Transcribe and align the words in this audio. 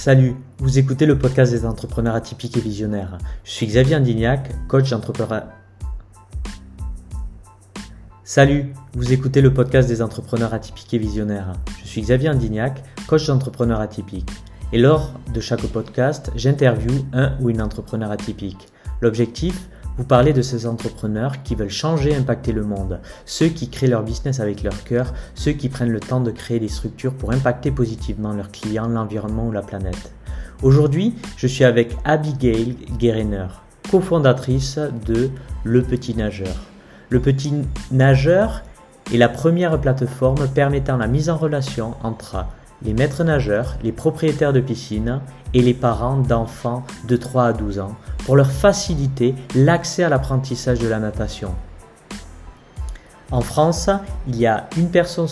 Salut, 0.00 0.34
vous 0.60 0.78
écoutez 0.78 1.04
le 1.04 1.18
podcast 1.18 1.52
des 1.52 1.66
entrepreneurs 1.66 2.14
atypiques 2.14 2.56
et 2.56 2.60
visionnaires. 2.62 3.18
Je 3.44 3.50
suis 3.50 3.66
Xavier 3.66 3.96
Andignac, 3.96 4.50
coach 4.66 4.88
d'entrepreneur. 4.88 5.44
Atypiques 12.32 12.82
coach 13.08 13.26
d'entrepreneurs 13.26 13.80
atypiques. 13.80 14.30
Et 14.72 14.78
lors 14.78 15.12
de 15.34 15.40
chaque 15.42 15.66
podcast, 15.66 16.32
j'interviewe 16.34 17.04
un 17.12 17.36
ou 17.42 17.50
une 17.50 17.60
entrepreneur 17.60 18.10
atypique. 18.10 18.68
L'objectif 19.02 19.68
vous 20.00 20.06
parlez 20.06 20.32
de 20.32 20.40
ces 20.40 20.64
entrepreneurs 20.64 21.42
qui 21.42 21.54
veulent 21.54 21.68
changer, 21.68 22.16
impacter 22.16 22.52
le 22.52 22.64
monde, 22.64 23.00
ceux 23.26 23.48
qui 23.48 23.68
créent 23.68 23.86
leur 23.86 24.02
business 24.02 24.40
avec 24.40 24.62
leur 24.62 24.82
cœur, 24.82 25.12
ceux 25.34 25.52
qui 25.52 25.68
prennent 25.68 25.90
le 25.90 26.00
temps 26.00 26.22
de 26.22 26.30
créer 26.30 26.58
des 26.58 26.68
structures 26.68 27.12
pour 27.12 27.32
impacter 27.32 27.70
positivement 27.70 28.32
leurs 28.32 28.50
clients, 28.50 28.88
l'environnement 28.88 29.46
ou 29.46 29.52
la 29.52 29.60
planète. 29.60 30.14
Aujourd'hui, 30.62 31.16
je 31.36 31.46
suis 31.46 31.64
avec 31.64 31.94
Abigail 32.06 32.76
Guérener, 32.96 33.48
cofondatrice 33.90 34.78
de 35.04 35.28
Le 35.64 35.82
Petit 35.82 36.14
Nageur. 36.14 36.56
Le 37.10 37.20
Petit 37.20 37.52
Nageur 37.90 38.62
est 39.12 39.18
la 39.18 39.28
première 39.28 39.78
plateforme 39.78 40.48
permettant 40.48 40.96
la 40.96 41.08
mise 41.08 41.28
en 41.28 41.36
relation 41.36 41.92
entre 42.02 42.46
les 42.82 42.94
maîtres 42.94 43.24
nageurs, 43.24 43.76
les 43.82 43.92
propriétaires 43.92 44.52
de 44.52 44.60
piscines 44.60 45.20
et 45.54 45.62
les 45.62 45.74
parents 45.74 46.16
d'enfants 46.16 46.84
de 47.06 47.16
3 47.16 47.44
à 47.44 47.52
12 47.52 47.78
ans 47.80 47.96
pour 48.24 48.36
leur 48.36 48.50
faciliter 48.50 49.34
l'accès 49.54 50.02
à 50.04 50.08
l'apprentissage 50.08 50.78
de 50.78 50.88
la 50.88 50.98
natation. 50.98 51.54
En 53.30 53.42
France, 53.42 53.90
il 54.26 54.36
y 54.36 54.46
a 54.46 54.68
une 54.76 54.90
personne 54.90 55.28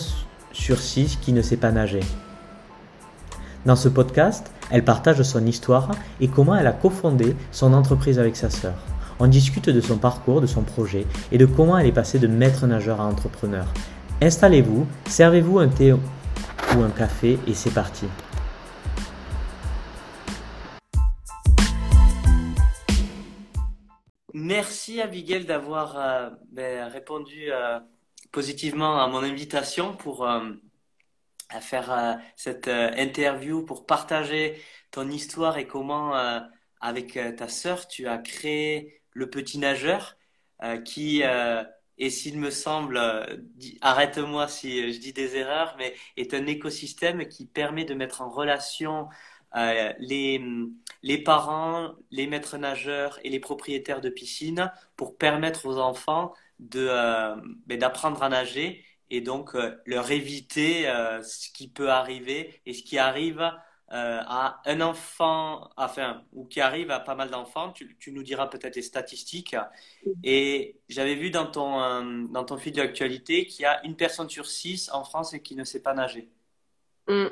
sur 0.51 0.79
six 0.79 1.17
qui 1.21 1.33
ne 1.33 1.41
sait 1.41 1.57
pas 1.57 1.71
nager. 1.71 2.01
Dans 3.65 3.75
ce 3.75 3.89
podcast, 3.89 4.51
elle 4.71 4.85
partage 4.85 5.21
son 5.23 5.45
histoire 5.45 5.91
et 6.21 6.27
comment 6.27 6.55
elle 6.55 6.67
a 6.67 6.71
cofondé 6.71 7.35
son 7.51 7.73
entreprise 7.73 8.19
avec 8.19 8.35
sa 8.35 8.49
sœur. 8.49 8.75
On 9.19 9.27
discute 9.27 9.69
de 9.69 9.81
son 9.81 9.97
parcours, 9.97 10.39
de 10.39 10.47
son 10.47 10.61
projet 10.61 11.05
et 11.31 11.37
de 11.37 11.45
comment 11.45 11.77
elle 11.77 11.87
est 11.87 11.91
passée 11.91 12.19
de 12.19 12.27
maître 12.27 12.67
nageur 12.67 13.01
à 13.01 13.05
entrepreneur. 13.05 13.65
Installez-vous, 14.21 14.85
servez-vous 15.07 15.59
un 15.59 15.67
thé 15.67 15.93
ou 16.75 16.81
un 16.81 16.91
café 16.91 17.39
et 17.47 17.53
c'est 17.53 17.73
parti. 17.73 18.05
Merci 24.33 25.01
Abigail 25.01 25.45
d'avoir 25.45 25.97
euh, 25.97 26.29
ben, 26.51 26.87
répondu 26.87 27.51
euh, 27.51 27.79
positivement 28.31 29.01
à 29.01 29.07
mon 29.07 29.23
invitation 29.23 29.95
pour 29.95 30.27
euh, 30.27 30.51
faire 31.61 32.19
cette 32.35 32.67
interview, 32.67 33.65
pour 33.65 33.85
partager 33.85 34.61
ton 34.91 35.09
histoire 35.09 35.57
et 35.57 35.67
comment 35.67 36.13
avec 36.79 37.19
ta 37.37 37.47
sœur 37.47 37.87
tu 37.87 38.07
as 38.07 38.19
créé 38.19 39.01
le 39.13 39.31
petit 39.31 39.57
nageur 39.57 40.15
qui 40.85 41.23
et 41.99 42.09
s'il 42.09 42.39
me 42.39 42.49
semble, 42.49 42.99
arrête-moi 43.81 44.47
si 44.47 44.93
je 44.93 44.99
dis 44.99 45.13
des 45.13 45.35
erreurs, 45.35 45.75
mais 45.77 45.93
est 46.17 46.33
un 46.33 46.45
écosystème 46.47 47.27
qui 47.27 47.45
permet 47.45 47.85
de 47.85 47.93
mettre 47.93 48.21
en 48.21 48.29
relation 48.29 49.09
euh, 49.55 49.93
les, 49.99 50.41
les 51.03 51.17
parents, 51.23 51.93
les 52.11 52.27
maîtres 52.27 52.57
nageurs 52.57 53.19
et 53.23 53.29
les 53.29 53.39
propriétaires 53.39 54.01
de 54.01 54.09
piscines 54.09 54.71
pour 54.95 55.17
permettre 55.17 55.65
aux 55.65 55.77
enfants 55.77 56.33
de 56.59 56.87
euh, 56.89 57.35
ben, 57.65 57.79
d'apprendre 57.79 58.21
à 58.23 58.29
nager 58.29 58.85
et 59.09 59.21
donc 59.21 59.55
euh, 59.55 59.75
leur 59.85 60.11
éviter 60.11 60.83
ce 61.23 61.49
qui 61.51 61.67
peut 61.69 61.89
arriver 61.89 62.61
et 62.65 62.73
ce 62.73 62.83
qui 62.83 62.97
arrive 62.97 63.51
à 63.91 64.61
un 64.65 64.81
enfant, 64.81 65.69
enfin, 65.75 66.23
ou 66.33 66.45
qui 66.45 66.61
arrive 66.61 66.91
à 66.91 66.99
pas 66.99 67.15
mal 67.15 67.29
d'enfants. 67.29 67.71
Tu, 67.71 67.97
tu, 67.99 68.11
nous 68.11 68.23
diras 68.23 68.47
peut-être 68.47 68.75
les 68.75 68.81
statistiques. 68.81 69.55
Et 70.23 70.79
j'avais 70.89 71.15
vu 71.15 71.31
dans 71.31 71.47
ton, 71.47 72.27
dans 72.29 72.43
ton 72.43 72.57
fil 72.57 72.73
d'actualité 72.73 73.47
qu'il 73.47 73.63
y 73.63 73.65
a 73.65 73.83
une 73.85 73.95
personne 73.95 74.29
sur 74.29 74.45
six 74.45 74.89
en 74.91 75.03
France 75.03 75.35
qui 75.43 75.55
ne 75.55 75.63
sait 75.63 75.81
pas 75.81 75.93
nager. 75.93 76.29
Mm. 77.07 77.27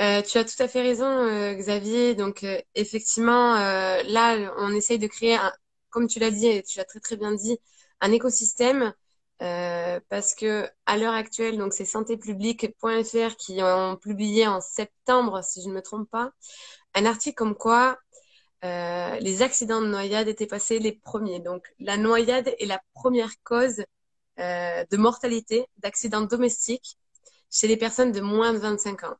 Euh, 0.00 0.22
tu 0.22 0.38
as 0.38 0.44
tout 0.44 0.62
à 0.62 0.68
fait 0.68 0.82
raison, 0.82 1.06
euh, 1.06 1.54
Xavier. 1.54 2.14
Donc, 2.14 2.44
euh, 2.44 2.60
effectivement, 2.74 3.54
là, 3.56 4.54
on 4.58 4.72
essaye 4.72 4.98
de 4.98 5.08
créer, 5.08 5.34
un, 5.34 5.52
comme 5.90 6.06
tu 6.06 6.20
l'as 6.20 6.30
dit, 6.30 6.46
et 6.46 6.62
tu 6.62 6.78
l'as 6.78 6.84
très 6.84 7.00
très 7.00 7.16
bien 7.16 7.32
dit, 7.32 7.58
un 8.00 8.12
écosystème 8.12 8.94
parce 9.38 10.34
que 10.34 10.68
à 10.86 10.96
l'heure 10.96 11.14
actuelle, 11.14 11.58
donc 11.58 11.72
c'est 11.72 11.84
santépublique.fr 11.84 13.36
qui 13.36 13.62
ont 13.62 13.96
publié 13.96 14.46
en 14.46 14.60
septembre, 14.60 15.42
si 15.44 15.62
je 15.62 15.68
ne 15.68 15.74
me 15.74 15.82
trompe 15.82 16.10
pas, 16.10 16.32
un 16.94 17.06
article 17.06 17.36
comme 17.36 17.54
quoi 17.54 17.98
les 18.62 19.42
accidents 19.42 19.80
de 19.80 19.86
noyade 19.86 20.28
étaient 20.28 20.46
passés 20.46 20.78
les 20.80 20.92
premiers. 20.92 21.40
Donc, 21.40 21.64
la 21.78 21.96
noyade 21.96 22.52
est 22.58 22.66
la 22.66 22.80
première 22.94 23.32
cause 23.44 23.84
de 24.38 24.96
mortalité, 24.96 25.66
d'accidents 25.78 26.22
domestiques 26.22 26.98
chez 27.50 27.68
les 27.68 27.76
personnes 27.76 28.12
de 28.12 28.20
moins 28.20 28.52
de 28.52 28.58
25 28.58 29.04
ans. 29.04 29.16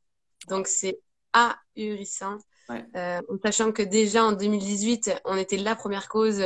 Donc, 0.48 0.66
c'est 0.66 1.00
ahurissant. 1.32 2.38
Euh, 2.70 3.20
en 3.28 3.38
sachant 3.42 3.72
que 3.72 3.82
déjà 3.82 4.24
en 4.24 4.32
2018, 4.32 5.22
on 5.24 5.36
était 5.36 5.56
la 5.56 5.74
première 5.74 6.08
cause 6.08 6.42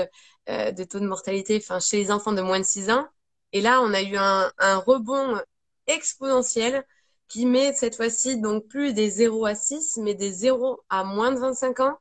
euh, 0.48 0.70
de 0.70 0.84
taux 0.84 1.00
de 1.00 1.06
mortalité 1.06 1.56
enfin, 1.60 1.80
chez 1.80 1.96
les 1.96 2.12
enfants 2.12 2.32
de 2.32 2.42
moins 2.42 2.60
de 2.60 2.64
6 2.64 2.90
ans. 2.90 3.06
Et 3.52 3.60
là, 3.60 3.80
on 3.82 3.92
a 3.94 4.02
eu 4.02 4.16
un, 4.16 4.50
un 4.58 4.76
rebond 4.78 5.38
exponentiel 5.86 6.84
qui 7.28 7.46
met 7.46 7.72
cette 7.72 7.96
fois-ci 7.96 8.40
donc 8.40 8.66
plus 8.66 8.92
des 8.94 9.10
0 9.10 9.46
à 9.46 9.54
6, 9.54 9.98
mais 10.02 10.14
des 10.14 10.30
0 10.30 10.82
à 10.88 11.04
moins 11.04 11.32
de 11.32 11.38
25 11.38 11.80
ans 11.80 11.98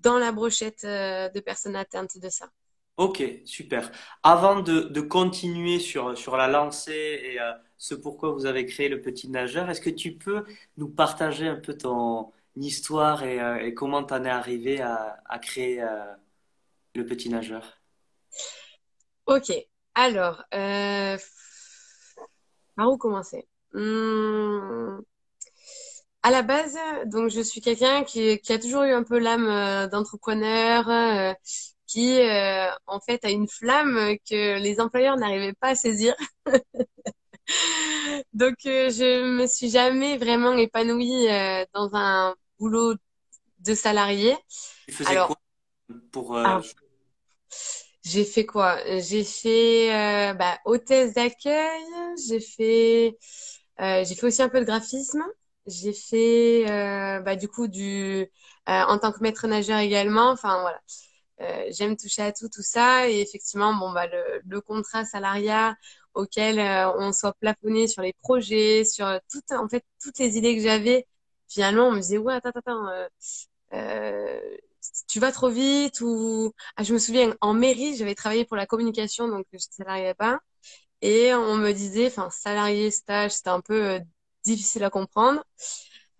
dans 0.00 0.18
la 0.18 0.32
brochette 0.32 0.84
euh, 0.84 1.28
de 1.28 1.40
personnes 1.40 1.76
atteintes 1.76 2.18
de 2.18 2.28
ça. 2.28 2.48
Ok, 2.96 3.22
super. 3.44 3.90
Avant 4.22 4.60
de, 4.60 4.82
de 4.82 5.00
continuer 5.00 5.78
sur, 5.78 6.16
sur 6.16 6.36
la 6.36 6.46
lancée 6.48 7.20
et 7.24 7.40
euh, 7.40 7.52
ce 7.82 7.94
pourquoi 7.96 8.30
vous 8.30 8.46
avez 8.46 8.64
créé 8.64 8.88
le 8.88 9.00
petit 9.00 9.28
nageur. 9.28 9.68
Est-ce 9.68 9.80
que 9.80 9.90
tu 9.90 10.16
peux 10.16 10.44
nous 10.76 10.88
partager 10.88 11.48
un 11.48 11.56
peu 11.56 11.76
ton 11.76 12.30
histoire 12.54 13.24
et, 13.24 13.40
euh, 13.40 13.72
comment 13.74 14.04
tu 14.04 14.14
en 14.14 14.24
es 14.24 14.30
arrivé 14.30 14.80
à, 14.80 15.38
créer 15.40 15.82
euh, 15.82 16.04
le 16.94 17.04
petit 17.04 17.28
nageur? 17.28 17.80
Ok, 19.26 19.50
alors, 19.94 20.42
euh, 20.54 21.16
par 22.76 22.90
où 22.90 22.96
commencer? 22.96 23.46
Hmm, 23.72 25.00
À 26.22 26.30
la 26.30 26.42
base, 26.42 26.78
donc 27.06 27.30
je 27.30 27.40
suis 27.40 27.60
quelqu'un 27.60 28.04
qui, 28.04 28.38
qui, 28.40 28.52
a 28.52 28.58
toujours 28.58 28.82
eu 28.82 28.92
un 28.92 29.02
peu 29.02 29.18
l'âme 29.18 29.88
d'entrepreneur, 29.88 31.34
qui 31.86 32.20
en 32.86 33.00
fait 33.00 33.24
a 33.24 33.30
une 33.30 33.48
flamme 33.48 34.16
que 34.28 34.58
les 34.60 34.80
employeurs 34.80 35.16
n'arrivaient 35.16 35.54
pas 35.54 35.68
à 35.68 35.74
saisir. 35.74 36.14
Donc, 38.32 38.54
euh, 38.66 38.90
je 38.90 39.24
me 39.24 39.46
suis 39.46 39.70
jamais 39.70 40.16
vraiment 40.16 40.52
épanouie 40.54 41.28
euh, 41.28 41.64
dans 41.74 41.90
un 41.94 42.34
boulot 42.58 42.94
de 43.60 43.74
salarié. 43.74 44.36
Tu 44.86 44.94
faisais 44.94 45.16
quoi 45.16 45.36
pour 46.10 46.36
euh, 46.36 46.60
J'ai 48.04 48.24
fait 48.24 48.46
quoi? 48.46 48.78
J'ai 49.00 49.24
fait 49.24 50.34
bah, 50.34 50.58
hôtesse 50.64 51.14
d'accueil. 51.14 51.82
J'ai 52.28 52.40
fait 52.40 53.16
j'ai 53.78 54.14
fait 54.14 54.26
aussi 54.26 54.42
un 54.42 54.48
peu 54.48 54.60
de 54.60 54.64
graphisme. 54.64 55.22
J'ai 55.66 55.92
fait 55.92 56.64
bah, 57.24 57.36
du 57.36 57.48
coup 57.48 57.68
du 57.68 58.26
en 58.66 58.98
tant 58.98 59.12
que 59.12 59.20
maître 59.22 59.46
nageur 59.46 59.78
également. 59.78 60.30
Enfin 60.30 60.60
voilà. 60.62 60.80
j'aime 61.72 61.96
toucher 61.96 62.22
à 62.22 62.32
tout, 62.32 62.48
tout 62.48 62.62
ça. 62.62 63.08
Et 63.10 63.20
effectivement, 63.20 63.74
bon, 63.74 63.92
bah, 63.92 64.06
le, 64.08 64.42
le 64.46 64.60
contrat 64.60 65.04
salariat, 65.04 65.76
auquel 66.14 66.58
euh, 66.60 66.92
on 66.98 67.12
soit 67.12 67.34
plafonné 67.40 67.88
sur 67.88 68.02
les 68.02 68.12
projets, 68.22 68.84
sur 68.84 69.20
tout, 69.30 69.40
en 69.54 69.68
fait, 69.68 69.84
toutes 70.02 70.18
les 70.18 70.36
idées 70.38 70.56
que 70.56 70.62
j'avais. 70.62 71.06
Finalement, 71.48 71.88
on 71.88 71.92
me 71.92 72.00
disait, 72.00 72.18
ouais, 72.18 72.34
attends, 72.34 72.50
attends, 72.54 72.88
euh, 72.88 73.06
euh, 73.74 74.40
tu 75.12 75.20
vas 75.20 75.32
trop 75.32 75.50
vite 75.50 76.00
ou, 76.00 76.52
ah, 76.76 76.82
je 76.84 76.92
me 76.94 76.98
souviens, 76.98 77.34
en 77.40 77.54
mairie, 77.54 77.96
j'avais 77.96 78.14
travaillé 78.14 78.44
pour 78.46 78.56
la 78.56 78.66
communication, 78.66 79.28
donc 79.28 79.46
je 79.52 79.56
ne 79.58 79.60
salariais 79.60 80.14
pas. 80.14 80.40
Et 81.02 81.34
on 81.34 81.56
me 81.56 81.72
disait, 81.72 82.08
enfin, 82.08 82.30
salarié, 82.30 82.90
stage, 82.90 83.32
c'était 83.32 83.50
un 83.50 83.60
peu 83.62 83.84
euh, 83.96 84.00
difficile 84.44 84.84
à 84.84 84.90
comprendre. 84.90 85.44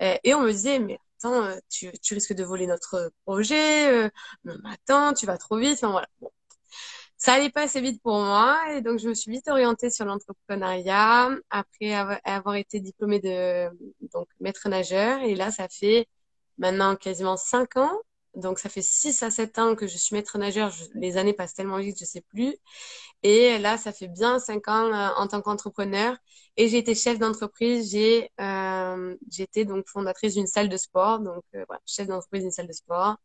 et 0.01 0.35
on 0.35 0.43
me 0.43 0.53
disait, 0.53 0.79
mais 0.81 0.99
attends, 1.19 1.49
tu, 1.71 1.93
tu 2.03 2.15
risques 2.15 2.35
de 2.35 2.45
voler 2.45 2.67
notre 2.67 3.13
projet, 3.25 4.11
mais 4.45 4.55
attends, 4.67 5.15
tu 5.15 5.27
vas 5.27 5.39
trop 5.39 5.59
vite. 5.59 5.75
Enfin, 5.75 5.93
voilà. 5.93 6.09
Bon 6.21 6.31
ça 7.17 7.35
allait 7.35 7.51
pas 7.51 7.63
assez 7.63 7.81
vite 7.81 8.03
pour 8.03 8.19
moi 8.19 8.59
et 8.75 8.83
donc 8.83 8.99
je 8.99 9.09
me 9.09 9.15
suis 9.15 9.31
vite 9.31 9.47
orientée 9.49 9.91
sur 9.91 10.05
l'entrepreneuriat 10.05 11.31
après 11.51 11.93
avoir 12.25 12.57
été 12.57 12.81
diplômée 12.81 13.21
de 13.21 13.69
donc 14.13 14.29
maître 14.41 14.69
nageur 14.69 15.21
et 15.23 15.35
là 15.37 15.51
ça 15.53 15.69
fait 15.69 16.09
maintenant 16.59 16.97
quasiment 16.97 17.37
cinq 17.37 17.77
ans 17.77 17.97
Donc, 18.35 18.59
ça 18.59 18.69
fait 18.69 18.83
6 18.83 19.23
à 19.23 19.31
7 19.31 19.59
ans 19.59 19.75
que 19.75 19.87
je 19.87 19.97
suis 19.99 20.15
maître 20.17 20.39
nageur. 20.39 20.73
les 20.95 21.17
années 21.17 21.35
passent 21.35 21.55
tellement 21.55 21.79
vite, 21.79 21.99
je 22.01 22.05
sais 22.05 22.23
plus. 22.23 22.57
Et 23.23 23.59
là, 23.59 23.79
ça 23.79 23.93
fait 23.93 24.09
bien 24.09 24.39
5 24.39 24.69
ans 24.69 24.93
euh, 24.93 25.09
en 25.17 25.29
tant 25.29 25.43
qu'entrepreneur. 25.43 26.17
Et 26.57 26.69
j'ai 26.69 26.79
été 26.79 26.95
chef 26.95 27.19
d'entreprise. 27.19 27.91
J'ai, 27.93 28.31
euh, 28.41 29.17
j'étais 29.31 29.65
donc 29.65 29.87
fondatrice 29.89 30.35
d'une 30.35 30.47
salle 30.47 30.69
de 30.69 30.77
sport. 30.77 31.21
Donc, 31.21 31.45
euh, 31.55 31.65
voilà, 31.69 31.81
chef 31.87 32.07
d'entreprise 32.09 32.43
d'une 32.43 32.51
salle 32.51 32.69
de 32.69 32.73
sport. 32.73 33.17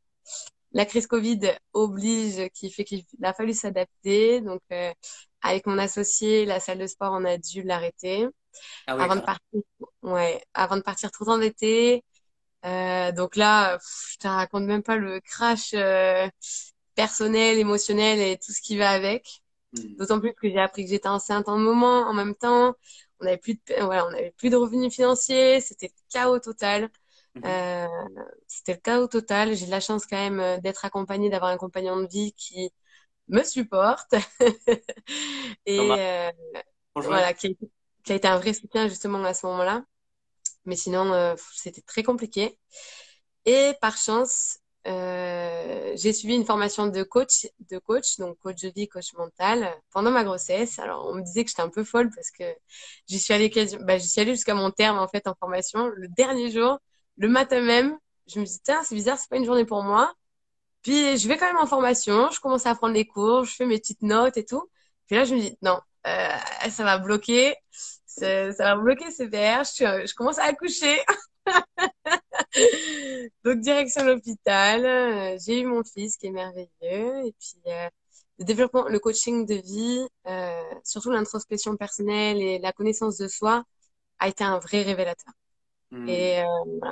La 0.74 0.86
crise 0.86 1.07
Covid 1.07 1.39
oblige, 1.74 2.50
qui 2.53 2.69
fait 2.71 2.83
qu'il 2.83 3.06
a 3.24 3.33
fallu 3.33 3.53
s'adapter. 3.53 4.42
Donc, 4.42 4.62
euh, 4.71 4.92
avec 5.42 5.65
mon 5.65 5.77
associé, 5.77 6.45
la 6.45 6.60
salle 6.60 6.80
de 6.80 6.88
sport, 6.88 7.13
on 7.13 7.25
a 7.25 7.38
dû 7.38 7.63
l'arrêter. 7.63 8.27
Ah 8.88 8.94
avant 8.94 9.15
de 9.15 9.21
partir, 9.21 9.62
ouais, 10.01 10.42
avant 10.53 10.77
de 10.77 10.81
partir 10.81 11.12
tout 11.12 11.27
en 11.30 11.42
été. 11.42 12.03
Euh, 12.65 13.12
donc 13.12 13.36
là, 13.36 13.77
je 14.12 14.18
te 14.18 14.27
raconte 14.27 14.63
même 14.63 14.83
pas 14.83 14.98
le 14.98 15.19
crash 15.21 15.74
euh, 15.74 16.27
personnel, 16.95 17.59
émotionnel 17.59 18.19
et 18.19 18.38
tout 18.38 18.51
ce 18.51 18.62
qui 18.62 18.77
va 18.77 18.89
avec. 18.89 19.42
Hmm. 19.74 19.95
D'autant 19.95 20.19
plus 20.19 20.33
que 20.33 20.50
j'ai 20.50 20.59
appris 20.59 20.83
que 20.83 20.89
j'étais 20.89 21.07
enceinte 21.07 21.48
en 21.48 21.57
moment, 21.57 22.01
en 22.01 22.13
même 22.13 22.36
temps. 22.36 22.75
On 23.19 23.25
n'avait 23.25 23.38
plus 23.38 23.56
de, 23.56 23.83
voilà, 23.83 24.06
on 24.06 24.13
avait 24.13 24.33
plus 24.38 24.50
de 24.50 24.56
revenus 24.56 24.94
financiers. 24.94 25.62
C'était 25.62 25.92
chaos 26.09 26.39
total. 26.39 26.89
Mhm. 27.36 27.44
Euh, 27.45 27.88
c'était 28.48 28.74
le 28.74 28.80
chaos 28.80 29.07
total. 29.07 29.56
J'ai 29.56 29.65
de 29.65 29.71
la 29.71 29.80
chance 29.80 30.06
quand 30.06 30.18
même 30.18 30.39
euh, 30.39 30.57
d'être 30.60 30.86
accompagnée, 30.86 31.30
d'avoir 31.30 31.51
un 31.51 31.57
compagnon 31.57 32.01
de 32.01 32.07
vie 32.07 32.33
qui 32.33 32.71
me 33.27 33.44
supporte 33.44 34.15
et 35.65 35.80
euh, 35.80 36.31
voilà, 36.95 37.33
qui 37.33 37.48
a, 37.48 37.50
qui 38.03 38.12
a, 38.13 38.15
été 38.15 38.27
un 38.27 38.38
vrai 38.38 38.53
soutien 38.53 38.88
justement 38.88 39.24
à 39.24 39.33
ce 39.33 39.45
moment-là. 39.48 39.83
Mais 40.67 40.75
sinon, 40.75 41.13
euh, 41.13 41.35
c'était 41.55 41.81
très 41.81 42.03
compliqué. 42.03 42.59
Et 43.45 43.73
par 43.81 43.97
chance, 43.97 44.59
euh, 44.87 45.93
j'ai 45.95 46.13
suivi 46.13 46.35
une 46.35 46.45
formation 46.45 46.87
de 46.87 47.03
coach, 47.03 47.47
de 47.69 47.77
coach, 47.79 48.17
donc 48.19 48.37
coach 48.39 48.61
de 48.61 48.69
vie, 48.69 48.87
coach 48.87 49.13
mental, 49.13 49.73
pendant 49.91 50.11
ma 50.11 50.23
grossesse. 50.23 50.79
Alors, 50.79 51.07
on 51.07 51.15
me 51.15 51.23
disait 51.23 51.43
que 51.43 51.49
j'étais 51.49 51.61
un 51.61 51.69
peu 51.69 51.83
folle 51.83 52.09
parce 52.15 52.31
que 52.31 52.43
j'y 53.07 53.19
suis 53.19 53.33
allée, 53.33 53.49
bah, 53.81 53.97
j'y 53.97 54.09
suis 54.09 54.21
allée 54.21 54.33
jusqu'à 54.35 54.53
mon 54.55 54.71
terme 54.71 54.99
en 54.99 55.07
fait 55.07 55.27
en 55.27 55.35
formation. 55.35 55.87
Le 55.87 56.07
dernier 56.09 56.51
jour, 56.51 56.79
le 57.17 57.29
matin 57.29 57.61
même, 57.61 57.97
je 58.27 58.39
me 58.39 58.45
dis 58.45 58.59
tiens, 58.63 58.83
c'est 58.83 58.95
bizarre, 58.95 59.17
c'est 59.17 59.29
pas 59.29 59.37
une 59.37 59.45
journée 59.45 59.65
pour 59.65 59.83
moi. 59.83 60.13
Puis 60.83 61.17
je 61.17 61.27
vais 61.27 61.37
quand 61.37 61.47
même 61.47 61.57
en 61.57 61.67
formation, 61.67 62.29
je 62.31 62.39
commence 62.39 62.65
à 62.65 62.75
prendre 62.75 62.93
les 62.93 63.05
cours, 63.05 63.45
je 63.45 63.55
fais 63.55 63.65
mes 63.65 63.79
petites 63.79 64.01
notes 64.03 64.37
et 64.37 64.45
tout. 64.45 64.69
Puis 65.07 65.15
là, 65.15 65.25
je 65.25 65.35
me 65.35 65.41
dis 65.41 65.57
non, 65.61 65.79
euh, 66.07 66.29
ça 66.69 66.83
va 66.83 66.97
bloquer, 66.97 67.55
ça, 68.17 68.51
va 68.59 68.75
bloquer 68.75 69.11
sévère. 69.11 69.63
Je, 69.63 70.05
je 70.07 70.13
commence 70.15 70.39
à 70.39 70.45
accoucher. 70.45 70.97
Donc 73.43 73.59
direction 73.59 74.03
l'hôpital, 74.05 74.85
euh, 74.85 75.37
j'ai 75.45 75.61
eu 75.61 75.65
mon 75.65 75.83
fils 75.83 76.17
qui 76.17 76.27
est 76.27 76.31
merveilleux 76.31 77.25
et 77.25 77.33
puis 77.39 77.61
euh, 77.67 77.89
le 78.39 78.45
développement, 78.45 78.87
le 78.87 78.99
coaching 78.99 79.45
de 79.45 79.55
vie, 79.55 80.07
euh, 80.27 80.61
surtout 80.83 81.11
l'introspection 81.11 81.75
personnelle 81.77 82.41
et 82.41 82.59
la 82.59 82.71
connaissance 82.71 83.17
de 83.17 83.27
soi 83.27 83.63
a 84.19 84.27
été 84.27 84.43
un 84.43 84.59
vrai 84.59 84.83
révélateur. 84.83 85.33
Et, 86.05 86.41
euh, 86.41 86.91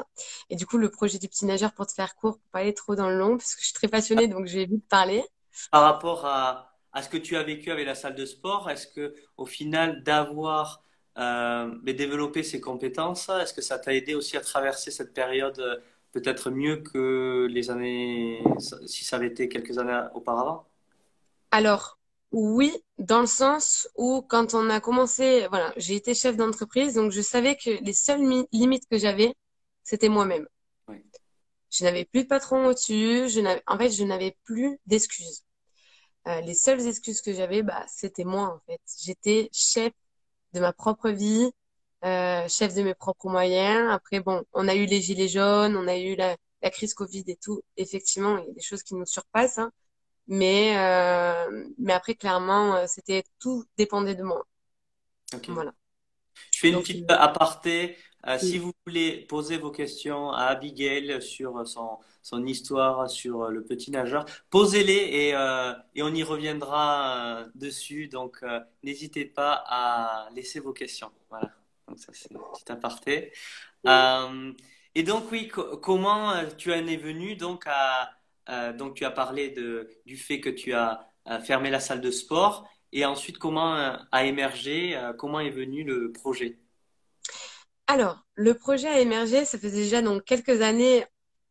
et 0.49 0.55
du 0.55 0.65
coup, 0.65 0.77
le 0.77 0.89
projet 0.89 1.19
du 1.19 1.27
petit 1.27 1.45
nageur, 1.45 1.73
pour 1.73 1.85
te 1.85 1.91
faire 1.91 2.15
court, 2.15 2.37
pour 2.37 2.49
pas 2.51 2.59
aller 2.59 2.73
trop 2.73 2.95
dans 2.95 3.09
le 3.09 3.17
long, 3.17 3.37
parce 3.37 3.53
que 3.55 3.61
je 3.61 3.65
suis 3.65 3.73
très 3.73 3.89
passionnée, 3.89 4.27
donc 4.27 4.47
je 4.47 4.57
vais 4.57 4.65
vite 4.65 4.87
parler. 4.87 5.23
Par 5.69 5.81
rapport 5.83 6.25
à, 6.25 6.71
à 6.93 7.03
ce 7.03 7.09
que 7.09 7.17
tu 7.17 7.35
as 7.35 7.43
vécu 7.43 7.71
avec 7.71 7.85
la 7.85 7.95
salle 7.95 8.15
de 8.15 8.25
sport, 8.25 8.69
est-ce 8.69 8.87
que 8.87 9.13
au 9.35 9.45
final 9.45 10.01
d'avoir 10.03 10.81
euh, 11.17 11.75
développé 11.83 12.43
ces 12.43 12.59
compétences, 12.59 13.29
est-ce 13.29 13.53
que 13.53 13.61
ça 13.61 13.79
t'a 13.79 13.93
aidé 13.93 14.15
aussi 14.15 14.37
à 14.37 14.41
traverser 14.41 14.91
cette 14.91 15.13
période 15.13 15.59
euh, 15.59 15.77
peut-être 16.11 16.49
mieux 16.49 16.77
que 16.77 17.47
les 17.49 17.69
années, 17.69 18.41
si 18.85 19.03
ça 19.03 19.17
avait 19.17 19.27
été 19.27 19.49
quelques 19.49 19.77
années 19.77 20.01
auparavant? 20.13 20.65
Alors, 21.51 21.97
oui, 22.31 22.71
dans 22.97 23.21
le 23.21 23.27
sens 23.27 23.87
où 23.95 24.21
quand 24.21 24.53
on 24.53 24.69
a 24.69 24.79
commencé, 24.79 25.47
voilà, 25.49 25.73
j'ai 25.77 25.95
été 25.95 26.13
chef 26.13 26.35
d'entreprise, 26.37 26.95
donc 26.95 27.11
je 27.11 27.21
savais 27.21 27.55
que 27.55 27.81
les 27.83 27.93
seules 27.93 28.45
limites 28.51 28.87
que 28.89 28.97
j'avais, 28.97 29.33
c'était 29.83 30.09
moi-même. 30.09 30.47
Je 31.69 31.83
n'avais 31.83 32.05
plus 32.05 32.23
de 32.23 32.27
patron 32.27 32.67
au-dessus, 32.67 33.29
je 33.29 33.41
en 33.67 33.77
fait, 33.77 33.89
je 33.89 34.03
n'avais 34.03 34.37
plus 34.45 34.79
d'excuses. 34.85 35.43
Euh, 36.27 36.41
les 36.41 36.53
seules 36.55 36.87
excuses 36.87 37.21
que 37.21 37.33
j'avais, 37.33 37.61
bah, 37.63 37.85
c'était 37.87 38.23
moi, 38.23 38.47
en 38.55 38.59
fait. 38.65 38.81
J'étais 39.03 39.49
chef 39.51 39.91
de 40.55 40.61
ma 40.61 40.73
propre 40.73 41.09
vie, 41.09 41.51
euh, 42.05 42.47
chef 42.47 42.73
de 42.75 42.81
mes 42.83 42.95
propres 42.95 43.29
moyens. 43.29 43.91
Après, 43.91 44.19
bon, 44.21 44.43
on 44.53 44.67
a 44.67 44.75
eu 44.75 44.85
les 44.85 45.01
gilets 45.01 45.27
jaunes, 45.27 45.75
on 45.77 45.87
a 45.87 45.97
eu 45.97 46.15
la, 46.15 46.35
la 46.61 46.71
crise 46.71 46.93
Covid 46.93 47.23
et 47.27 47.37
tout. 47.37 47.61
Effectivement, 47.77 48.37
il 48.39 48.47
y 48.47 48.51
a 48.51 48.53
des 48.53 48.61
choses 48.61 48.83
qui 48.83 48.95
nous 48.95 49.05
surpassent. 49.05 49.59
Hein. 49.59 49.71
Mais, 50.27 50.77
euh, 50.77 51.65
mais 51.77 51.93
après, 51.93 52.15
clairement, 52.15 52.75
euh, 52.75 52.85
c'était 52.87 53.23
tout 53.39 53.65
dépendait 53.77 54.15
de 54.15 54.23
moi. 54.23 54.45
Voilà. 55.49 55.73
Fais 56.65 56.73
une 56.73 56.81
petite 56.81 57.11
euh, 57.11 57.15
aparté. 57.17 57.97
Si 58.39 58.57
vous 58.57 58.73
voulez 58.87 59.25
poser 59.29 59.57
vos 59.57 59.69
questions 59.69 60.31
à 60.31 60.45
Abigail 60.45 61.21
sur 61.21 61.67
son, 61.67 61.99
son 62.23 62.43
histoire, 62.47 63.07
sur 63.07 63.49
le 63.49 63.63
petit 63.63 63.91
nageur, 63.91 64.25
posez-les 64.49 64.93
et, 64.93 65.29
et 65.93 66.01
on 66.01 66.11
y 66.11 66.23
reviendra 66.23 67.45
dessus. 67.53 68.07
Donc, 68.07 68.43
n'hésitez 68.81 69.25
pas 69.25 69.63
à 69.67 70.27
laisser 70.33 70.59
vos 70.59 70.73
questions. 70.73 71.11
Voilà. 71.29 71.51
Donc, 71.87 71.99
ça, 71.99 72.11
c'est 72.13 72.31
une 72.31 72.39
petite 72.51 72.71
aparté. 72.71 73.31
et 74.95 75.03
donc, 75.03 75.31
oui, 75.31 75.47
comment 75.47 76.33
tu 76.57 76.73
en 76.73 76.87
es 76.87 76.97
venu 76.97 77.35
donc 77.35 77.65
à 77.67 78.09
euh, 78.49 78.73
donc, 78.73 78.95
tu 78.95 79.05
as 79.05 79.11
parlé 79.11 79.49
de, 79.49 79.89
du 80.05 80.17
fait 80.17 80.39
que 80.39 80.49
tu 80.49 80.73
as 80.73 81.07
euh, 81.27 81.39
fermé 81.39 81.69
la 81.69 81.79
salle 81.79 82.01
de 82.01 82.11
sport. 82.11 82.69
Et 82.97 83.03
ensuite, 83.03 83.37
comment 83.37 83.75
euh, 83.75 83.97
a 84.13 84.23
émergé, 84.23 84.97
comment 85.19 85.41
est 85.41 85.49
venu 85.49 85.83
le 85.83 86.13
projet? 86.13 86.57
Alors, 87.87 88.23
le 88.35 88.53
projet 88.53 88.87
a 88.87 89.01
émergé, 89.01 89.43
ça 89.43 89.59
faisait 89.59 89.83
déjà 89.83 90.01
donc 90.01 90.23
quelques 90.23 90.61
années 90.61 91.05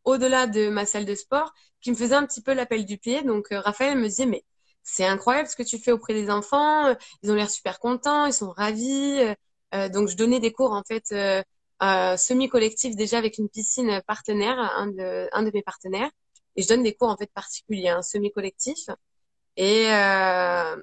au-delà 0.05 0.47
de 0.47 0.69
ma 0.69 0.87
salle 0.87 1.05
de 1.05 1.13
sport, 1.13 1.53
qui 1.81 1.91
me 1.91 1.95
faisait 1.95 2.15
un 2.15 2.25
petit 2.25 2.41
peu 2.41 2.53
l'appel 2.55 2.83
du 2.83 2.97
pied. 2.97 3.21
Donc, 3.21 3.49
Raphaël 3.51 3.95
me 3.95 4.07
disait, 4.07 4.25
mais 4.25 4.43
c'est 4.81 5.05
incroyable 5.05 5.47
ce 5.47 5.55
que 5.55 5.61
tu 5.61 5.77
fais 5.77 5.91
auprès 5.91 6.15
des 6.15 6.31
enfants. 6.31 6.95
Ils 7.21 7.31
ont 7.31 7.35
l'air 7.35 7.51
super 7.51 7.77
contents, 7.77 8.25
ils 8.25 8.33
sont 8.33 8.49
ravis. 8.49 9.19
donc, 9.93 10.09
je 10.09 10.17
donnais 10.17 10.39
des 10.39 10.51
cours 10.51 10.71
en 10.71 10.81
fait 10.81 11.13
semi-collectifs 12.17 12.95
déjà 12.95 13.19
avec 13.19 13.37
une 13.37 13.49
piscine 13.49 14.01
partenaire, 14.07 14.57
un 14.57 14.87
de, 14.87 15.51
mes 15.53 15.61
partenaires. 15.61 16.09
Et 16.55 16.63
je 16.63 16.67
donne 16.67 16.81
des 16.81 16.95
cours 16.95 17.09
en 17.09 17.17
fait 17.17 17.31
particuliers, 17.31 17.89
un 17.89 18.01
semi-collectif. 18.01 18.79
Et 19.57 19.87
euh, 19.91 20.75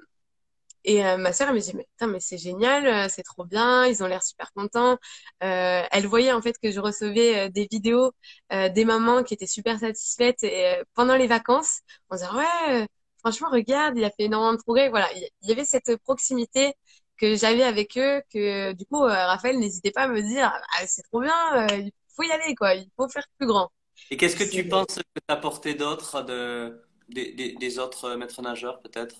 et 0.83 1.05
euh, 1.05 1.17
ma 1.17 1.33
sœur 1.33 1.49
elle 1.49 1.55
me 1.55 1.59
dit 1.59 1.73
mais 1.75 1.87
mais 2.07 2.19
c'est 2.19 2.37
génial, 2.37 2.87
euh, 2.87 3.07
c'est 3.09 3.23
trop 3.23 3.45
bien, 3.45 3.85
ils 3.85 4.03
ont 4.03 4.07
l'air 4.07 4.23
super 4.23 4.51
contents. 4.53 4.97
Euh, 5.43 5.83
elle 5.91 6.07
voyait 6.07 6.31
en 6.31 6.41
fait 6.41 6.55
que 6.61 6.71
je 6.71 6.79
recevais 6.79 7.49
des 7.49 7.67
vidéos 7.71 8.11
des 8.51 8.85
mamans 8.85 9.23
qui 9.23 9.33
étaient 9.33 9.47
super 9.47 9.79
satisfaites 9.79 10.43
et 10.43 10.75
pendant 10.93 11.15
les 11.15 11.27
vacances, 11.27 11.81
on 12.09 12.15
disait 12.15 12.27
ouais 12.29 12.87
franchement 13.19 13.49
regarde 13.51 13.97
il 13.97 14.03
a 14.03 14.09
fait 14.09 14.23
énormément 14.23 14.53
de 14.53 14.57
progrès. 14.57 14.89
Voilà 14.89 15.09
il 15.13 15.49
y 15.49 15.51
avait 15.51 15.65
cette 15.65 15.95
proximité 16.03 16.73
que 17.17 17.35
j'avais 17.35 17.63
avec 17.63 17.97
eux 17.97 18.21
que 18.33 18.73
du 18.73 18.85
coup 18.85 19.01
Raphaël 19.01 19.59
n'hésitait 19.59 19.91
pas 19.91 20.03
à 20.03 20.07
me 20.07 20.21
dire 20.21 20.51
ah, 20.53 20.87
c'est 20.87 21.03
trop 21.03 21.21
bien, 21.21 21.33
il 21.71 21.91
faut 22.15 22.23
y 22.23 22.31
aller 22.31 22.55
quoi, 22.55 22.75
il 22.75 22.89
faut 22.97 23.09
faire 23.09 23.25
plus 23.37 23.47
grand. 23.47 23.71
Et 24.11 24.17
qu'est-ce 24.17 24.35
que 24.35 24.43
tu 24.43 24.67
penses 24.67 24.95
que 24.95 25.01
tu 25.01 25.23
as 25.27 25.33
apporté 25.33 25.73
d'autre 25.73 26.23
de, 26.23 26.81
des, 27.09 27.53
des, 27.53 27.79
autres 27.79 28.15
maîtres 28.15 28.41
nageurs, 28.41 28.79
peut-être? 28.79 29.15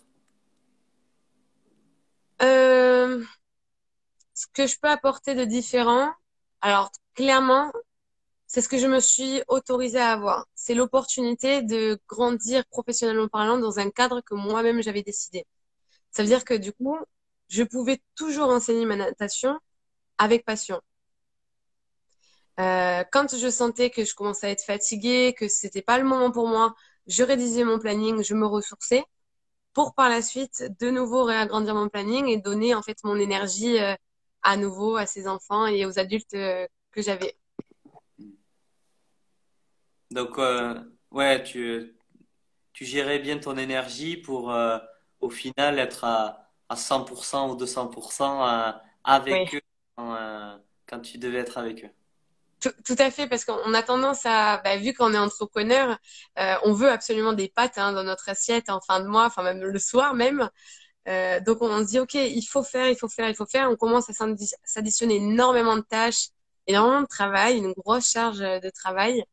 Euh, 2.42 3.24
Ce 4.34 4.48
que 4.54 4.68
je 4.68 4.78
peux 4.80 4.90
apporter 4.90 5.36
de 5.36 5.46
différent, 5.46 6.12
alors 6.62 6.92
clairement, 7.16 7.72
c'est 8.48 8.62
ce 8.62 8.70
que 8.70 8.78
je 8.78 8.88
me 8.88 9.00
suis 9.00 9.42
autorisée 9.48 10.00
à 10.00 10.12
avoir. 10.13 10.46
C'est 10.56 10.75
l'opportunité 10.75 11.62
de 11.63 12.00
grandir 12.08 12.66
professionnellement 12.68 13.28
parlant 13.28 13.58
dans 13.58 13.80
un 13.80 13.90
cadre 13.92 14.22
que 14.22 14.36
moi-même 14.36 14.82
j'avais 14.84 15.04
décidé. 15.04 15.46
Ça 16.12 16.24
veut 16.24 16.30
dire 16.30 16.46
que 16.46 16.54
du 16.54 16.74
coup, 16.74 16.98
je 17.50 17.63
pouvais 17.63 18.02
toujours 18.16 18.50
enseigner 18.50 18.86
ma 18.86 18.96
natation 18.96 19.60
avec 20.18 20.46
passion. 20.46 20.82
Euh, 22.60 23.04
quand 23.12 23.36
je 23.36 23.50
sentais 23.50 23.90
que 23.90 24.06
je 24.06 24.13
commençais 24.13 24.48
à 24.48 24.50
être 24.52 24.63
fatiguée, 24.63 25.34
que 25.38 25.48
c'était 25.48 25.82
pas 25.82 25.98
le 25.98 26.04
moment 26.04 26.32
pour 26.32 26.48
moi, 26.48 26.75
je 27.08 27.24
rédigeais 27.24 27.63
mon 27.63 27.80
planning, 27.80 28.24
je 28.24 28.36
me 28.36 28.46
ressourçais 28.46 29.04
pour 29.74 29.96
par 29.96 30.10
la 30.10 30.22
suite 30.22 30.63
de 30.80 30.89
nouveau 30.89 31.24
réagrandir 31.24 31.75
mon 31.75 31.89
planning 31.89 32.27
et 32.27 32.38
donner 32.38 32.75
en 32.75 32.82
fait 32.82 32.98
mon 33.03 33.18
énergie 33.18 33.80
euh, 33.80 33.96
à 34.42 34.58
nouveau 34.58 34.96
à 34.96 35.06
ces 35.06 35.27
enfants 35.27 35.65
et 35.65 35.86
aux 35.86 36.00
adultes 36.00 36.34
euh, 36.34 36.68
que 36.92 37.01
j'avais. 37.01 37.36
Donc 40.12 40.38
ouais, 41.12 41.44
tu 41.44 41.96
tu 42.72 42.86
gérais 42.86 43.20
bien 43.20 43.39
ton 43.39 43.58
énergie 43.58 44.18
pour 44.18 44.53
au 45.20 45.30
final 45.30 45.80
être 45.80 46.03
à, 46.03 46.51
à 46.70 46.75
100% 46.75 47.51
ou 47.51 47.56
200% 47.56 48.74
avec 49.03 49.56
eux 49.56 49.62
quand 49.98 51.00
tu 51.01 51.18
devais 51.18 51.39
être 51.39 51.58
avec 51.58 51.84
eux. 51.84 51.89
Tout, 52.86 52.96
à 53.00 53.12
fait, 53.12 53.27
parce 53.27 53.46
qu'on 53.46 53.74
a 53.74 53.84
tendance 53.84 54.25
à, 54.25 54.58
bah, 54.60 54.77
vu 54.77 54.93
qu'on 54.93 55.13
est 55.13 55.17
entrepreneur, 55.17 55.98
euh, 56.39 56.55
on 56.63 56.74
veut 56.74 56.89
absolument 56.89 57.34
des 57.34 57.50
pâtes 57.50 57.77
hein, 57.77 57.93
dans 57.93 58.03
notre 58.03 58.29
assiette 58.29 58.70
en 58.70 58.82
fin 58.82 59.00
de 59.01 59.08
mois, 59.08 59.25
enfin 59.25 59.43
même 59.43 59.62
le 59.62 59.79
soir 59.79 60.13
même. 60.13 60.50
Euh, 61.08 61.39
donc 61.41 61.62
on 61.62 61.79
se 61.84 61.89
dit 61.89 62.00
ok, 62.00 62.13
il 62.15 62.43
faut 62.43 62.63
faire, 62.63 62.89
il 62.89 62.96
faut 62.98 63.10
faire, 63.10 63.29
il 63.29 63.36
faut 63.36 63.46
faire. 63.46 63.70
On 63.70 63.75
commence 63.75 64.10
à 64.10 64.13
s'additionner 64.63 65.15
énormément 65.17 65.75
de 65.75 65.82
tâches, 65.82 66.29
énormément 66.67 67.01
de 67.01 67.08
travail, 67.08 67.58
une 67.58 67.74
grosse 67.74 68.10
charge 68.10 68.39
de 68.39 68.70
travail. 68.70 69.24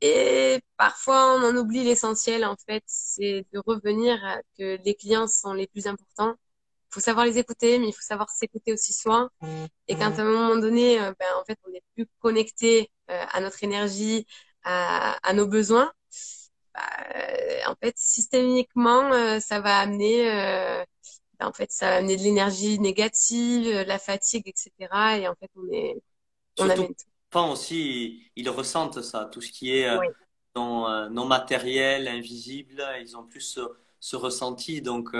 Et 0.00 0.60
parfois 0.76 1.34
on 1.36 1.44
en 1.44 1.56
oublie 1.56 1.84
l'essentiel 1.84 2.44
en 2.44 2.56
fait, 2.66 2.82
c'est 2.86 3.46
de 3.52 3.60
revenir 3.66 4.18
que 4.58 4.78
les 4.84 4.94
clients 4.94 5.26
sont 5.28 5.52
les 5.54 5.66
plus 5.66 5.86
importants 5.86 6.36
faut 6.90 7.00
savoir 7.00 7.26
les 7.26 7.38
écouter, 7.38 7.78
mais 7.78 7.88
il 7.88 7.92
faut 7.92 8.02
savoir 8.02 8.30
s'écouter 8.30 8.72
aussi 8.72 8.92
soi. 8.92 9.30
Et 9.88 9.96
qu'à 9.96 10.06
un 10.06 10.24
moment 10.24 10.56
donné, 10.56 11.00
euh, 11.00 11.12
ben, 11.18 11.26
en 11.40 11.44
fait, 11.44 11.58
on 11.66 11.70
n'est 11.70 11.82
plus 11.94 12.06
connecté 12.20 12.90
euh, 13.10 13.24
à 13.30 13.40
notre 13.40 13.62
énergie, 13.62 14.26
à, 14.64 15.16
à 15.22 15.32
nos 15.32 15.46
besoins. 15.46 15.92
Bah, 16.74 16.80
en 17.66 17.74
fait, 17.82 17.94
systémiquement, 17.96 19.12
euh, 19.12 19.40
ça 19.40 19.60
va 19.60 19.78
amener, 19.78 20.24
ben, 21.38 21.46
en 21.46 21.52
fait, 21.52 21.70
ça 21.72 21.90
va 21.90 21.96
amener 21.96 22.16
de 22.16 22.22
l'énergie 22.22 22.78
négative, 22.78 23.68
la 23.68 23.98
fatigue, 23.98 24.48
etc. 24.48 24.72
Et 25.18 25.28
en 25.28 25.34
fait, 25.34 25.50
on 25.56 25.72
est, 25.72 25.96
on 26.58 26.68
amène 26.68 26.94
tout. 26.94 27.38
Aussi, 27.38 28.30
ils, 28.36 28.48
ressentent 28.48 29.02
ça, 29.02 29.28
tout 29.30 29.42
ce 29.42 29.52
qui 29.52 29.76
est 29.76 29.86
non, 30.56 31.10
non, 31.10 31.26
matériel, 31.26 32.08
invisible, 32.08 32.82
ils 33.00 33.16
ont 33.16 33.24
plus 33.24 33.42
ce, 33.42 33.60
ce 34.00 34.16
ressenti. 34.16 34.80
Donc, 34.80 35.14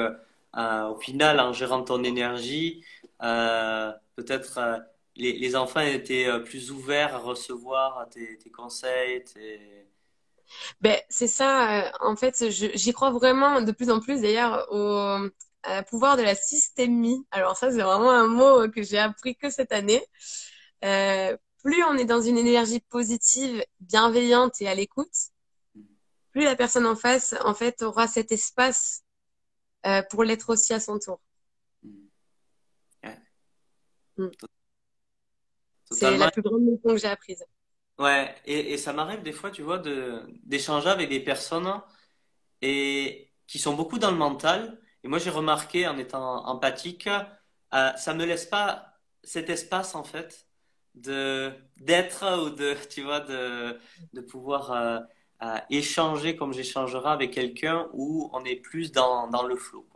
euh, 0.56 0.88
au 0.88 0.98
final, 0.98 1.40
en 1.40 1.52
gérant 1.52 1.82
ton 1.82 2.02
énergie, 2.04 2.84
euh, 3.22 3.92
peut-être 4.16 4.58
euh, 4.58 4.78
les, 5.16 5.32
les, 5.38 5.56
enfants 5.56 5.80
étaient 5.80 6.28
plus 6.44 6.70
ouverts 6.70 7.14
à 7.14 7.18
recevoir 7.18 8.08
tes, 8.10 8.38
tes 8.38 8.50
conseils. 8.50 9.24
Tes... 9.24 9.88
Ben, 10.80 10.98
c'est 11.08 11.26
ça. 11.28 11.92
en 12.00 12.16
fait, 12.16 12.48
j'y 12.50 12.92
crois 12.92 13.10
vraiment 13.10 13.60
de 13.60 13.72
plus 13.72 13.90
en 13.90 14.00
plus 14.00 14.22
d'ailleurs 14.22 14.66
au 14.72 15.28
pouvoir 15.90 16.16
de 16.16 16.22
la 16.22 16.34
systémie. 16.34 17.26
Alors 17.30 17.56
ça, 17.56 17.70
c'est 17.70 17.82
vraiment 17.82 18.10
un 18.10 18.26
mot 18.26 18.70
que 18.70 18.82
j'ai 18.82 18.98
appris 18.98 19.36
que 19.36 19.50
cette 19.50 19.72
année. 19.72 20.02
Plus 20.80 21.82
on 21.84 21.94
est 21.98 22.04
dans 22.04 22.22
une 22.22 22.38
énergie 22.38 22.80
positive, 22.80 23.62
bienveillante 23.80 24.60
et 24.62 24.68
à 24.68 24.74
l'écoute, 24.74 25.12
plus 26.30 26.44
la 26.44 26.56
personne 26.56 26.86
en 26.86 26.94
face, 26.94 27.34
en 27.44 27.54
fait, 27.54 27.82
aura 27.82 28.06
cet 28.06 28.32
espace 28.32 29.02
euh, 29.88 30.02
pour 30.10 30.22
l'être 30.24 30.50
aussi 30.50 30.72
à 30.72 30.80
son 30.80 30.98
tour. 30.98 31.20
Mm. 34.16 34.28
C'est 35.90 36.16
la 36.18 36.30
plus 36.30 36.42
grande 36.42 36.66
leçon 36.66 36.94
que 36.94 36.96
j'ai 36.98 37.08
apprise. 37.08 37.44
Ouais, 37.98 38.34
et, 38.44 38.72
et 38.72 38.78
ça 38.78 38.92
m'arrive 38.92 39.22
des 39.22 39.32
fois, 39.32 39.50
tu 39.50 39.62
vois, 39.62 39.78
de 39.78 40.22
d'échanger 40.44 40.88
avec 40.88 41.08
des 41.08 41.20
personnes 41.20 41.80
et 42.62 43.32
qui 43.46 43.58
sont 43.58 43.74
beaucoup 43.74 43.98
dans 43.98 44.10
le 44.10 44.16
mental. 44.16 44.80
Et 45.02 45.08
moi, 45.08 45.18
j'ai 45.18 45.30
remarqué 45.30 45.86
en 45.88 45.96
étant 45.98 46.46
empathique, 46.46 47.08
euh, 47.08 47.92
ça 47.96 48.14
me 48.14 48.24
laisse 48.24 48.46
pas 48.46 49.00
cet 49.24 49.50
espace 49.50 49.94
en 49.94 50.04
fait 50.04 50.46
de 50.94 51.52
d'être 51.76 52.24
ou 52.44 52.50
de 52.50 52.74
tu 52.90 53.02
vois 53.02 53.20
de 53.20 53.78
de 54.12 54.20
pouvoir 54.20 54.72
euh, 54.72 55.00
à 55.40 55.64
échanger 55.70 56.36
comme 56.36 56.52
j'échangerai 56.52 57.10
avec 57.10 57.32
quelqu'un 57.32 57.88
où 57.92 58.30
on 58.32 58.44
est 58.44 58.56
plus 58.56 58.92
dans, 58.92 59.28
dans 59.28 59.42
le 59.42 59.56
flow. 59.56 59.86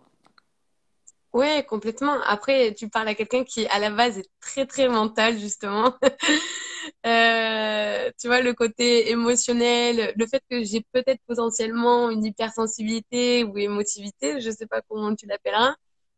Oui, 1.32 1.64
complètement. 1.66 2.20
Après, 2.26 2.74
tu 2.74 2.90
parles 2.90 3.08
à 3.08 3.14
quelqu'un 3.14 3.42
qui, 3.44 3.66
à 3.68 3.78
la 3.78 3.90
base, 3.90 4.18
est 4.18 4.28
très, 4.40 4.66
très 4.66 4.88
mental, 4.88 5.38
justement. 5.38 5.94
euh, 7.06 8.10
tu 8.20 8.26
vois, 8.26 8.42
le 8.42 8.52
côté 8.52 9.10
émotionnel, 9.10 10.12
le 10.14 10.26
fait 10.26 10.42
que 10.50 10.62
j'ai 10.62 10.82
peut-être 10.92 11.20
potentiellement 11.26 12.10
une 12.10 12.24
hypersensibilité 12.24 13.44
ou 13.44 13.56
émotivité, 13.56 14.40
je 14.42 14.50
sais 14.50 14.66
pas 14.66 14.82
comment 14.82 15.14
tu 15.14 15.26
l'appelleras, 15.26 15.74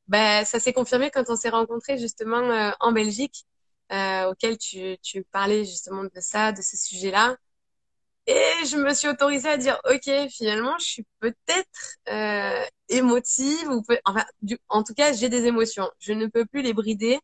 bah, 0.08 0.44
ça 0.44 0.58
s'est 0.60 0.72
confirmé 0.72 1.10
quand 1.10 1.24
on 1.28 1.36
s'est 1.36 1.48
rencontrés, 1.50 1.96
justement, 1.98 2.50
euh, 2.50 2.72
en 2.80 2.90
Belgique, 2.92 3.44
euh, 3.92 4.30
auquel 4.30 4.58
tu, 4.58 4.98
tu 5.00 5.22
parlais, 5.24 5.64
justement, 5.64 6.04
de 6.04 6.20
ça, 6.20 6.50
de 6.52 6.60
ce 6.62 6.76
sujet-là. 6.76 7.36
Et 8.26 8.66
je 8.66 8.76
me 8.78 8.94
suis 8.94 9.08
autorisée 9.08 9.50
à 9.50 9.58
dire, 9.58 9.78
ok, 9.84 10.28
finalement, 10.30 10.78
je 10.78 10.84
suis 10.84 11.06
peut-être 11.20 11.98
euh, 12.08 12.64
émotive 12.88 13.68
ou 13.68 13.84
enfin, 14.06 14.24
en 14.68 14.82
tout 14.82 14.94
cas, 14.94 15.12
j'ai 15.12 15.28
des 15.28 15.44
émotions. 15.44 15.90
Je 15.98 16.14
ne 16.14 16.26
peux 16.26 16.46
plus 16.46 16.62
les 16.62 16.72
brider. 16.72 17.20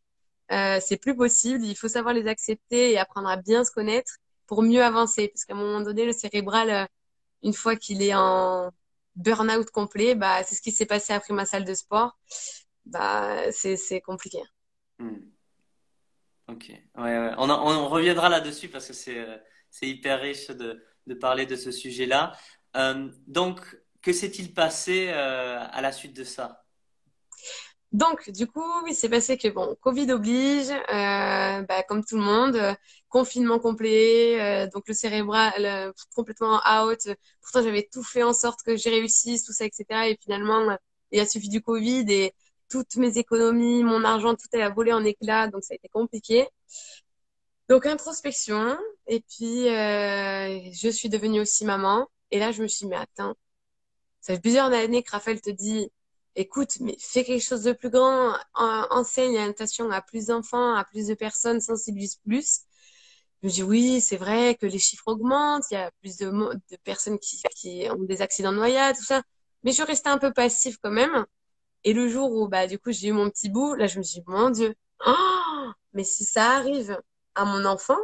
Euh, 0.53 0.79
c'est 0.81 0.99
plus 0.99 1.17
possible. 1.17 1.65
Il 1.65 1.75
faut 1.75 1.89
savoir 1.89 2.13
les 2.13 2.27
accepter 2.27 2.93
et 2.93 2.99
apprendre 2.99 3.29
à 3.29 3.37
bien 3.37 3.65
se 3.65 3.71
connaître 3.71 4.13
pour 4.47 4.63
mieux 4.63 4.83
avancer. 4.83 5.29
Parce 5.29 5.47
qu'à 5.47 5.55
un 5.55 5.57
moment 5.57 5.81
donné, 5.81 6.05
le 6.05 6.13
cérébral, 6.13 6.71
euh, 6.71 6.85
une 7.43 7.55
fois 7.55 7.77
qu'il 7.77 8.03
est 8.03 8.15
en 8.15 8.71
burn-out 9.17 9.71
complet, 9.71 10.15
bah, 10.15 10.43
c'est 10.45 10.55
ce 10.55 10.61
qui 10.61 10.73
s'est 10.73 10.87
passé 10.87 11.15
après 11.15 11.33
ma 11.33 11.47
salle 11.47 11.65
de 11.65 11.75
sport. 11.75 12.19
Bah, 12.85 13.51
c'est, 13.53 14.03
compliqué. 14.03 14.43
Hmm. 14.99 15.17
Ok. 16.49 16.73
Ouais. 16.99 17.31
On, 17.39 17.89
reviendra 17.89 18.29
là-dessus 18.29 18.69
parce 18.69 18.87
que 18.87 18.93
c'est, 18.93 19.25
c'est 19.71 19.89
hyper 19.89 20.21
riche 20.21 20.49
de, 20.49 20.85
de 21.11 21.15
parler 21.15 21.45
de 21.45 21.57
ce 21.57 21.71
sujet-là. 21.71 22.33
Euh, 22.77 23.09
donc, 23.27 23.59
que 24.01 24.13
s'est-il 24.13 24.55
passé 24.55 25.09
euh, 25.09 25.59
à 25.61 25.81
la 25.83 25.93
suite 25.93 26.17
de 26.17 26.25
ça? 26.25 26.65
Donc, 27.93 28.31
du 28.31 28.47
coup, 28.47 28.87
il 28.87 28.95
s'est 28.95 29.09
passé 29.09 29.37
que, 29.37 29.49
bon, 29.49 29.77
Covid 29.81 30.13
oblige, 30.13 30.71
euh, 30.71 31.63
bah, 31.63 31.83
comme 31.89 32.05
tout 32.05 32.17
le 32.17 32.23
monde, 32.23 32.57
confinement 33.09 33.59
complet, 33.59 34.69
donc 34.73 34.85
le 34.87 34.95
cérébral 34.95 35.93
complètement 36.15 36.61
out. 36.85 37.09
Pourtant, 37.43 37.63
j'avais 37.65 37.89
tout 37.93 38.05
fait 38.05 38.23
en 38.23 38.33
sorte 38.33 38.61
que 38.63 38.77
j'ai 38.77 38.91
réussi, 38.91 39.43
tout 39.45 39.53
ça, 39.53 39.65
etc. 39.65 39.85
Et 40.09 40.17
finalement, 40.23 40.79
il 41.11 41.19
a 41.19 41.27
suffi 41.27 41.49
du 41.49 41.61
Covid 41.61 42.05
et 42.09 42.33
toutes 42.71 42.95
mes 42.95 43.19
économies, 43.19 43.83
mon 43.83 44.05
argent, 44.05 44.37
tout 44.37 44.57
a 44.57 44.69
volé 44.69 44.93
en 44.93 45.05
éclats, 45.05 45.49
donc 45.49 45.65
ça 45.65 45.75
a 45.75 45.75
été 45.75 45.89
compliqué. 45.89 46.47
Donc 47.71 47.87
introspection, 47.87 48.77
et 49.07 49.21
puis 49.21 49.69
euh, 49.69 50.59
je 50.73 50.89
suis 50.89 51.09
devenue 51.09 51.41
aussi 51.41 51.65
maman. 51.65 52.09
Et 52.33 52.41
là, 52.41 52.51
je 52.51 52.63
me 52.63 52.67
suis 52.67 52.87
dit, 52.87 52.91
mais 52.91 52.97
attends, 52.97 53.37
ça 54.21 54.35
fait 54.35 54.41
plusieurs 54.41 54.73
années 54.73 55.05
que 55.05 55.13
Raphaël 55.13 55.41
te 55.41 55.51
dit, 55.51 55.89
écoute, 56.35 56.79
mais 56.81 56.97
fais 56.99 57.23
quelque 57.25 57.45
chose 57.45 57.63
de 57.63 57.73
plus 57.73 57.91
grand, 57.91 58.35
enseigne 58.55 59.35
l'alimentation 59.35 59.89
à 59.93 60.03
plus 60.03 60.27
d'enfants, 60.27 60.75
à 60.75 60.85
plus 60.85 61.07
de 61.07 61.15
personnes, 61.15 61.61
sensibilise 61.61 62.17
plus. 62.27 62.63
Je 63.43 63.47
me 63.49 63.53
dis, 63.53 63.63
oui, 63.63 64.01
c'est 64.01 64.17
vrai 64.17 64.57
que 64.57 64.67
les 64.67 64.81
chiffres 64.81 65.07
augmentent, 65.07 65.65
il 65.71 65.75
y 65.75 65.77
a 65.77 65.93
plus 66.01 66.17
de, 66.17 66.33
personnes 66.83 67.21
qui, 67.21 67.89
ont 67.89 68.03
des 68.03 68.21
accidents 68.21 68.51
de 68.51 68.57
noyade, 68.57 68.97
tout 68.97 69.05
ça. 69.05 69.23
Mais 69.63 69.71
je 69.71 69.85
restais 69.85 70.11
un 70.11 70.19
peu 70.19 70.33
passif 70.33 70.77
quand 70.83 70.91
même. 70.91 71.25
Et 71.85 71.93
le 71.93 72.09
jour 72.09 72.33
où, 72.33 72.49
bah, 72.49 72.67
du 72.67 72.81
coup, 72.81 72.91
j'ai 72.91 73.09
eu 73.09 73.13
mon 73.13 73.31
petit 73.31 73.49
bout, 73.49 73.75
là, 73.77 73.87
je 73.87 73.99
me 73.99 74.03
suis 74.03 74.23
dit, 74.23 74.27
mon 74.27 74.51
Dieu, 74.51 74.75
oh, 75.07 75.71
mais 75.93 76.03
si 76.03 76.25
ça 76.25 76.51
arrive, 76.57 76.99
à 77.35 77.45
mon 77.45 77.65
enfant, 77.65 77.99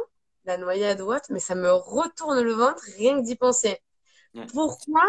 la 0.45 0.57
noyade 0.57 1.01
ou 1.01 1.13
autre, 1.13 1.27
mais 1.29 1.39
ça 1.39 1.55
me 1.55 1.71
retourne 1.71 2.41
le 2.41 2.53
ventre 2.53 2.83
rien 2.97 3.19
que 3.19 3.25
d'y 3.25 3.35
penser. 3.35 3.79
Pourquoi 4.53 5.03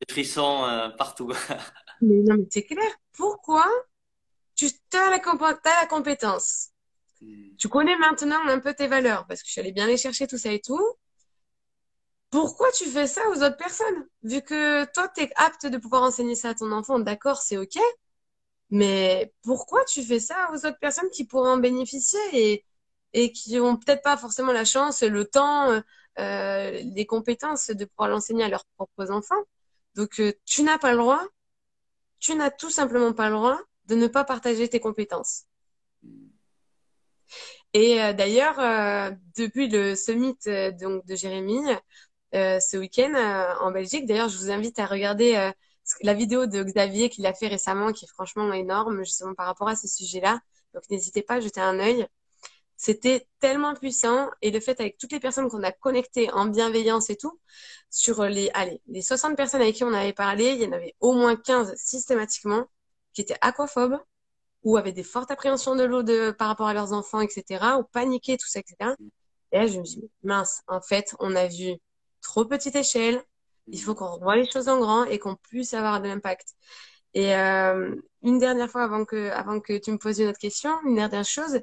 Des 0.00 0.12
frissons 0.12 0.64
euh, 0.64 0.88
partout. 0.90 1.32
mais 2.00 2.22
non, 2.22 2.36
mais 2.38 2.46
c'est 2.50 2.64
clair. 2.64 2.90
Pourquoi 3.12 3.66
tu 4.54 4.66
as 4.94 5.10
la, 5.10 5.16
as 5.16 5.80
la 5.80 5.86
compétence? 5.86 6.68
Hmm. 7.20 7.56
Tu 7.58 7.68
connais 7.68 7.96
maintenant 7.96 8.46
un 8.46 8.58
peu 8.60 8.74
tes 8.74 8.86
valeurs 8.86 9.26
parce 9.26 9.42
que 9.42 9.46
je 9.48 9.52
suis 9.52 9.60
allée 9.60 9.72
bien 9.72 9.86
les 9.86 9.96
chercher, 9.96 10.26
tout 10.26 10.38
ça 10.38 10.52
et 10.52 10.60
tout. 10.60 10.96
Pourquoi 12.30 12.72
tu 12.72 12.86
fais 12.86 13.06
ça 13.06 13.20
aux 13.28 13.42
autres 13.42 13.58
personnes? 13.58 14.08
Vu 14.22 14.40
que 14.40 14.84
toi, 14.92 15.08
tu 15.14 15.22
es 15.22 15.30
apte 15.36 15.66
de 15.66 15.76
pouvoir 15.76 16.02
enseigner 16.02 16.34
ça 16.34 16.50
à 16.50 16.54
ton 16.54 16.72
enfant, 16.72 16.98
d'accord, 16.98 17.42
c'est 17.42 17.58
OK. 17.58 17.76
Mais 18.70 19.34
pourquoi 19.42 19.84
tu 19.84 20.02
fais 20.02 20.18
ça 20.18 20.50
aux 20.50 20.66
autres 20.66 20.78
personnes 20.80 21.10
qui 21.10 21.26
pourraient 21.26 21.50
en 21.50 21.58
bénéficier? 21.58 22.20
Et 22.32 22.64
et 23.12 23.32
qui 23.32 23.58
ont 23.60 23.76
peut-être 23.76 24.02
pas 24.02 24.16
forcément 24.16 24.52
la 24.52 24.64
chance, 24.64 25.02
le 25.02 25.24
temps, 25.24 25.82
euh, 26.18 26.70
les 26.70 27.06
compétences 27.06 27.70
de 27.70 27.84
pouvoir 27.84 28.08
l'enseigner 28.08 28.44
à 28.44 28.48
leurs 28.48 28.66
propres 28.76 29.10
enfants. 29.10 29.42
Donc, 29.94 30.20
euh, 30.20 30.32
tu 30.44 30.62
n'as 30.62 30.78
pas 30.78 30.92
le 30.92 30.98
droit, 30.98 31.22
tu 32.18 32.34
n'as 32.34 32.50
tout 32.50 32.70
simplement 32.70 33.12
pas 33.12 33.28
le 33.28 33.36
droit 33.36 33.60
de 33.86 33.94
ne 33.94 34.06
pas 34.06 34.24
partager 34.24 34.68
tes 34.68 34.80
compétences. 34.80 35.44
Et 37.74 38.02
euh, 38.02 38.12
d'ailleurs, 38.12 38.58
euh, 38.60 39.10
depuis 39.36 39.68
le 39.68 39.94
summit 39.94 40.36
donc 40.80 41.04
de 41.06 41.14
Jérémy, 41.14 41.60
ce 42.32 42.78
week-end 42.78 43.14
en 43.60 43.70
Belgique, 43.70 44.06
d'ailleurs, 44.06 44.28
je 44.28 44.38
vous 44.38 44.50
invite 44.50 44.78
à 44.78 44.86
regarder 44.86 45.52
la 46.02 46.14
vidéo 46.14 46.46
de 46.46 46.62
Xavier 46.62 47.10
qu'il 47.10 47.26
a 47.26 47.34
fait 47.34 47.48
récemment, 47.48 47.92
qui 47.92 48.06
est 48.06 48.08
franchement 48.08 48.52
énorme, 48.54 49.04
justement 49.04 49.34
par 49.34 49.46
rapport 49.46 49.68
à 49.68 49.76
ce 49.76 49.86
sujet-là. 49.86 50.40
Donc, 50.72 50.82
n'hésitez 50.90 51.22
pas 51.22 51.34
à 51.34 51.40
jeter 51.40 51.60
un 51.60 51.78
œil. 51.78 52.06
C'était 52.84 53.28
tellement 53.38 53.74
puissant 53.74 54.28
et 54.40 54.50
le 54.50 54.58
fait 54.58 54.80
avec 54.80 54.98
toutes 54.98 55.12
les 55.12 55.20
personnes 55.20 55.48
qu'on 55.48 55.62
a 55.62 55.70
connectées 55.70 56.32
en 56.32 56.46
bienveillance 56.46 57.10
et 57.10 57.16
tout, 57.16 57.38
sur 57.90 58.24
les, 58.24 58.50
allez, 58.54 58.82
les 58.88 59.02
60 59.02 59.36
personnes 59.36 59.60
avec 59.60 59.76
qui 59.76 59.84
on 59.84 59.92
avait 59.92 60.12
parlé, 60.12 60.46
il 60.54 60.62
y 60.62 60.66
en 60.66 60.72
avait 60.72 60.96
au 60.98 61.12
moins 61.12 61.36
15 61.36 61.76
systématiquement 61.76 62.64
qui 63.12 63.20
étaient 63.20 63.36
aquaphobes 63.40 64.00
ou 64.64 64.76
avaient 64.76 64.90
des 64.90 65.04
fortes 65.04 65.30
appréhensions 65.30 65.76
de 65.76 65.84
l'eau 65.84 66.02
de, 66.02 66.32
par 66.32 66.48
rapport 66.48 66.66
à 66.66 66.74
leurs 66.74 66.92
enfants, 66.92 67.20
etc., 67.20 67.64
ou 67.78 67.84
paniquaient, 67.84 68.36
tout 68.36 68.48
ça, 68.48 68.58
etc. 68.58 68.96
Et 69.52 69.58
là, 69.58 69.68
je 69.68 69.78
me 69.78 69.84
dis, 69.84 70.02
mince, 70.24 70.62
en 70.66 70.80
fait, 70.80 71.14
on 71.20 71.36
a 71.36 71.46
vu 71.46 71.76
trop 72.20 72.44
petite 72.46 72.74
échelle. 72.74 73.22
Il 73.68 73.80
faut 73.80 73.94
qu'on 73.94 74.10
revoie 74.10 74.34
les 74.34 74.50
choses 74.50 74.68
en 74.68 74.80
grand 74.80 75.04
et 75.04 75.20
qu'on 75.20 75.36
puisse 75.36 75.72
avoir 75.72 76.00
de 76.00 76.08
l'impact. 76.08 76.48
Et 77.14 77.36
euh, 77.36 77.94
une 78.22 78.38
dernière 78.38 78.70
fois, 78.70 78.82
avant 78.82 79.04
que, 79.04 79.30
avant 79.30 79.60
que 79.60 79.78
tu 79.78 79.92
me 79.92 79.98
poses 79.98 80.18
une 80.18 80.28
autre 80.28 80.38
question, 80.38 80.70
une 80.84 80.96
dernière 80.96 81.24
chose, 81.24 81.60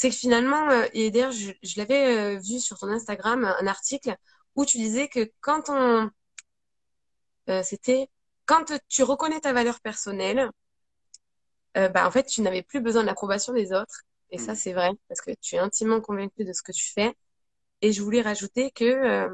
c'est 0.00 0.08
que 0.08 0.16
finalement, 0.16 0.70
euh, 0.70 0.86
et 0.94 1.10
d'ailleurs, 1.10 1.32
je, 1.32 1.52
je 1.62 1.74
l'avais 1.76 2.36
euh, 2.36 2.38
vu 2.38 2.58
sur 2.58 2.78
ton 2.78 2.88
Instagram, 2.88 3.44
un 3.44 3.66
article 3.66 4.16
où 4.56 4.64
tu 4.64 4.78
disais 4.78 5.08
que 5.08 5.30
quand 5.40 5.68
on, 5.68 6.10
euh, 7.50 7.62
c'était 7.62 8.08
quand 8.46 8.72
tu 8.88 9.02
reconnais 9.02 9.40
ta 9.40 9.52
valeur 9.52 9.78
personnelle, 9.80 10.50
euh, 11.76 11.88
bah, 11.90 12.06
en 12.06 12.10
fait, 12.10 12.24
tu 12.24 12.40
n'avais 12.40 12.62
plus 12.62 12.80
besoin 12.80 13.02
de 13.02 13.08
l'approbation 13.08 13.52
des 13.52 13.72
autres. 13.74 14.04
Et 14.30 14.38
ça, 14.38 14.52
mm. 14.54 14.56
c'est 14.56 14.72
vrai, 14.72 14.90
parce 15.08 15.20
que 15.20 15.32
tu 15.42 15.56
es 15.56 15.58
intimement 15.58 16.00
convaincu 16.00 16.44
de 16.44 16.52
ce 16.54 16.62
que 16.62 16.72
tu 16.72 16.90
fais. 16.90 17.14
Et 17.82 17.92
je 17.92 18.02
voulais 18.02 18.22
rajouter 18.22 18.70
que 18.70 18.84
euh, 18.84 19.28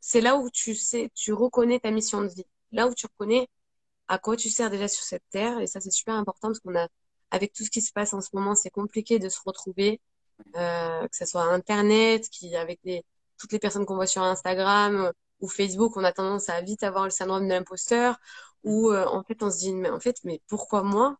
c'est 0.00 0.20
là 0.20 0.36
où 0.36 0.50
tu 0.50 0.76
sais, 0.76 1.10
tu 1.16 1.32
reconnais 1.32 1.80
ta 1.80 1.90
mission 1.90 2.22
de 2.22 2.28
vie. 2.28 2.46
Là 2.70 2.86
où 2.86 2.94
tu 2.94 3.06
reconnais 3.06 3.48
à 4.08 4.18
quoi 4.18 4.36
tu 4.36 4.50
sers 4.50 4.70
déjà 4.70 4.86
sur 4.86 5.02
cette 5.04 5.24
terre. 5.30 5.58
Et 5.60 5.66
ça, 5.66 5.80
c'est 5.80 5.90
super 5.90 6.14
important 6.14 6.48
parce 6.50 6.60
qu'on 6.60 6.76
a, 6.76 6.88
avec 7.30 7.52
tout 7.52 7.64
ce 7.64 7.70
qui 7.70 7.80
se 7.80 7.92
passe 7.92 8.14
en 8.14 8.20
ce 8.20 8.30
moment, 8.32 8.54
c'est 8.54 8.70
compliqué 8.70 9.18
de 9.18 9.28
se 9.28 9.40
retrouver, 9.44 10.00
euh, 10.56 11.02
que 11.02 11.16
ce 11.16 11.26
soit 11.26 11.42
Internet, 11.42 12.28
avec 12.56 12.80
toutes 13.38 13.52
les 13.52 13.58
personnes 13.58 13.86
qu'on 13.86 13.96
voit 13.96 14.06
sur 14.06 14.22
Instagram 14.22 15.12
ou 15.40 15.48
Facebook, 15.48 15.96
on 15.96 16.04
a 16.04 16.12
tendance 16.12 16.48
à 16.48 16.60
vite 16.62 16.82
avoir 16.82 17.04
le 17.04 17.10
syndrome 17.10 17.44
de 17.44 17.52
l'imposteur, 17.52 18.18
où 18.64 18.90
euh, 18.90 19.06
en 19.06 19.22
fait, 19.22 19.42
on 19.42 19.50
se 19.50 19.58
dit, 19.58 19.74
mais 19.74 19.90
en 19.90 20.00
fait, 20.00 20.18
mais 20.24 20.40
pourquoi 20.48 20.82
moi? 20.82 21.18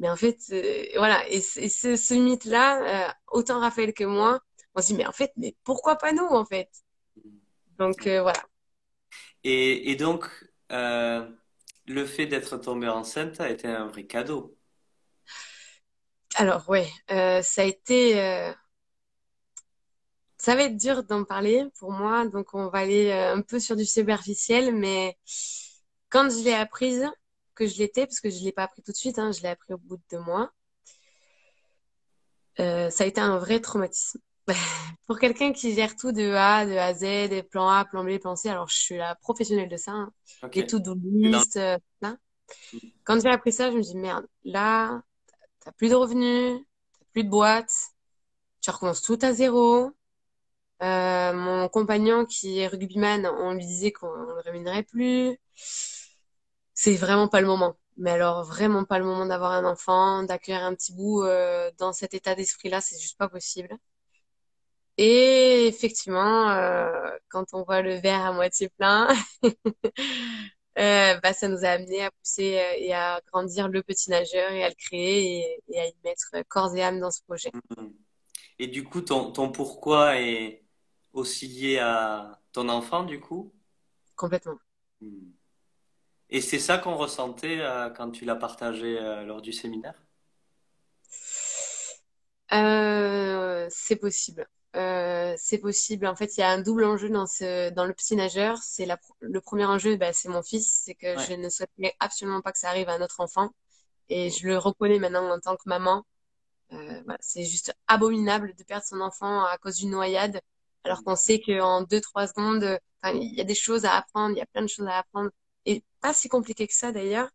Mais 0.00 0.08
en 0.08 0.16
fait, 0.16 0.38
euh, 0.52 0.84
voilà. 0.96 1.22
Et, 1.28 1.40
ce, 1.40 2.14
mythe-là, 2.14 3.08
euh, 3.08 3.12
autant 3.28 3.60
Raphaël 3.60 3.92
que 3.92 4.04
moi, 4.04 4.40
on 4.74 4.80
se 4.80 4.88
dit, 4.88 4.94
mais 4.94 5.06
en 5.06 5.12
fait, 5.12 5.30
mais 5.36 5.54
pourquoi 5.62 5.96
pas 5.96 6.12
nous, 6.12 6.24
en 6.24 6.44
fait? 6.46 6.70
Donc, 7.78 8.06
euh, 8.06 8.22
voilà. 8.22 8.42
Et, 9.44 9.90
et 9.90 9.96
donc, 9.96 10.26
le 10.70 12.06
fait 12.06 12.26
d'être 12.26 12.56
tombée 12.56 12.88
enceinte 12.88 13.40
a 13.40 13.50
été 13.50 13.68
un 13.68 13.88
vrai 13.88 14.06
cadeau. 14.06 14.56
Alors, 16.36 16.68
ouais, 16.68 16.88
ça 17.08 17.62
a 17.62 17.64
été. 17.64 18.14
ça 20.38 20.54
va 20.54 20.62
être 20.62 20.76
dur 20.76 21.02
d'en 21.04 21.24
parler 21.24 21.66
pour 21.78 21.92
moi, 21.92 22.26
donc 22.26 22.54
on 22.54 22.68
va 22.68 22.78
aller 22.78 23.12
un 23.12 23.42
peu 23.42 23.58
sur 23.58 23.76
du 23.76 23.84
superficiel, 23.84 24.74
mais 24.74 25.16
quand 26.08 26.30
je 26.30 26.44
l'ai 26.44 26.54
apprise, 26.54 27.08
que 27.60 27.66
je 27.66 27.78
l'étais, 27.78 28.06
parce 28.06 28.20
que 28.20 28.30
je 28.30 28.38
ne 28.38 28.44
l'ai 28.44 28.52
pas 28.52 28.64
appris 28.64 28.82
tout 28.82 28.92
de 28.92 28.96
suite, 28.96 29.18
hein, 29.18 29.32
je 29.32 29.42
l'ai 29.42 29.48
appris 29.48 29.74
au 29.74 29.78
bout 29.78 29.96
de 29.96 30.02
deux 30.10 30.20
mois. 30.20 30.50
Euh, 32.58 32.88
ça 32.90 33.04
a 33.04 33.06
été 33.06 33.20
un 33.20 33.38
vrai 33.38 33.60
traumatisme. 33.60 34.18
Pour 35.06 35.18
quelqu'un 35.18 35.52
qui 35.52 35.74
gère 35.74 35.94
tout 35.94 36.10
de 36.10 36.32
A, 36.32 36.64
de 36.64 36.72
A 36.72 36.94
Z, 36.94 37.28
des 37.28 37.42
plans 37.42 37.68
A, 37.68 37.84
plan 37.84 38.02
B, 38.02 38.18
plan 38.18 38.34
C, 38.34 38.48
alors 38.48 38.68
je 38.68 38.76
suis 38.76 38.96
la 38.96 39.14
professionnelle 39.14 39.68
de 39.68 39.76
ça, 39.76 39.92
hein, 39.92 40.12
okay. 40.42 40.60
et 40.60 40.66
tout 40.66 40.82
list, 41.04 41.56
euh, 41.56 41.78
là. 42.00 42.16
Quand 43.04 43.20
j'ai 43.20 43.28
appris 43.28 43.52
ça, 43.52 43.70
je 43.70 43.76
me 43.76 43.82
dis 43.82 43.96
merde, 43.96 44.26
là, 44.44 45.02
t'as 45.60 45.72
plus 45.72 45.90
de 45.90 45.94
revenus, 45.94 46.60
t'as 46.98 47.06
plus 47.12 47.24
de 47.24 47.28
boîte, 47.30 47.72
tu 48.62 48.70
recommences 48.70 49.02
tout 49.02 49.18
à 49.22 49.32
zéro. 49.32 49.92
Euh, 50.82 51.32
mon 51.34 51.68
compagnon 51.68 52.24
qui 52.26 52.60
est 52.60 52.66
rugbyman, 52.68 53.26
on 53.26 53.52
lui 53.54 53.66
disait 53.66 53.92
qu'on 53.92 54.10
ne 54.16 54.34
le 54.34 54.40
rémunérait 54.40 54.82
plus 54.84 55.38
c'est 56.74 56.96
vraiment 56.96 57.28
pas 57.28 57.40
le 57.40 57.46
moment. 57.46 57.76
Mais 57.96 58.10
alors, 58.12 58.44
vraiment 58.44 58.84
pas 58.84 58.98
le 58.98 59.04
moment 59.04 59.26
d'avoir 59.26 59.52
un 59.52 59.64
enfant, 59.64 60.22
d'accueillir 60.24 60.62
un 60.64 60.74
petit 60.74 60.92
bout 60.94 61.22
euh, 61.22 61.70
dans 61.78 61.92
cet 61.92 62.14
état 62.14 62.34
d'esprit-là, 62.34 62.80
c'est 62.80 62.98
juste 62.98 63.18
pas 63.18 63.28
possible. 63.28 63.68
Et 64.96 65.66
effectivement, 65.66 66.50
euh, 66.50 66.90
quand 67.28 67.54
on 67.54 67.62
voit 67.64 67.80
le 67.82 67.94
verre 67.94 68.24
à 68.26 68.32
moitié 68.32 68.68
plein, 68.68 69.08
euh, 70.80 71.20
bah, 71.20 71.32
ça 71.32 71.48
nous 71.48 71.64
a 71.64 71.68
amené 71.68 72.02
à 72.04 72.10
pousser 72.10 72.58
euh, 72.58 72.74
et 72.78 72.94
à 72.94 73.20
grandir 73.26 73.68
le 73.68 73.82
petit 73.82 74.10
nageur 74.10 74.50
et 74.52 74.64
à 74.64 74.68
le 74.68 74.74
créer 74.74 75.38
et, 75.38 75.62
et, 75.68 75.80
à 75.80 75.86
y 75.86 75.94
mettre 76.04 76.34
corps 76.48 76.74
et 76.74 76.82
âme 76.82 77.00
dans 77.00 77.10
ce 77.10 77.22
projet. 77.22 77.50
Et 78.58 78.66
du 78.66 78.84
coup, 78.84 79.00
ton, 79.00 79.32
ton 79.32 79.52
pourquoi 79.52 80.18
est 80.18 80.64
aussi 81.12 81.48
lié 81.48 81.78
à 81.78 82.40
ton 82.52 82.68
enfant, 82.68 83.04
du 83.04 83.20
coup? 83.20 83.52
Complètement. 84.16 84.58
Hmm. 85.00 85.30
Et 86.28 86.40
c'est 86.40 86.58
ça 86.58 86.78
qu'on 86.78 86.96
ressentait 86.96 87.60
euh, 87.60 87.90
quand 87.90 88.10
tu 88.10 88.24
l'as 88.24 88.36
partagé 88.36 88.98
lors 89.26 89.42
du 89.42 89.52
séminaire? 89.52 90.00
C'est 93.70 93.96
possible. 93.96 94.46
Euh, 94.76 95.34
c'est 95.36 95.58
possible. 95.58 96.06
En 96.06 96.14
fait, 96.14 96.36
il 96.36 96.40
y 96.40 96.42
a 96.42 96.50
un 96.50 96.60
double 96.60 96.84
enjeu 96.84 97.10
dans, 97.10 97.26
ce, 97.26 97.70
dans 97.70 97.84
le 97.84 97.92
petit 97.92 98.16
nageur. 98.16 98.58
C'est 98.62 98.86
le 99.20 99.40
premier 99.40 99.64
enjeu, 99.64 99.96
bah, 99.96 100.12
c'est 100.12 100.28
mon 100.28 100.42
fils. 100.42 100.82
C'est 100.84 100.94
que 100.94 101.16
ouais. 101.16 101.26
je 101.28 101.34
ne 101.34 101.48
souhaitais 101.48 101.94
absolument 101.98 102.40
pas 102.40 102.52
que 102.52 102.58
ça 102.58 102.68
arrive 102.68 102.88
à 102.88 102.94
un 102.94 103.02
autre 103.02 103.20
enfant. 103.20 103.50
Et 104.08 104.30
je 104.30 104.46
le 104.46 104.58
reconnais 104.58 104.98
maintenant 104.98 105.28
en 105.30 105.40
tant 105.40 105.56
que 105.56 105.62
maman. 105.66 106.04
Euh, 106.72 107.02
voilà, 107.04 107.18
c'est 107.20 107.44
juste 107.44 107.74
abominable 107.88 108.54
de 108.56 108.62
perdre 108.64 108.84
son 108.86 109.00
enfant 109.00 109.44
à 109.44 109.58
cause 109.58 109.76
d'une 109.76 109.90
noyade, 109.90 110.40
alors 110.84 111.02
qu'on 111.02 111.16
sait 111.16 111.40
qu'en 111.40 111.82
deux 111.82 112.00
trois 112.00 112.28
secondes, 112.28 112.78
il 113.04 113.34
y 113.34 113.40
a 113.40 113.44
des 113.44 113.54
choses 113.54 113.84
à 113.84 113.96
apprendre, 113.96 114.36
il 114.36 114.38
y 114.38 114.42
a 114.42 114.46
plein 114.46 114.62
de 114.62 114.68
choses 114.68 114.86
à 114.86 114.98
apprendre 114.98 115.30
et 115.66 115.82
pas 116.00 116.14
si 116.14 116.28
compliqué 116.28 116.66
que 116.66 116.74
ça 116.74 116.92
d'ailleurs. 116.92 117.28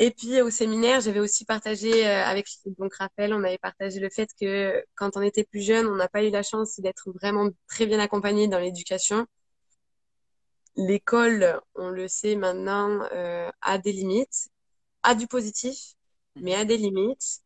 Et 0.00 0.10
puis 0.12 0.40
au 0.42 0.50
séminaire, 0.50 1.00
j'avais 1.00 1.20
aussi 1.20 1.44
partagé 1.44 2.06
euh, 2.06 2.24
avec 2.24 2.46
donc 2.78 2.94
Raphaël, 2.94 3.34
on 3.34 3.42
avait 3.42 3.58
partagé 3.58 3.98
le 4.00 4.10
fait 4.10 4.28
que 4.40 4.84
quand 4.94 5.16
on 5.16 5.22
était 5.22 5.44
plus 5.44 5.60
jeune, 5.62 5.86
on 5.86 5.96
n'a 5.96 6.08
pas 6.08 6.22
eu 6.22 6.30
la 6.30 6.42
chance 6.44 6.78
d'être 6.80 7.10
vraiment 7.12 7.48
très 7.68 7.86
bien 7.86 7.98
accompagné 7.98 8.46
dans 8.48 8.60
l'éducation. 8.60 9.26
L'école, 10.76 11.60
on 11.74 11.90
le 11.90 12.06
sait 12.08 12.36
maintenant, 12.36 13.02
euh, 13.12 13.50
a 13.62 13.78
des 13.78 13.92
limites, 13.92 14.48
a 15.02 15.14
du 15.14 15.26
positif, 15.26 15.94
mais 16.36 16.54
a 16.54 16.64
des 16.64 16.76
limites. 16.76 17.42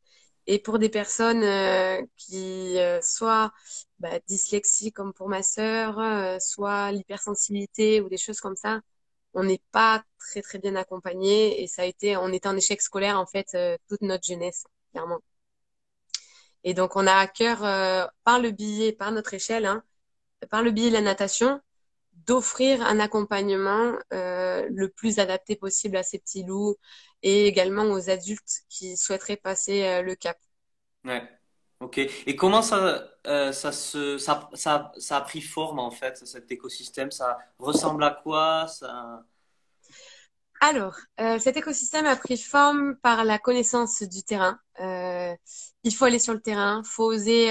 Et 0.46 0.58
pour 0.58 0.78
des 0.78 0.88
personnes 0.88 1.42
euh, 1.44 2.02
qui 2.16 2.78
euh, 2.78 3.00
soit 3.00 3.52
bah, 4.00 4.18
dyslexie 4.26 4.92
comme 4.92 5.12
pour 5.14 5.28
ma 5.28 5.42
sœur, 5.42 5.98
euh, 6.00 6.38
soit 6.40 6.90
l'hypersensibilité 6.92 8.00
ou 8.00 8.08
des 8.08 8.16
choses 8.18 8.40
comme 8.40 8.56
ça, 8.56 8.80
on 9.34 9.44
n'est 9.44 9.62
pas 9.72 10.04
très 10.18 10.42
très 10.42 10.58
bien 10.58 10.76
accompagné 10.76 11.62
et 11.62 11.66
ça 11.66 11.82
a 11.82 11.84
été, 11.86 12.16
on 12.16 12.32
était 12.32 12.48
en 12.48 12.56
échec 12.56 12.80
scolaire 12.82 13.18
en 13.18 13.26
fait 13.26 13.48
euh, 13.54 13.76
toute 13.88 14.02
notre 14.02 14.26
jeunesse 14.26 14.64
clairement. 14.92 15.20
Et 16.64 16.74
donc 16.74 16.96
on 16.96 17.06
a 17.06 17.14
à 17.14 17.26
cœur 17.26 17.64
euh, 17.64 18.06
par 18.24 18.40
le 18.40 18.50
billet, 18.50 18.92
par 18.92 19.12
notre 19.12 19.34
échelle, 19.34 19.66
hein, 19.66 19.82
par 20.50 20.62
le 20.62 20.70
billet 20.70 20.88
de 20.88 20.94
la 20.94 21.00
natation, 21.00 21.60
d'offrir 22.26 22.82
un 22.82 23.00
accompagnement 23.00 23.94
euh, 24.12 24.66
le 24.70 24.88
plus 24.88 25.18
adapté 25.18 25.56
possible 25.56 25.96
à 25.96 26.02
ces 26.02 26.18
petits 26.18 26.44
loups 26.44 26.76
et 27.22 27.46
également 27.46 27.84
aux 27.84 28.10
adultes 28.10 28.62
qui 28.68 28.96
souhaiteraient 28.96 29.36
passer 29.36 29.84
euh, 29.84 30.02
le 30.02 30.14
cap. 30.14 30.38
Ouais. 31.04 31.22
Ok. 31.80 31.98
Et 31.98 32.36
comment 32.36 32.62
ça, 32.62 33.11
euh, 33.26 33.52
ça, 33.52 34.90
a 35.10 35.20
pris 35.20 35.40
forme 35.40 35.78
en 35.78 35.90
fait, 35.90 36.26
cet 36.26 36.50
écosystème 36.50 37.10
Ça 37.10 37.38
ressemble 37.58 38.02
à 38.04 38.10
quoi? 38.10 38.66
Alors, 40.60 40.96
euh, 41.20 41.38
cet 41.38 41.56
écosystème 41.56 42.06
a 42.06 42.16
pris 42.16 42.36
forme 42.36 42.96
par 42.96 43.24
la 43.24 43.38
connaissance 43.38 44.02
du 44.02 44.22
terrain. 44.22 44.58
Euh, 44.80 45.34
il 45.84 45.94
faut 45.94 46.04
aller 46.04 46.18
sur 46.18 46.34
le 46.34 46.40
terrain, 46.40 46.82
faut 46.84 47.04
oser, 47.04 47.50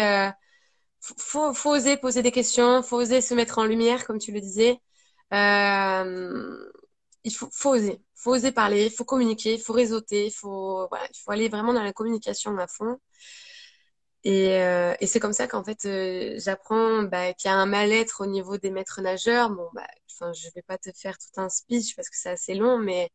faut, 1.00 1.54
faut 1.54 1.72
oser 1.72 1.98
poser 1.98 2.22
des 2.22 2.32
questions, 2.32 2.84
faut 2.84 2.98
oser 2.98 3.22
se 3.22 3.34
mettre 3.34 3.58
en 3.58 3.66
lumière, 3.66 4.06
comme 4.06 4.20
tu 4.20 4.32
le 4.32 4.42
disais. 4.42 4.80
Il 7.24 7.36
faut, 7.36 7.50
faut 7.52 7.76
oser, 7.76 8.02
faut 8.16 8.32
oser 8.32 8.52
parler, 8.52 8.86
il 8.88 8.92
faut 8.92 9.06
communiquer, 9.06 9.54
il 9.54 9.62
faut 9.62 9.74
réseauter, 9.74 10.26
il 10.28 10.32
il 10.32 10.32
faut 10.34 11.32
aller 11.32 11.50
vraiment 11.50 11.74
dans 11.74 11.84
la 11.84 11.94
communication 11.94 12.58
à 12.58 12.68
fond. 12.68 12.98
Et, 14.24 14.62
euh, 14.62 14.94
et 15.00 15.08
c'est 15.08 15.20
comme 15.20 15.34
ça 15.34 15.48
qu'en 15.48 15.64
fait, 15.64 15.86
euh, 15.86 16.36
j'apprends 16.38 17.04
bah, 17.04 17.34
qu'il 17.34 17.50
y 17.50 17.54
a 17.54 17.58
un 17.58 17.66
mal-être 17.66 18.22
au 18.22 18.28
niveau 18.28 18.58
des 18.58 18.72
maîtres 18.72 19.02
nageurs. 19.02 19.50
Bon, 19.50 19.68
bah, 19.74 19.88
enfin, 20.12 20.32
je 20.34 20.48
vais 20.56 20.62
pas 20.62 20.78
te 20.78 20.92
faire 20.96 21.18
tout 21.18 21.42
un 21.42 21.50
speech 21.50 21.96
parce 21.96 22.10
que 22.10 22.18
c'est 22.18 22.30
assez 22.30 22.54
long, 22.54 22.78
mais 22.78 23.10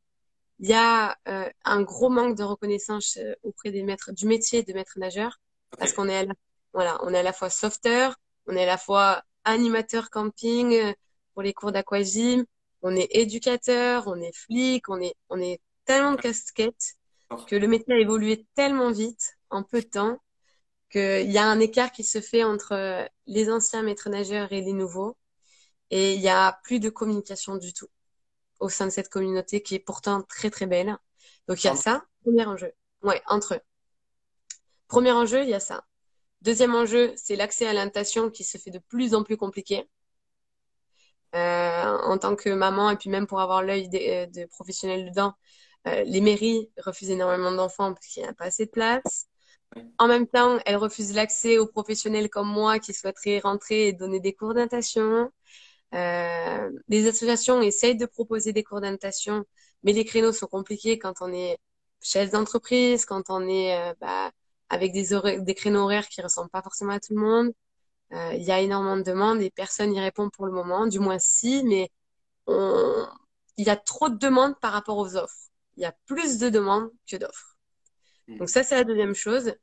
il 0.59 0.69
y 0.69 0.73
a 0.73 1.17
euh, 1.29 1.49
un 1.65 1.83
gros 1.83 2.09
manque 2.09 2.37
de 2.37 2.43
reconnaissance 2.43 3.19
euh, 3.19 3.35
auprès 3.43 3.71
des 3.71 3.83
maîtres 3.83 4.13
du 4.13 4.27
métier 4.27 4.63
de 4.63 4.73
maître 4.73 4.99
nageur, 4.99 5.39
okay. 5.73 5.81
parce 5.81 5.93
qu'on 5.93 6.09
est 6.09 6.17
à 6.17 6.25
la, 6.25 6.35
voilà, 6.73 6.99
on 7.03 7.13
est 7.13 7.19
à 7.19 7.23
la 7.23 7.33
fois 7.33 7.51
sauveteur, 7.51 8.17
on 8.47 8.57
est 8.57 8.63
à 8.63 8.67
la 8.67 8.79
fois 8.79 9.23
animateur 9.45 10.11
camping 10.11 10.75
euh, 10.75 10.93
pour 11.35 11.43
les 11.43 11.53
cours 11.53 11.73
d'aquagym, 11.73 12.45
on 12.83 12.97
est 12.97 13.09
éducateur, 13.15 14.05
on 14.07 14.21
est 14.21 14.35
flic, 14.35 14.89
on 14.89 15.01
est, 15.01 15.15
on 15.29 15.41
est 15.41 15.61
tellement 15.85 16.13
de 16.13 16.21
casquettes 16.21 16.95
que 17.49 17.57
le 17.57 17.67
métier 17.67 17.95
a 17.95 17.99
évolué 17.99 18.47
tellement 18.55 18.93
vite 18.93 19.37
en 19.51 19.63
peu 19.63 19.81
de 19.81 19.87
temps 19.87 20.19
qu'il 20.91 21.31
y 21.31 21.39
a 21.39 21.47
un 21.47 21.61
écart 21.61 21.93
qui 21.93 22.05
se 22.05 22.21
fait 22.21 22.45
entre 22.45 22.73
euh, 22.73 23.05
les 23.27 23.51
anciens 23.51 23.83
maîtres 23.83 24.09
nageurs 24.09 24.53
et 24.53 24.61
les 24.61 24.73
nouveaux. 24.73 25.17
Et 25.91 26.15
il 26.15 26.21
y 26.21 26.29
a 26.29 26.59
plus 26.65 26.81
de 26.81 26.89
communication 26.89 27.57
du 27.57 27.73
tout 27.73 27.89
au 28.59 28.69
sein 28.69 28.87
de 28.87 28.91
cette 28.91 29.09
communauté 29.09 29.63
qui 29.63 29.75
est 29.75 29.81
pourtant 29.81 30.23
très 30.23 30.51
très 30.51 30.67
belle. 30.67 30.97
Donc 31.49 31.63
il 31.63 31.67
y 31.67 31.71
a 31.71 31.77
ça, 31.77 32.05
premier 32.23 32.47
enjeu. 32.47 32.73
Ouais, 33.03 33.23
entre 33.27 33.55
eux. 33.55 33.61
Premier 34.89 35.13
enjeu, 35.13 35.43
il 35.43 35.49
y 35.49 35.55
a 35.55 35.61
ça. 35.61 35.85
Deuxième 36.43 36.75
enjeu, 36.75 37.13
c'est 37.17 37.37
l'accès 37.37 37.67
à 37.67 37.73
l'alimentation 37.73 38.31
qui 38.31 38.45
se 38.45 38.59
fait 38.59 38.71
de 38.71 38.79
plus 38.79 39.15
en 39.15 39.23
plus 39.23 39.37
compliqué. 39.37 39.89
Euh, 41.35 41.99
en 41.99 42.19
tant 42.19 42.37
que 42.37 42.49
maman 42.51 42.89
et 42.91 42.97
puis 42.97 43.11
même 43.11 43.27
pour 43.27 43.41
avoir 43.41 43.63
l'œil 43.63 43.89
de, 43.89 44.47
professionnels 44.47 45.11
dedans, 45.11 45.35
euh, 45.87 46.03
les 46.05 46.21
mairies 46.21 46.71
refusent 46.79 47.11
énormément 47.11 47.53
d'enfants 47.53 47.93
parce 47.93 48.07
qu'il 48.07 48.23
n'y 48.23 48.29
a 48.29 48.33
pas 48.33 48.47
assez 48.47 48.67
de 48.67 48.71
place. 48.71 49.27
En 49.99 50.09
même 50.09 50.27
temps, 50.27 50.59
elles 50.67 50.77
refusent 50.77 51.15
l'accès 51.15 51.59
aux 51.59 51.67
professionnels 51.67 52.29
comme 52.29 52.49
moi 52.49 52.79
qui 52.79 52.93
souhaiteraient 52.93 53.39
rentrer 53.39 53.89
et 53.89 53.93
donner 53.93 54.21
des 54.21 54.35
cours 54.35 54.55
de 54.55 54.61
natation. 54.61 55.31
Euh, 55.95 56.71
les 56.89 57.07
associations 57.07 57.63
essayent 57.63 57.97
de 57.97 58.07
proposer 58.07 58.53
des 58.53 58.63
cours 58.63 58.81
de 58.81 58.87
natation, 58.87 59.45
mais 59.83 59.93
les 59.93 60.05
créneaux 60.05 60.33
sont 60.33 60.47
compliqués 60.47 60.99
quand 60.99 61.23
on 61.23 61.33
est 61.33 61.59
chef 62.03 62.31
d'entreprise, 62.31 63.07
quand 63.07 63.31
on 63.31 63.47
est 63.49 63.77
euh, 63.79 63.95
bah, 64.01 64.31
avec 64.69 64.93
des, 64.93 65.09
des 65.41 65.55
créneaux 65.55 65.83
horaires 65.83 66.09
qui 66.09 66.21
ressemblent 66.23 66.51
pas 66.51 66.63
forcément 66.63 66.93
à 66.93 67.01
tout 67.01 67.15
le 67.15 67.21
monde. 67.21 67.53
Euh, 68.13 68.33
il 68.35 68.43
y 68.43 68.53
a 68.53 68.61
énormément 68.61 68.97
de 68.97 69.03
demandes 69.03 69.41
et 69.41 69.51
personne 69.51 69.91
n'y 69.91 70.01
répond 70.01 70.31
pour 70.31 70.47
le 70.47 70.53
moment, 70.53 70.87
du 70.87 70.99
moins 70.99 71.19
si, 71.19 71.63
mais 71.65 71.91
on... 72.47 73.07
il 73.57 73.67
y 73.67 73.71
a 73.71 73.77
trop 73.77 74.09
de 74.09 74.17
demandes 74.17 74.59
par 74.61 74.73
rapport 74.73 74.99
aux 74.99 75.17
offres. 75.17 75.51
Il 75.77 75.83
y 75.83 75.87
a 75.87 75.95
plus 76.07 76.39
de 76.39 76.49
demandes 76.49 76.91
que 77.11 77.17
d'offres. 77.17 77.57
Hmm. 78.29 78.39
Donc 78.39 78.49
ça, 78.49 78.63
c'est 78.63 78.77
la 78.77 78.85
deuxième 78.85 79.15
chose. 79.15 79.55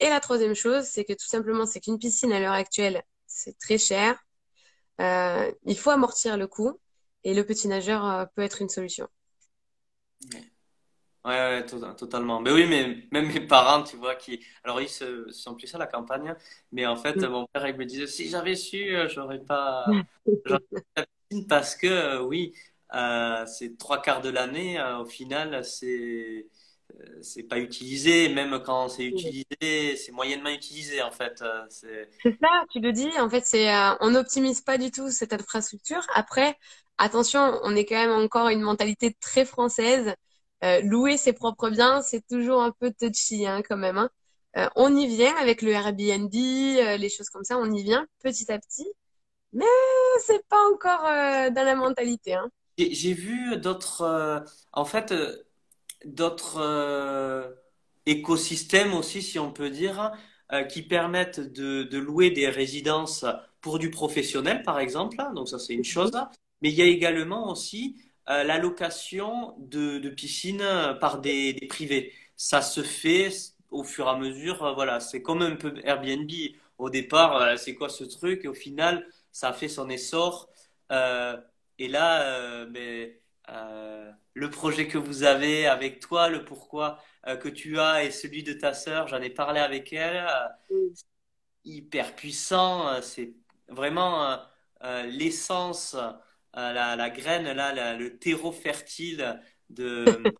Et 0.00 0.08
la 0.08 0.20
troisième 0.20 0.54
chose, 0.54 0.84
c'est 0.84 1.04
que 1.04 1.12
tout 1.12 1.26
simplement, 1.26 1.66
c'est 1.66 1.80
qu'une 1.80 1.98
piscine 1.98 2.32
à 2.32 2.40
l'heure 2.40 2.54
actuelle, 2.54 3.02
c'est 3.26 3.56
très 3.58 3.78
cher. 3.78 4.18
Euh, 5.00 5.50
il 5.64 5.78
faut 5.78 5.90
amortir 5.90 6.36
le 6.36 6.46
coût 6.46 6.78
et 7.22 7.34
le 7.34 7.44
petit 7.44 7.68
nageur 7.68 8.04
euh, 8.04 8.24
peut 8.34 8.42
être 8.42 8.62
une 8.62 8.68
solution. 8.68 9.08
Ouais, 11.24 11.32
ouais, 11.32 11.66
totalement. 11.66 12.40
Mais 12.40 12.50
oui, 12.50 12.66
mais 12.66 13.06
même 13.12 13.30
mes 13.30 13.40
parents, 13.40 13.82
tu 13.82 13.96
vois, 13.96 14.14
qui. 14.14 14.42
Alors, 14.64 14.80
ils 14.80 14.88
se, 14.88 15.30
sont 15.30 15.54
plus 15.54 15.74
à 15.74 15.78
la 15.78 15.86
campagne, 15.86 16.34
mais 16.72 16.86
en 16.86 16.96
fait, 16.96 17.16
mm. 17.16 17.28
mon 17.28 17.46
père, 17.46 17.68
il 17.68 17.76
me 17.76 17.84
disait 17.84 18.06
si 18.06 18.28
j'avais 18.30 18.54
su, 18.54 18.96
euh, 18.96 19.06
j'aurais 19.06 19.40
pas. 19.40 19.84
j'aurais 20.46 20.62
pas 20.94 21.04
piscine 21.28 21.46
parce 21.46 21.76
que, 21.76 22.22
oui, 22.22 22.54
euh, 22.94 23.44
c'est 23.44 23.76
trois 23.76 24.00
quarts 24.00 24.22
de 24.22 24.30
l'année, 24.30 24.82
au 24.98 25.04
final, 25.04 25.62
c'est 25.62 26.46
c'est 27.22 27.42
pas 27.42 27.58
utilisé, 27.58 28.28
même 28.28 28.60
quand 28.64 28.88
c'est 28.88 29.04
utilisé, 29.04 29.96
c'est 29.96 30.12
moyennement 30.12 30.50
utilisé 30.50 31.02
en 31.02 31.10
fait. 31.10 31.42
Euh, 31.42 31.64
c'est 31.68 32.08
ça, 32.40 32.64
tu 32.70 32.80
le 32.80 32.92
dis. 32.92 33.10
En 33.18 33.28
fait, 33.28 33.44
c'est 33.44 33.74
euh, 33.74 33.94
on 34.00 34.10
n'optimise 34.10 34.60
pas 34.60 34.78
du 34.78 34.90
tout 34.90 35.10
cette 35.10 35.32
infrastructure. 35.32 36.06
Après, 36.14 36.56
attention, 36.98 37.60
on 37.62 37.74
est 37.76 37.84
quand 37.84 37.96
même 37.96 38.24
encore 38.24 38.48
une 38.48 38.62
mentalité 38.62 39.16
très 39.20 39.44
française. 39.44 40.14
Euh, 40.62 40.80
louer 40.82 41.16
ses 41.16 41.32
propres 41.32 41.70
biens, 41.70 42.02
c'est 42.02 42.26
toujours 42.26 42.62
un 42.62 42.72
peu 42.72 42.92
touchy 42.92 43.46
hein, 43.46 43.62
quand 43.66 43.78
même. 43.78 43.98
Hein. 43.98 44.10
on 44.76 44.94
y 44.94 45.06
vient 45.06 45.34
avec 45.36 45.62
le 45.62 45.70
Airbnb, 45.70 46.32
les 46.32 47.08
choses 47.08 47.30
comme 47.30 47.44
ça, 47.44 47.56
on 47.58 47.70
y 47.72 47.82
vient 47.82 48.06
petit 48.22 48.50
à 48.52 48.58
petit, 48.58 48.86
mais 49.52 49.64
c'est 50.26 50.46
pas 50.48 50.62
encore 50.74 51.02
dans 51.02 51.64
la 51.64 51.74
mentalité. 51.76 52.34
Hein. 52.34 52.50
J'ai 52.76 53.14
vu 53.14 53.56
d'autres, 53.56 54.44
en 54.72 54.84
fait 54.84 55.14
d'autres 56.04 56.58
euh, 56.60 57.50
écosystèmes 58.06 58.94
aussi, 58.94 59.22
si 59.22 59.38
on 59.38 59.52
peut 59.52 59.70
dire, 59.70 60.12
euh, 60.52 60.64
qui 60.64 60.82
permettent 60.82 61.40
de, 61.40 61.84
de, 61.84 61.98
louer 61.98 62.30
des 62.30 62.48
résidences 62.48 63.24
pour 63.60 63.78
du 63.78 63.90
professionnel, 63.90 64.62
par 64.62 64.78
exemple. 64.80 65.16
Donc 65.34 65.48
ça, 65.48 65.58
c'est 65.58 65.74
une 65.74 65.84
chose. 65.84 66.12
Mais 66.62 66.70
il 66.70 66.74
y 66.74 66.82
a 66.82 66.86
également 66.86 67.50
aussi 67.50 67.96
euh, 68.28 68.44
la 68.44 68.58
location 68.58 69.54
de, 69.58 69.98
de 69.98 70.08
piscines 70.10 70.64
par 71.00 71.20
des, 71.20 71.52
des, 71.52 71.66
privés. 71.66 72.12
Ça 72.36 72.62
se 72.62 72.82
fait 72.82 73.30
au 73.70 73.84
fur 73.84 74.06
et 74.06 74.10
à 74.10 74.16
mesure. 74.16 74.74
Voilà, 74.74 75.00
c'est 75.00 75.22
comme 75.22 75.42
un 75.42 75.56
peu 75.56 75.74
Airbnb. 75.84 76.30
Au 76.78 76.90
départ, 76.90 77.58
c'est 77.58 77.74
quoi 77.74 77.88
ce 77.90 78.04
truc? 78.04 78.44
Et 78.44 78.48
au 78.48 78.54
final, 78.54 79.06
ça 79.32 79.50
a 79.50 79.52
fait 79.52 79.68
son 79.68 79.88
essor. 79.90 80.50
et 81.78 81.88
là, 81.88 82.66
ben, 82.66 83.10
euh, 83.50 84.12
le 84.34 84.50
projet 84.50 84.86
que 84.88 84.98
vous 84.98 85.22
avez 85.22 85.66
avec 85.66 86.00
toi, 86.00 86.28
le 86.28 86.44
pourquoi 86.44 87.02
euh, 87.26 87.36
que 87.36 87.48
tu 87.48 87.78
as 87.78 88.04
et 88.04 88.10
celui 88.10 88.42
de 88.42 88.52
ta 88.52 88.74
sœur. 88.74 89.08
J'en 89.08 89.20
ai 89.20 89.30
parlé 89.30 89.60
avec 89.60 89.92
elle. 89.92 90.26
Euh, 90.70 90.88
hyper 91.64 92.14
puissant. 92.14 93.02
C'est 93.02 93.34
vraiment 93.68 94.40
l'essence, 95.04 95.94
la, 96.54 97.10
graine, 97.10 97.52
là, 97.52 97.96
le 97.96 98.18
terreau 98.18 98.50
fertile 98.52 99.40
de, 99.68 100.32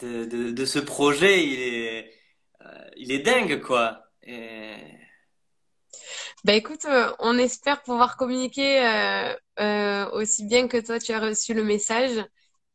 de, 0.00 0.64
ce 0.64 0.78
projet. 0.80 1.46
Il 1.46 1.60
est, 1.60 2.12
il 2.96 3.12
est 3.12 3.20
dingue, 3.20 3.60
quoi. 3.60 4.10
Bah 6.44 6.52
écoute, 6.54 6.84
euh, 6.84 7.12
on 7.18 7.36
espère 7.36 7.82
pouvoir 7.82 8.16
communiquer 8.16 8.86
euh, 8.86 9.34
euh, 9.60 10.08
aussi 10.12 10.44
bien 10.46 10.68
que 10.68 10.76
toi 10.76 10.98
tu 11.00 11.12
as 11.12 11.20
reçu 11.20 11.52
le 11.52 11.64
message. 11.64 12.24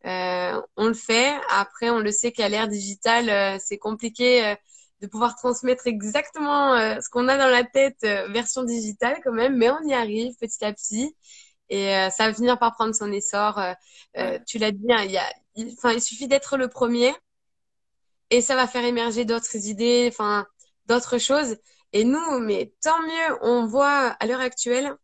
On 0.04 0.88
le 0.88 0.94
fait. 0.94 1.34
Après, 1.50 1.90
on 1.90 2.00
le 2.00 2.12
sait 2.12 2.32
qu'à 2.32 2.50
l'ère 2.50 2.68
digitale, 2.68 3.60
c'est 3.60 3.78
compliqué 3.78 4.56
de 5.02 5.08
pouvoir 5.08 5.36
transmettre 5.36 5.88
exactement 5.88 6.76
ce 7.02 7.10
qu'on 7.10 7.28
a 7.28 7.38
dans 7.38 7.48
la 7.48 7.64
tête 7.64 8.02
version 8.30 8.64
digitale 8.64 9.20
quand 9.24 9.34
même, 9.34 9.58
mais 9.58 9.70
on 9.70 9.82
y 9.88 9.94
arrive 9.94 10.36
petit 10.38 10.64
à 10.64 10.74
petit 10.74 11.16
et 11.70 11.88
ça 12.12 12.28
va 12.28 12.34
finir 12.34 12.60
par 12.60 12.74
prendre 12.74 12.94
son 12.96 13.12
essor. 13.12 13.60
tu 14.48 14.58
l'as 14.58 14.72
dit, 14.72 14.92
hein, 14.92 15.04
il 15.06 15.12
y 15.12 15.18
a, 15.18 15.26
enfin, 15.74 15.92
il 15.94 16.02
suffit 16.02 16.28
d'être 16.28 16.58
le 16.58 16.68
premier 16.68 17.14
et 18.30 18.42
ça 18.42 18.56
va 18.56 18.68
faire 18.68 18.84
émerger 18.84 19.26
d'autres 19.26 19.56
idées, 19.68 20.08
enfin, 20.12 20.48
d'autres 20.88 21.18
choses. 21.18 21.58
Et 21.92 22.04
nous, 22.04 22.40
mais 22.40 22.74
tant 22.82 23.00
mieux, 23.04 23.38
on 23.42 23.66
voit 23.68 24.08
à 24.20 24.26
l'heure 24.26 24.42
actuelle, 24.42 24.96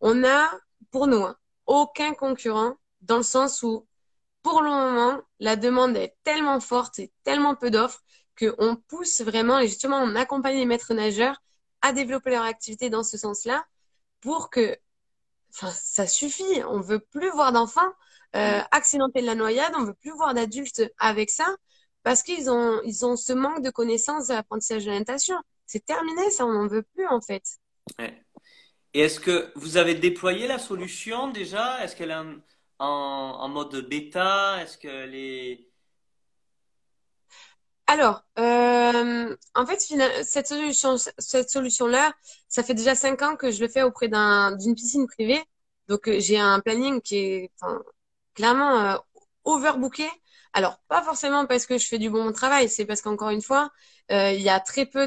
on 0.00 0.24
a, 0.24 0.50
pour 0.90 1.06
nous, 1.06 1.22
hein, 1.22 1.36
aucun 1.66 2.14
concurrent 2.14 2.76
dans 3.02 3.18
le 3.18 3.22
sens 3.22 3.62
où, 3.62 3.86
pour 4.42 4.62
le 4.62 4.70
moment, 4.70 5.20
la 5.40 5.56
demande 5.56 5.96
est 5.96 6.14
tellement 6.24 6.60
forte 6.60 6.98
et 6.98 7.12
tellement 7.24 7.54
peu 7.54 7.70
d'offres 7.70 8.02
qu'on 8.38 8.76
pousse 8.76 9.20
vraiment, 9.20 9.58
et 9.58 9.66
justement, 9.66 9.98
on 9.98 10.14
accompagne 10.14 10.56
les 10.56 10.66
maîtres 10.66 10.94
nageurs 10.94 11.42
à 11.82 11.92
développer 11.92 12.30
leur 12.30 12.44
activité 12.44 12.90
dans 12.90 13.02
ce 13.02 13.18
sens-là 13.18 13.64
pour 14.20 14.50
que, 14.50 14.76
enfin, 15.50 15.70
ça 15.70 16.06
suffit. 16.06 16.62
On 16.68 16.80
veut 16.80 17.00
plus 17.00 17.30
voir 17.30 17.52
d'enfants 17.52 17.92
euh, 18.36 18.60
accidenter 18.70 19.22
de 19.22 19.26
la 19.26 19.34
noyade, 19.34 19.72
on 19.76 19.84
veut 19.84 19.94
plus 19.94 20.12
voir 20.12 20.34
d'adultes 20.34 20.82
avec 20.98 21.30
ça 21.30 21.56
parce 22.02 22.22
qu'ils 22.22 22.50
ont, 22.50 22.80
ils 22.84 23.04
ont 23.04 23.16
ce 23.16 23.32
manque 23.32 23.62
de 23.62 23.70
connaissances 23.70 24.28
de 24.28 24.34
l'apprentissage 24.34 24.84
de 24.84 24.90
la 24.90 24.98
natation. 24.98 25.36
C'est 25.66 25.84
terminé, 25.84 26.30
ça, 26.30 26.46
on 26.46 26.52
n'en 26.52 26.66
veut 26.66 26.82
plus 26.94 27.06
en 27.06 27.20
fait. 27.20 27.42
Et 28.94 29.00
est-ce 29.00 29.20
que 29.20 29.52
vous 29.56 29.76
avez 29.76 29.94
déployé 29.94 30.46
la 30.46 30.58
solution 30.58 31.28
déjà? 31.28 31.82
Est-ce 31.82 31.96
qu'elle 31.96 32.10
en, 32.78 33.48
mode 33.48 33.88
bêta 33.88 34.62
Est-ce 34.62 34.78
qu'elle 34.78 35.14
est... 35.14 35.68
Alors, 37.86 38.22
euh, 38.38 39.34
en 39.54 39.66
fait, 39.66 39.80
cette 40.22 40.46
solution, 40.46 40.96
cette 40.98 41.50
solution-là, 41.50 42.12
ça 42.48 42.62
fait 42.62 42.74
déjà 42.74 42.94
cinq 42.94 43.22
ans 43.22 43.34
que 43.36 43.50
je 43.50 43.60
le 43.62 43.68
fais 43.68 43.82
auprès 43.82 44.08
d'une 44.08 44.74
piscine 44.74 45.06
privée. 45.06 45.42
Donc, 45.88 46.06
euh, 46.08 46.20
j'ai 46.20 46.38
un 46.38 46.60
planning 46.60 47.00
qui 47.00 47.16
est 47.16 47.50
clairement 48.34 48.80
euh, 48.80 48.96
overbooké. 49.44 50.08
Alors, 50.52 50.78
pas 50.88 51.02
forcément 51.02 51.46
parce 51.46 51.66
que 51.66 51.78
je 51.78 51.86
fais 51.86 51.98
du 51.98 52.10
bon 52.10 52.32
travail, 52.32 52.68
c'est 52.68 52.86
parce 52.86 53.02
qu'encore 53.02 53.30
une 53.30 53.42
fois, 53.42 53.70
euh, 54.10 54.32
il 54.32 54.42
y 54.42 54.48
a 54.48 54.60
très 54.60 54.86
peu 54.86 55.06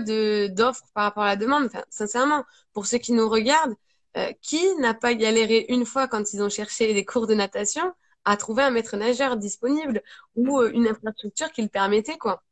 d'offres 0.49 0.86
par 0.93 1.05
rapport 1.05 1.23
à 1.23 1.27
la 1.27 1.36
demande. 1.36 1.65
Enfin, 1.65 1.84
sincèrement, 1.89 2.45
pour 2.73 2.86
ceux 2.86 2.99
qui 2.99 3.13
nous 3.13 3.27
regardent, 3.29 3.75
euh, 4.17 4.32
qui 4.41 4.76
n'a 4.76 4.93
pas 4.93 5.13
galéré 5.13 5.65
une 5.69 5.86
fois 5.86 6.08
quand 6.08 6.34
ils 6.34 6.41
ont 6.41 6.50
cherché 6.50 6.93
des 6.93 7.06
cours 7.06 7.28
de 7.28 7.34
natation 7.34 7.93
à 8.26 8.38
trouver 8.38 8.63
un 8.63 8.71
maître 8.71 8.97
nageur 8.97 9.38
disponible 9.38 10.02
ou 10.36 10.60
euh, 10.60 10.71
une 10.74 10.88
infrastructure 10.88 11.52
qui 11.52 11.62
le 11.62 11.69
permettait, 11.69 12.17
quoi. 12.17 12.43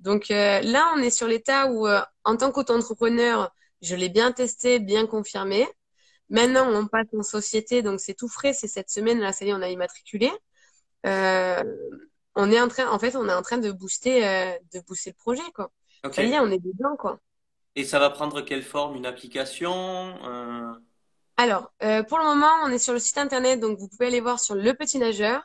Donc 0.00 0.28
là, 0.28 0.92
on 0.96 0.98
est 0.98 1.10
sur 1.10 1.26
l'état 1.26 1.70
où, 1.70 1.86
en 2.24 2.36
tant 2.36 2.52
qu'auto-entrepreneur, 2.52 3.50
je 3.80 3.94
l'ai 3.94 4.10
bien 4.10 4.32
testé, 4.32 4.78
bien 4.78 5.06
confirmé. 5.06 5.66
Maintenant, 6.28 6.68
on 6.72 6.86
passe 6.86 7.06
en 7.16 7.22
société, 7.22 7.82
donc 7.82 8.00
c'est 8.00 8.14
tout 8.14 8.28
frais. 8.28 8.52
C'est 8.52 8.68
cette 8.68 8.90
semaine, 8.90 9.20
là, 9.20 9.32
ça 9.32 9.44
y 9.44 9.50
est, 9.50 9.54
on 9.54 9.62
a 9.62 9.68
immatriculé. 9.68 10.30
Euh, 11.06 11.62
on 12.34 12.50
est 12.50 12.60
en 12.60 12.68
train, 12.68 12.90
en 12.90 12.98
fait, 12.98 13.14
on 13.16 13.28
est 13.28 13.34
en 13.34 13.42
train 13.42 13.58
de 13.58 13.70
booster, 13.70 14.26
euh, 14.26 14.52
de 14.72 14.80
booster 14.80 15.10
le 15.10 15.16
projet, 15.16 15.42
quoi. 15.54 15.70
Ça 16.12 16.22
y 16.22 16.32
est, 16.32 16.40
on 16.40 16.50
est 16.50 16.58
dedans, 16.58 16.96
quoi. 16.96 17.20
Et 17.76 17.84
ça 17.84 17.98
va 17.98 18.10
prendre 18.10 18.40
quelle 18.40 18.62
forme? 18.62 18.96
Une 18.96 19.06
application? 19.06 19.72
Euh? 20.24 20.72
Alors, 21.36 21.72
euh, 21.82 22.02
pour 22.04 22.18
le 22.18 22.24
moment, 22.24 22.50
on 22.64 22.70
est 22.70 22.78
sur 22.78 22.92
le 22.92 22.98
site 22.98 23.18
internet, 23.18 23.58
donc 23.60 23.78
vous 23.78 23.88
pouvez 23.88 24.06
aller 24.06 24.20
voir 24.20 24.38
sur 24.38 24.54
Le 24.54 24.72
Petit 24.74 24.98
Nageur. 24.98 25.42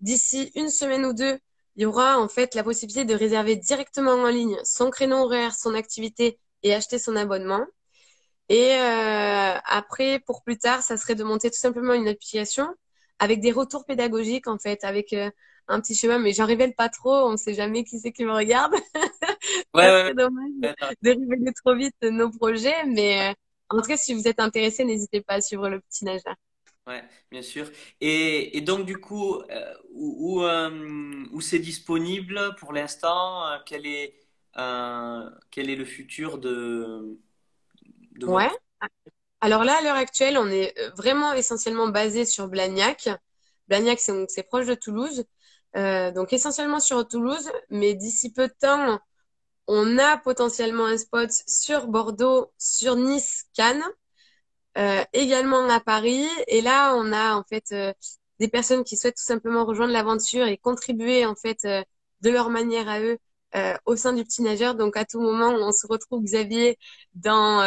D'ici 0.00 0.52
une 0.54 0.68
semaine 0.68 1.04
ou 1.06 1.12
deux, 1.14 1.38
il 1.76 1.82
y 1.82 1.86
aura 1.86 2.18
en 2.18 2.28
fait 2.28 2.54
la 2.54 2.62
possibilité 2.62 3.04
de 3.04 3.14
réserver 3.14 3.56
directement 3.56 4.12
en 4.12 4.28
ligne 4.28 4.58
son 4.64 4.90
créneau 4.90 5.24
horaire, 5.24 5.54
son 5.54 5.74
activité 5.74 6.38
et 6.62 6.74
acheter 6.74 6.98
son 6.98 7.16
abonnement. 7.16 7.64
Et 8.48 8.72
après, 8.72 10.20
pour 10.26 10.42
plus 10.42 10.58
tard, 10.58 10.82
ça 10.82 10.96
serait 10.96 11.14
de 11.14 11.22
monter 11.22 11.50
tout 11.50 11.58
simplement 11.58 11.94
une 11.94 12.08
application 12.08 12.68
avec 13.18 13.40
des 13.40 13.52
retours 13.52 13.84
pédagogiques 13.84 14.48
en 14.48 14.58
fait, 14.58 14.82
avec 14.82 15.14
un 15.68 15.80
petit 15.80 15.94
chemin, 15.94 16.18
mais 16.18 16.32
j'en 16.32 16.46
révèle 16.46 16.74
pas 16.74 16.88
trop, 16.88 17.12
on 17.12 17.32
ne 17.32 17.36
sait 17.36 17.54
jamais 17.54 17.84
qui 17.84 18.00
c'est 18.00 18.12
qui 18.12 18.24
me 18.24 18.32
regarde. 18.32 18.74
ouais, 19.74 19.88
ouais, 19.88 20.14
dommage 20.14 20.50
de 21.02 21.10
révéler 21.10 21.52
trop 21.64 21.76
vite 21.76 21.94
nos 22.02 22.30
projets, 22.30 22.84
mais 22.86 23.34
en 23.70 23.76
tout 23.82 23.88
cas, 23.88 23.96
si 23.96 24.14
vous 24.14 24.28
êtes 24.28 24.40
intéressé, 24.40 24.84
n'hésitez 24.84 25.20
pas 25.22 25.34
à 25.34 25.40
suivre 25.40 25.68
le 25.68 25.80
petit 25.80 26.04
nageur. 26.04 26.34
Ouais, 26.86 27.04
bien 27.30 27.42
sûr. 27.42 27.70
Et, 28.00 28.56
et 28.56 28.60
donc, 28.62 28.86
du 28.86 28.98
coup, 28.98 29.36
euh, 29.50 29.74
où, 29.92 30.40
où, 30.40 30.44
euh, 30.44 31.24
où 31.32 31.40
c'est 31.40 31.58
disponible 31.58 32.54
pour 32.58 32.72
l'instant 32.72 33.46
euh, 33.46 33.58
quel, 33.66 33.86
est, 33.86 34.14
quel 35.50 35.70
est 35.70 35.76
le 35.76 35.84
futur 35.84 36.38
de, 36.38 37.18
de 38.16 38.26
Ouais. 38.26 38.48
Alors 39.40 39.64
là, 39.64 39.78
à 39.78 39.82
l'heure 39.82 39.96
actuelle, 39.96 40.38
on 40.38 40.48
est 40.50 40.74
vraiment 40.96 41.32
essentiellement 41.34 41.88
basé 41.88 42.24
sur 42.26 42.48
Blagnac. 42.48 43.08
Blagnac, 43.68 44.00
c'est 44.00 44.42
proche 44.44 44.66
de 44.66 44.74
Toulouse. 44.74 45.24
donc 45.74 46.32
essentiellement 46.32 46.80
sur 46.80 47.06
Toulouse, 47.08 47.50
mais 47.70 47.94
d'ici 47.94 48.32
peu 48.32 48.48
de 48.48 48.54
temps, 48.60 49.00
on 49.72 49.98
a 49.98 50.18
potentiellement 50.18 50.86
un 50.86 50.98
spot 50.98 51.30
sur 51.46 51.86
Bordeaux, 51.86 52.52
sur 52.58 52.96
Nice, 52.96 53.44
Cannes. 53.54 53.84
Euh, 54.78 55.04
également 55.12 55.68
à 55.68 55.80
Paris. 55.80 56.26
Et 56.48 56.60
là, 56.60 56.94
on 56.96 57.12
a 57.12 57.34
en 57.34 57.44
fait 57.44 57.64
euh, 57.72 57.92
des 58.40 58.48
personnes 58.48 58.84
qui 58.84 58.96
souhaitent 58.96 59.16
tout 59.16 59.22
simplement 59.24 59.64
rejoindre 59.64 59.92
l'aventure 59.92 60.46
et 60.46 60.58
contribuer 60.58 61.24
en 61.26 61.34
fait 61.36 61.64
euh, 61.64 61.82
de 62.22 62.30
leur 62.30 62.50
manière 62.50 62.88
à 62.88 63.00
eux 63.00 63.18
au 63.84 63.96
sein 63.96 64.12
du 64.12 64.24
petit 64.24 64.42
nageur. 64.42 64.74
Donc 64.76 64.96
à 64.96 65.04
tout 65.04 65.20
moment, 65.20 65.48
on 65.50 65.72
se 65.72 65.86
retrouve 65.86 66.22
Xavier 66.24 66.78
dans 67.14 67.60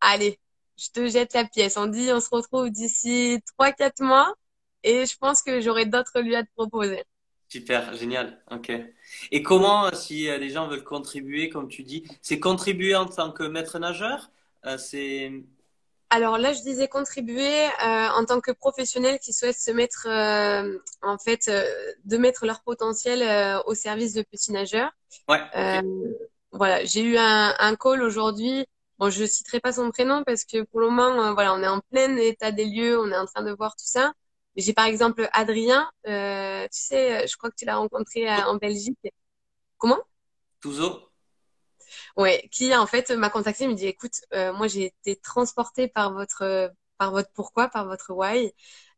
allez, 0.00 0.40
je 0.76 0.88
te 0.90 1.08
jette 1.08 1.34
la 1.34 1.44
pièce. 1.44 1.76
On 1.76 1.86
dit 1.86 2.12
on 2.12 2.20
se 2.20 2.28
retrouve 2.30 2.70
d'ici 2.70 3.40
trois 3.46 3.72
quatre 3.72 4.00
mois 4.02 4.34
et 4.82 5.06
je 5.06 5.16
pense 5.18 5.42
que 5.42 5.60
j'aurai 5.60 5.86
d'autres 5.86 6.20
lieux 6.20 6.36
à 6.36 6.42
te 6.44 6.50
proposer. 6.56 7.04
Super, 7.48 7.94
génial. 7.94 8.42
Ok. 8.50 8.70
Et 9.30 9.42
comment, 9.42 9.90
si 9.94 10.24
les 10.24 10.50
gens 10.50 10.68
veulent 10.68 10.84
contribuer, 10.84 11.48
comme 11.48 11.68
tu 11.68 11.82
dis, 11.82 12.04
c'est 12.20 12.38
contribuer 12.38 12.94
en 12.94 13.06
tant 13.06 13.32
que 13.32 13.42
maître 13.44 13.78
nageur, 13.78 14.30
c'est 14.76 15.32
alors 16.10 16.38
là, 16.38 16.54
je 16.54 16.62
disais 16.62 16.88
contribuer 16.88 17.66
euh, 17.66 18.08
en 18.08 18.24
tant 18.24 18.40
que 18.40 18.50
professionnel 18.50 19.18
qui 19.18 19.34
souhaitent 19.34 19.58
se 19.58 19.70
mettre, 19.70 20.06
euh, 20.08 20.78
en 21.02 21.18
fait, 21.18 21.48
euh, 21.48 21.64
de 22.04 22.16
mettre 22.16 22.46
leur 22.46 22.62
potentiel 22.62 23.60
au 23.66 23.74
service 23.74 24.14
de 24.14 24.22
petits 24.22 24.52
nageurs. 24.52 24.90
Ouais. 25.28 25.42
Voilà, 26.50 26.82
j'ai 26.82 27.02
eu 27.02 27.18
un, 27.18 27.54
un 27.58 27.76
call 27.76 28.02
aujourd'hui. 28.02 28.64
Bon, 28.98 29.10
je 29.10 29.26
citerai 29.26 29.60
pas 29.60 29.72
son 29.72 29.90
prénom 29.90 30.24
parce 30.24 30.44
que 30.44 30.62
pour 30.62 30.80
le 30.80 30.88
moment, 30.88 31.34
voilà, 31.34 31.52
on 31.52 31.62
est 31.62 31.68
en 31.68 31.80
plein 31.92 32.16
état 32.16 32.52
des 32.52 32.64
lieux, 32.64 32.98
on 32.98 33.10
est 33.10 33.16
en 33.16 33.26
train 33.26 33.42
de 33.42 33.52
voir 33.52 33.76
tout 33.76 33.86
ça. 33.86 34.12
J'ai 34.58 34.74
par 34.74 34.86
exemple 34.86 35.28
Adrien, 35.32 35.90
tu 36.04 36.10
sais, 36.72 37.26
je 37.26 37.36
crois 37.38 37.50
que 37.50 37.56
tu 37.56 37.64
l'as 37.64 37.76
rencontré 37.78 38.30
en 38.30 38.56
Belgique. 38.56 38.98
Comment? 39.78 39.98
Touzo 40.60 41.08
Ouais, 42.16 42.48
qui 42.52 42.74
en 42.74 42.86
fait 42.86 43.10
m'a 43.10 43.30
contacté, 43.30 43.66
me 43.68 43.74
dit 43.74 43.86
écoute, 43.86 44.20
euh, 44.34 44.52
moi 44.52 44.66
j'ai 44.68 44.86
été 44.86 45.16
transportée 45.16 45.88
par 45.88 46.12
votre 46.12 46.70
par 46.98 47.12
votre 47.12 47.30
pourquoi, 47.32 47.68
par 47.68 47.86
votre 47.86 48.12
why. 48.12 48.52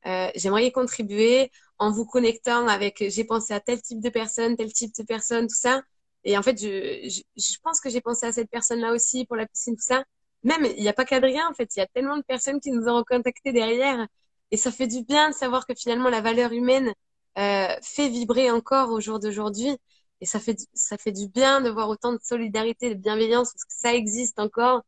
Euh, 0.07 0.31
J'aimerais 0.35 0.66
y 0.66 0.73
contribuer 0.73 1.51
en 1.79 1.90
vous 1.92 2.07
connectant 2.07 2.66
avec. 2.68 3.05
J'ai 3.09 3.25
pensé 3.25 3.53
à 3.55 3.61
tel 3.61 3.81
type 3.83 4.01
de 4.01 4.09
personne, 4.09 4.57
tel 4.57 4.73
type 4.73 4.94
de 4.96 5.03
personne, 5.05 5.46
tout 5.46 5.55
ça. 5.55 5.83
Et 6.25 6.37
en 6.38 6.42
fait, 6.42 6.59
je, 6.61 7.09
je, 7.09 7.23
je 7.37 7.59
pense 7.62 7.81
que 7.81 7.90
j'ai 7.90 8.01
pensé 8.01 8.27
à 8.27 8.33
cette 8.33 8.51
personne-là 8.51 8.92
aussi 8.92 9.27
pour 9.27 9.37
la 9.37 9.46
piscine, 9.46 9.77
tout 9.77 9.83
ça. 9.83 10.05
Même, 10.42 10.64
il 10.64 10.83
n'y 10.83 10.88
a 10.88 10.92
pas 10.94 11.05
qu'Adrien, 11.05 11.46
en 11.51 11.55
fait. 11.55 11.68
Il 11.77 11.81
y 11.81 11.83
a 11.83 11.87
tellement 11.87 12.16
de 12.16 12.23
personnes 12.23 12.61
qui 12.61 12.70
nous 12.73 12.88
ont 12.88 12.96
recontactés 12.96 13.53
derrière. 13.53 14.07
Et 14.50 14.56
ça 14.56 14.72
fait 14.72 14.86
du 14.86 15.04
bien 15.04 15.30
de 15.30 15.34
savoir 15.34 15.66
que 15.66 15.74
finalement, 15.74 16.08
la 16.10 16.20
valeur 16.20 16.52
humaine 16.52 16.92
euh, 17.38 17.68
fait 17.82 18.08
vibrer 18.08 18.50
encore 18.50 18.90
au 18.90 19.00
jour 19.00 19.20
d'aujourd'hui. 19.20 19.76
Et 20.20 20.26
ça 20.26 20.40
fait, 20.40 20.56
ça 20.74 20.98
fait 20.98 21.12
du 21.12 21.28
bien 21.28 21.60
de 21.62 21.70
voir 21.70 21.88
autant 21.88 22.12
de 22.12 22.18
solidarité, 22.22 22.90
de 22.94 23.00
bienveillance, 23.00 23.52
parce 23.52 23.64
que 23.64 23.74
ça 23.74 23.94
existe 23.94 24.38
encore, 24.38 24.82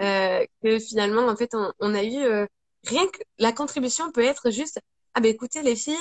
euh, 0.00 0.44
que 0.62 0.78
finalement, 0.78 1.26
en 1.28 1.36
fait, 1.36 1.54
on, 1.54 1.72
on 1.80 1.94
a 1.94 2.02
eu 2.04 2.18
euh, 2.24 2.46
rien 2.84 3.06
que 3.08 3.18
la 3.38 3.52
contribution 3.52 4.12
peut 4.12 4.24
être 4.24 4.50
juste, 4.50 4.80
ah 5.14 5.20
ben 5.20 5.30
écoutez 5.30 5.62
les 5.62 5.76
filles, 5.76 5.96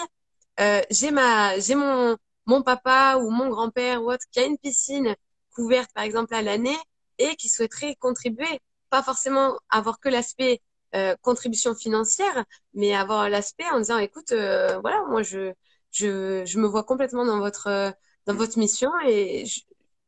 euh, 0.60 0.82
j'ai 0.92 1.12
ma, 1.12 1.60
j'ai 1.60 1.76
mon, 1.76 2.18
mon 2.46 2.62
papa 2.64 3.18
ou 3.22 3.30
mon 3.32 3.50
grand-père 3.50 4.04
ou 4.04 4.12
autre 4.12 4.26
qui 4.32 4.40
a 4.40 4.46
une 4.46 4.58
piscine 4.58 5.16
couverte 5.52 5.92
par 5.94 6.04
exemple 6.04 6.34
à 6.34 6.42
l'année 6.42 6.78
et 7.18 7.36
qui 7.36 7.50
souhaiterait 7.50 7.96
contribuer, 7.96 8.60
pas 8.90 9.04
forcément 9.04 9.58
avoir 9.70 10.00
que 10.00 10.10
l'aspect 10.10 10.62
euh, 10.96 11.16
contribution 11.22 11.76
financière, 11.76 12.46
mais 12.74 12.94
avoir 12.96 13.30
l'aspect 13.30 13.70
en 13.72 13.80
disant 13.80 13.98
écoute, 13.98 14.32
euh, 14.32 14.80
voilà, 14.80 15.04
moi 15.10 15.24
je, 15.24 15.54
je, 15.92 16.44
je 16.46 16.60
me 16.60 16.68
vois 16.68 16.84
complètement 16.84 17.26
dans 17.26 17.40
votre 17.40 17.94
dans 18.26 18.36
votre 18.36 18.58
mission 18.60 18.92
et 19.08 19.46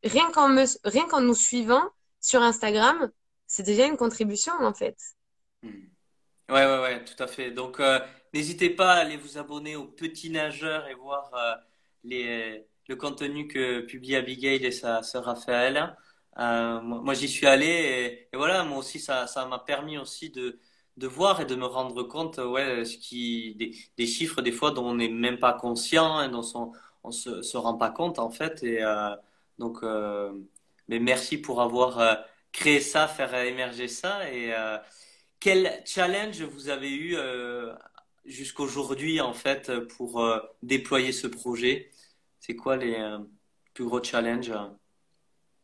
rien 0.04 0.32
qu'en 0.32 0.50
me, 0.50 1.22
nous 1.22 1.36
suivant 1.36 1.84
sur 2.20 2.42
Instagram, 2.42 3.12
c'est 3.48 3.64
déjà 3.64 3.86
une 3.88 3.98
contribution 3.98 4.54
en 4.60 4.74
fait. 4.74 4.98
Hmm. 5.64 5.70
Ouais, 6.50 6.66
ouais, 6.66 6.80
ouais, 6.82 7.06
tout 7.06 7.22
à 7.24 7.28
fait. 7.28 7.52
Donc, 7.52 7.80
euh, 7.80 8.00
n'hésitez 8.34 8.70
pas 8.70 8.94
à 8.94 8.98
aller 9.00 9.18
vous 9.18 9.38
abonner 9.38 9.76
au 9.76 9.86
Petit 9.86 10.30
Nageur 10.30 10.88
et 10.88 10.96
voir 10.96 11.32
euh, 11.34 11.56
les, 12.04 12.68
le 12.88 12.96
contenu 12.96 13.48
que 13.48 13.82
publie 13.82 14.16
Abigail 14.16 14.66
et 14.66 14.72
sa 14.72 15.02
sœur 15.02 15.26
Raphaël. 15.26 15.96
Euh, 16.40 16.82
moi, 16.82 17.14
j'y 17.14 17.28
suis 17.30 17.48
allé 17.48 18.28
et, 18.34 18.38
voilà, 18.38 18.64
moi 18.64 18.80
aussi, 18.80 19.00
ça 19.00 19.28
m'a 19.50 19.60
permis 19.60 19.98
aussi 19.98 20.30
de, 20.30 20.60
de 20.98 21.08
voir 21.08 21.42
et 21.42 21.46
de 21.46 21.56
me 21.56 21.66
rendre 21.66 22.04
compte, 22.04 22.38
ouais, 22.38 22.86
ce 22.86 22.98
qui, 22.98 23.56
des, 23.98 24.08
chiffres 24.08 24.42
des 24.42 24.52
fois 24.52 24.72
dont 24.72 24.86
on 24.90 24.96
n'est 24.96 25.10
même 25.10 25.40
pas 25.40 25.54
conscient, 25.54 26.18
hein, 26.18 26.30
dont 26.30 26.46
on, 26.56 26.72
on 27.04 27.12
se, 27.12 27.58
rend 27.58 27.76
pas 27.76 27.90
compte 27.90 28.20
en 28.20 28.30
fait. 28.30 28.64
Et 28.64 28.84
euh, 28.84 29.16
donc, 29.60 29.84
euh, 29.84 30.32
mais 30.88 31.00
merci 31.00 31.38
pour 31.38 31.62
avoir 31.62 32.00
euh, 32.00 32.16
créé 32.52 32.80
ça, 32.80 33.08
faire 33.08 33.34
émerger 33.36 33.88
ça. 33.88 34.30
Et 34.32 34.54
quel 35.40 35.82
challenge 35.86 36.42
vous 36.42 36.70
avez 36.70 36.92
eu 36.92 37.18
jusqu'aujourd'hui 38.26 39.22
en 39.22 39.34
fait 39.34 39.72
pour 39.98 40.24
déployer 40.62 41.12
ce 41.12 41.28
projet? 41.28 41.92
C'est 42.40 42.56
quoi 42.56 42.76
les 42.76 42.98
plus 43.74 43.86
gros 43.86 44.04
challenges? 44.04 44.54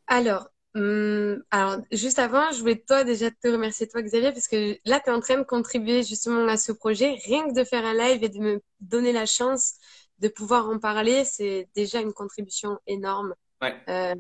Alors, 0.08 0.50
hum, 0.78 1.44
alors, 1.52 1.78
juste 1.92 2.20
avant, 2.20 2.52
je 2.52 2.60
voulais 2.60 2.84
toi 2.88 3.04
déjà 3.04 3.32
te 3.32 3.48
remercier 3.48 3.88
toi 3.88 4.02
Xavier 4.02 4.32
parce 4.32 4.48
que 4.48 4.78
là 4.86 5.00
tu 5.00 5.10
es 5.10 5.14
en 5.14 5.20
train 5.20 5.38
de 5.38 5.44
contribuer 5.44 6.04
justement 6.04 6.48
à 6.48 6.58
ce 6.58 6.72
projet, 6.72 7.18
rien 7.26 7.48
que 7.48 7.54
de 7.54 7.64
faire 7.64 7.86
un 7.86 7.94
live 7.94 8.24
et 8.24 8.30
de 8.30 8.40
me 8.40 8.62
donner 8.80 9.12
la 9.12 9.26
chance 9.26 9.74
de 10.20 10.28
pouvoir 10.28 10.70
en 10.70 10.80
parler, 10.80 11.26
c'est 11.26 11.70
déjà 11.76 12.02
une 12.02 12.14
contribution 12.14 12.80
énorme. 12.88 13.34
Ouais. 13.62 13.76
Euh, 13.90 14.16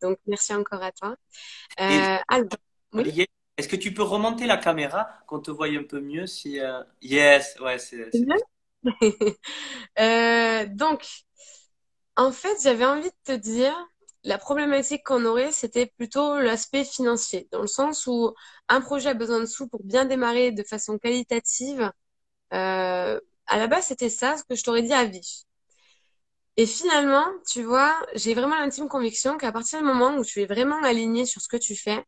donc, 0.00 0.18
merci 0.26 0.54
encore 0.54 0.82
à 0.82 0.92
toi. 0.92 1.16
Euh, 1.80 2.16
alors, 2.28 2.48
oui. 2.92 3.26
Est-ce 3.58 3.68
que 3.68 3.76
tu 3.76 3.92
peux 3.92 4.02
remonter 4.02 4.46
la 4.46 4.56
caméra, 4.56 5.08
qu'on 5.26 5.40
te 5.40 5.50
voie 5.50 5.68
un 5.68 5.84
peu 5.84 6.00
mieux 6.00 6.26
si 6.26 6.58
euh... 6.58 6.82
Yes, 7.02 7.56
ouais, 7.60 7.78
c'est. 7.78 8.10
euh, 10.00 10.66
donc, 10.66 11.06
en 12.16 12.32
fait, 12.32 12.56
j'avais 12.62 12.86
envie 12.86 13.10
de 13.10 13.14
te 13.24 13.32
dire, 13.32 13.76
la 14.24 14.38
problématique 14.38 15.04
qu'on 15.04 15.24
aurait, 15.24 15.52
c'était 15.52 15.86
plutôt 15.86 16.38
l'aspect 16.40 16.84
financier, 16.84 17.48
dans 17.52 17.60
le 17.62 17.66
sens 17.66 18.06
où 18.06 18.34
un 18.68 18.80
projet 18.80 19.10
a 19.10 19.14
besoin 19.14 19.40
de 19.40 19.46
sous 19.46 19.68
pour 19.68 19.82
bien 19.84 20.04
démarrer 20.04 20.52
de 20.52 20.62
façon 20.62 20.98
qualitative. 20.98 21.90
Euh, 22.54 23.20
à 23.46 23.58
la 23.58 23.66
base, 23.68 23.86
c'était 23.86 24.10
ça, 24.10 24.36
ce 24.36 24.44
que 24.44 24.54
je 24.56 24.64
t'aurais 24.64 24.82
dit 24.82 24.92
à 24.94 25.04
vie. 25.06 25.44
Et 26.56 26.66
finalement, 26.66 27.24
tu 27.50 27.62
vois, 27.62 27.94
j'ai 28.14 28.34
vraiment 28.34 28.56
l'intime 28.58 28.88
conviction 28.88 29.38
qu'à 29.38 29.52
partir 29.52 29.78
du 29.78 29.84
moment 29.86 30.16
où 30.16 30.24
tu 30.24 30.42
es 30.42 30.46
vraiment 30.46 30.82
aligné 30.82 31.24
sur 31.26 31.40
ce 31.40 31.48
que 31.48 31.56
tu 31.56 31.74
fais, 31.76 32.04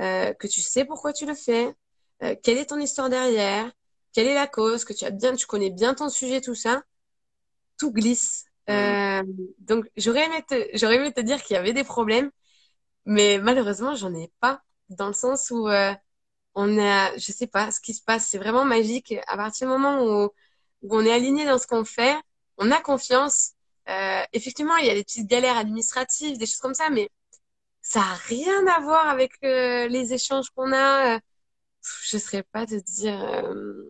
euh, 0.00 0.32
que 0.34 0.46
tu 0.46 0.60
sais 0.62 0.84
pourquoi 0.84 1.12
tu 1.12 1.26
le 1.26 1.34
fais, 1.34 1.74
euh, 2.22 2.34
quelle 2.42 2.58
est 2.58 2.66
ton 2.66 2.78
histoire 2.78 3.10
derrière, 3.10 3.70
quelle 4.12 4.28
est 4.28 4.34
la 4.34 4.46
cause, 4.46 4.84
que 4.84 4.92
tu 4.94 5.04
as 5.04 5.10
bien, 5.10 5.34
tu 5.36 5.46
connais 5.46 5.70
bien 5.70 5.94
ton 5.94 6.08
sujet, 6.08 6.40
tout 6.40 6.54
ça, 6.54 6.82
tout 7.78 7.92
glisse. 7.92 8.46
Euh, 8.70 9.22
donc 9.58 9.86
j'aurais 9.96 10.26
aimé 10.26 10.42
te, 10.48 10.54
j'aurais 10.74 10.96
aimé 10.96 11.12
te 11.12 11.20
dire 11.20 11.42
qu'il 11.42 11.54
y 11.54 11.58
avait 11.58 11.72
des 11.72 11.84
problèmes, 11.84 12.30
mais 13.06 13.38
malheureusement 13.38 13.94
j'en 13.96 14.14
ai 14.14 14.32
pas, 14.40 14.62
dans 14.90 15.08
le 15.08 15.12
sens 15.14 15.50
où 15.50 15.68
euh, 15.68 15.94
on 16.54 16.78
a, 16.78 17.16
je 17.16 17.32
sais 17.32 17.46
pas, 17.46 17.70
ce 17.70 17.80
qui 17.80 17.94
se 17.94 18.02
passe, 18.02 18.26
c'est 18.28 18.38
vraiment 18.38 18.64
magique. 18.64 19.14
À 19.26 19.36
partir 19.36 19.68
du 19.68 19.72
moment 19.72 20.04
où, 20.04 20.30
on 20.90 21.04
est 21.04 21.12
aligné 21.12 21.44
dans 21.46 21.58
ce 21.58 21.66
qu'on 21.66 21.84
fait, 21.84 22.16
on 22.58 22.70
a 22.70 22.80
confiance. 22.80 23.52
Euh, 23.88 24.22
effectivement, 24.32 24.76
il 24.76 24.86
y 24.86 24.90
a 24.90 24.94
des 24.94 25.04
petites 25.04 25.28
galères 25.28 25.56
administratives, 25.58 26.38
des 26.38 26.46
choses 26.46 26.58
comme 26.58 26.74
ça, 26.74 26.90
mais 26.90 27.10
ça 27.82 28.00
a 28.00 28.14
rien 28.28 28.66
à 28.68 28.80
voir 28.80 29.08
avec 29.08 29.32
euh, 29.44 29.88
les 29.88 30.12
échanges 30.14 30.50
qu'on 30.50 30.72
a. 30.72 31.20
Je 31.82 32.16
ne 32.16 32.20
saurais 32.20 32.42
pas 32.44 32.66
te 32.66 32.74
dire 32.76 33.22
euh, 33.22 33.84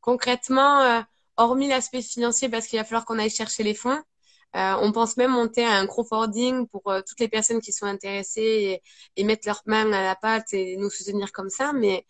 concrètement, 0.00 1.04
hormis 1.36 1.68
l'aspect 1.68 2.02
financier, 2.02 2.48
parce 2.48 2.66
qu'il 2.66 2.78
va 2.78 2.84
falloir 2.84 3.04
qu'on 3.04 3.18
aille 3.18 3.30
chercher 3.30 3.62
les 3.62 3.74
fonds. 3.74 4.00
Euh, 4.56 4.74
on 4.80 4.92
pense 4.92 5.16
même 5.16 5.32
monter 5.32 5.64
un 5.64 5.86
crowdfunding 5.86 6.68
pour 6.68 6.88
euh, 6.88 7.00
toutes 7.06 7.18
les 7.18 7.28
personnes 7.28 7.60
qui 7.60 7.72
sont 7.72 7.86
intéressées 7.86 8.80
et, 9.16 9.24
mettre 9.24 9.48
leurs 9.48 9.62
mains 9.66 9.92
à 9.92 10.02
la 10.02 10.14
pâte 10.14 10.52
et 10.52 10.76
nous 10.76 10.90
soutenir 10.90 11.32
comme 11.32 11.50
ça. 11.50 11.72
Mais, 11.72 12.06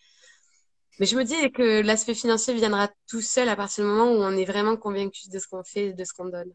mais 0.99 1.07
je 1.07 1.17
me 1.17 1.25
dis 1.25 1.53
que 1.53 1.81
l'aspect 1.81 2.15
financier 2.15 2.53
viendra 2.53 2.91
tout 3.09 3.23
seul 3.23 3.49
à 3.49 3.57
partir 3.57 3.85
du 3.85 3.91
moment 3.91 4.13
où 4.13 4.23
on 4.23 4.37
est 4.37 4.45
vraiment 4.45 4.77
convaincu 4.77 5.31
de 5.31 5.39
ce 5.39 5.47
qu'on 5.49 5.65
fait 5.65 5.87
et 5.87 5.93
de 5.95 6.05
ce 6.05 6.13
qu'on 6.13 6.27
donne. 6.29 6.53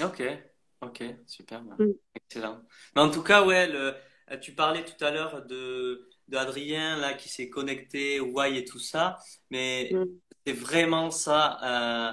Ok, 0.00 0.22
Ok, 0.80 1.02
super, 1.26 1.62
mm. 1.62 1.92
excellent. 2.14 2.62
Mais 2.94 3.02
en 3.02 3.10
tout 3.10 3.22
cas, 3.22 3.44
ouais, 3.44 3.66
le, 3.66 3.94
tu 4.40 4.54
parlais 4.54 4.84
tout 4.84 5.04
à 5.04 5.10
l'heure 5.10 5.44
de, 5.46 6.08
de 6.28 6.36
Adrien 6.36 6.96
là 6.96 7.14
qui 7.14 7.28
s'est 7.28 7.48
connecté, 7.48 8.20
Why 8.20 8.58
et 8.58 8.64
tout 8.64 8.78
ça, 8.78 9.18
mais 9.50 9.90
mm. 9.92 10.04
C'est 10.48 10.54
vraiment 10.54 11.10
ça. 11.10 11.58
Euh, 11.62 12.12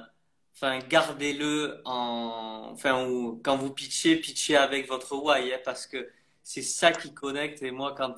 enfin, 0.56 0.80
gardez-le 0.89 1.82
en, 1.86 2.69
enfin, 2.74 3.08
quand 3.43 3.56
vous 3.56 3.71
pitchez, 3.71 4.17
pitchez 4.17 4.58
avec 4.58 4.88
votre 4.89 5.15
Why, 5.15 5.54
hein, 5.54 5.60
parce 5.63 5.88
que 5.88 6.10
c'est 6.43 6.62
ça 6.62 6.91
qui 6.91 7.13
connecte. 7.13 7.62
Et 7.63 7.71
moi, 7.71 7.95
quand 7.98 8.15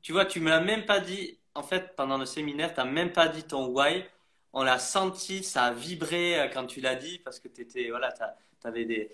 tu 0.00 0.12
vois, 0.12 0.24
tu 0.24 0.40
me 0.40 0.48
l'as 0.48 0.60
même 0.60 0.86
pas 0.86 1.00
dit. 1.00 1.38
En 1.54 1.62
fait, 1.62 1.94
pendant 1.96 2.16
le 2.16 2.24
séminaire, 2.24 2.72
tu 2.72 2.80
n'as 2.80 2.86
même 2.86 3.12
pas 3.12 3.28
dit 3.28 3.42
ton 3.42 3.66
Why. 3.66 4.04
On 4.54 4.62
l'a 4.62 4.78
senti, 4.78 5.44
ça 5.44 5.64
a 5.64 5.72
vibré 5.72 6.40
euh, 6.40 6.48
quand 6.48 6.66
tu 6.66 6.80
l'as 6.80 6.94
dit, 6.94 7.18
parce 7.18 7.38
que 7.38 7.48
tu 7.48 7.90
voilà, 7.90 8.14
avais 8.64 8.86
des 8.86 9.10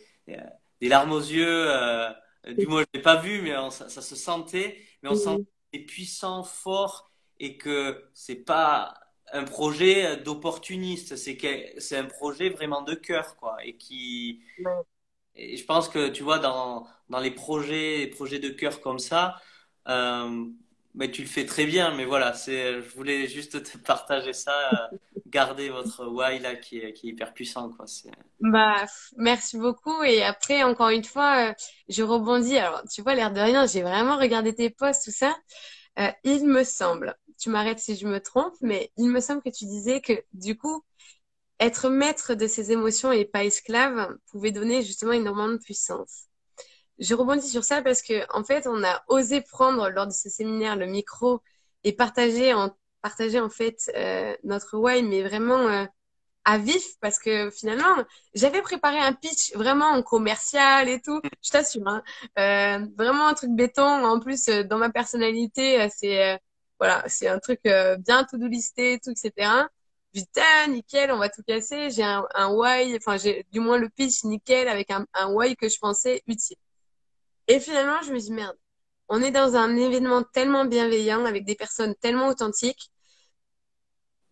des 0.81 0.89
larmes 0.89 1.13
aux 1.13 1.21
yeux. 1.21 1.67
Euh, 1.69 2.13
du 2.57 2.67
moins, 2.69 2.83
je 2.83 2.87
l'ai 2.95 3.03
pas 3.03 3.17
vu, 3.17 3.43
mais 3.43 3.55
ça, 3.71 3.89
se 3.89 4.15
sentait. 4.15 4.79
Mais 5.03 5.09
on 5.09 5.17
sent 5.17 5.45
est 5.73 5.81
puissant, 5.81 6.45
fort, 6.45 7.11
et 7.41 7.57
que 7.57 8.09
c'est 8.15 8.37
pas 8.37 9.04
un 9.35 9.45
projet 9.45 10.17
d'opportuniste. 10.19 11.17
C'est 11.17 11.97
un 11.99 12.07
projet 12.07 12.51
vraiment 12.51 12.83
de 12.83 12.95
cœur, 12.95 13.37
quoi, 13.37 13.59
et 13.65 13.77
qui. 13.77 14.43
Et 15.37 15.57
je 15.57 15.65
pense 15.65 15.89
que 15.89 16.09
tu 16.09 16.23
vois 16.23 16.39
dans 16.39 16.87
dans 17.09 17.21
les 17.21 17.31
projets, 17.33 17.99
les 17.99 18.07
projets 18.09 18.39
de 18.39 18.49
cœur 18.51 18.81
comme 18.81 18.99
ça. 18.99 19.41
Euh, 19.89 20.47
mais 20.95 21.11
tu 21.11 21.23
le 21.23 21.29
fais 21.29 21.47
très 21.47 21.67
bien, 21.67 21.95
mais 21.97 22.05
voilà, 22.05 22.35
c'est, 22.35 22.81
je 22.83 22.89
voulais 22.97 23.27
juste 23.29 23.63
te 23.65 23.79
partager 23.87 24.33
ça, 24.33 24.53
euh, 24.75 24.89
garder 25.27 25.71
votre 25.71 26.07
why 26.07 26.39
là 26.41 26.57
qui 26.57 26.79
est, 26.79 26.93
qui 26.95 27.09
est 27.09 27.11
hyper 27.13 27.35
puissant, 27.35 27.71
quoi. 27.71 27.87
Bah, 28.41 28.85
merci 29.17 29.57
beaucoup. 29.59 30.03
Et 30.03 30.23
après, 30.23 30.63
encore 30.65 30.91
une 30.91 31.05
fois, 31.05 31.51
euh, 31.51 31.55
je 31.89 32.03
rebondis. 32.03 32.57
Alors, 32.59 32.83
tu 32.93 33.01
vois, 33.03 33.15
l'air 33.15 33.33
de 33.33 33.41
rien, 33.41 33.67
j'ai 33.67 33.83
vraiment 33.83 34.19
regardé 34.19 34.55
tes 34.55 34.71
posts, 34.71 35.05
tout 35.05 35.11
ça. 35.13 35.35
Euh, 35.99 36.11
il 36.25 36.47
me 36.47 36.65
semble, 36.65 37.17
tu 37.39 37.51
m'arrêtes 37.51 37.79
si 37.79 37.97
je 37.97 38.07
me 38.07 38.21
trompe, 38.21 38.55
mais 38.61 38.93
il 38.97 39.09
me 39.11 39.21
semble 39.21 39.43
que 39.43 39.51
tu 39.51 39.65
disais 39.67 40.01
que 40.01 40.13
du 40.33 40.57
coup, 40.57 40.85
être 41.61 41.89
maître 41.91 42.35
de 42.35 42.47
ses 42.47 42.73
émotions 42.73 43.13
et 43.13 43.25
pas 43.25 43.45
esclave 43.45 44.17
pouvait 44.31 44.53
donner 44.53 44.83
justement 44.83 45.13
énormément 45.13 45.49
de 45.53 45.59
puissance. 45.59 46.27
Je 46.99 47.15
rebondis 47.15 47.49
sur 47.49 47.65
ça 47.65 47.83
parce 47.83 48.03
que 48.03 48.25
en 48.37 48.45
fait, 48.45 48.67
on 48.67 48.85
a 48.85 49.03
osé 49.09 49.41
prendre 49.43 49.89
lors 49.91 50.07
de 50.07 50.13
ce 50.13 50.29
séminaire 50.29 50.77
le 50.77 50.87
micro 50.87 51.41
et 51.85 51.93
partager 51.93 52.55
en 52.55 52.77
partager 53.03 53.41
en 53.41 53.51
fait 53.51 53.91
euh, 53.97 54.35
notre 54.45 54.79
why, 54.79 55.03
mais 55.03 55.23
vraiment 55.23 55.69
euh, 55.69 55.85
à 56.45 56.59
vif 56.59 56.99
parce 57.01 57.19
que 57.19 57.51
finalement, 57.51 58.05
j'avais 58.35 58.63
préparé 58.63 58.99
un 58.99 59.13
pitch 59.13 59.55
vraiment 59.55 59.87
en 59.87 60.03
commercial 60.03 60.89
et 60.89 61.01
tout. 61.01 61.21
Je 61.43 61.51
t'assure, 61.51 61.87
hein, 61.87 62.03
euh, 62.39 62.87
vraiment 62.97 63.29
un 63.29 63.35
truc 63.35 63.51
béton. 63.53 63.83
En 64.05 64.21
plus, 64.21 64.49
euh, 64.49 64.63
dans 64.65 64.79
ma 64.79 64.91
personnalité, 64.91 65.81
euh, 65.83 65.89
c'est 65.95 66.39
voilà, 66.79 67.05
c'est 67.09 67.29
un 67.29 67.39
truc 67.39 67.61
bien 67.65 68.25
tout 68.25 68.37
listé, 68.37 68.99
tout 69.03 69.11
etc. 69.11 69.69
Putain, 70.13 70.69
nickel, 70.69 71.11
on 71.13 71.19
va 71.19 71.29
tout 71.29 71.43
casser. 71.47 71.91
J'ai 71.91 72.03
un, 72.03 72.27
un 72.35 72.49
why, 72.51 72.97
enfin 72.97 73.17
j'ai 73.17 73.47
du 73.53 73.61
moins 73.61 73.79
le 73.79 73.89
pitch 73.89 74.25
nickel 74.25 74.69
avec 74.69 74.91
un, 74.91 75.07
un 75.15 75.33
why 75.33 75.57
que 75.57 75.69
je 75.69 75.79
pensais 75.79 76.23
utile. 76.27 76.57
Et 77.49 77.61
finalement, 77.61 78.01
je 78.03 78.13
me 78.13 78.19
dis, 78.19 78.33
merde, 78.33 78.57
on 79.09 79.23
est 79.23 79.31
dans 79.31 79.57
un 79.57 79.77
événement 79.77 80.23
tellement 80.23 80.65
bienveillant 80.65 81.25
avec 81.27 81.45
des 81.45 81.55
personnes 81.55 81.95
tellement 81.97 82.29
authentiques 82.29 82.91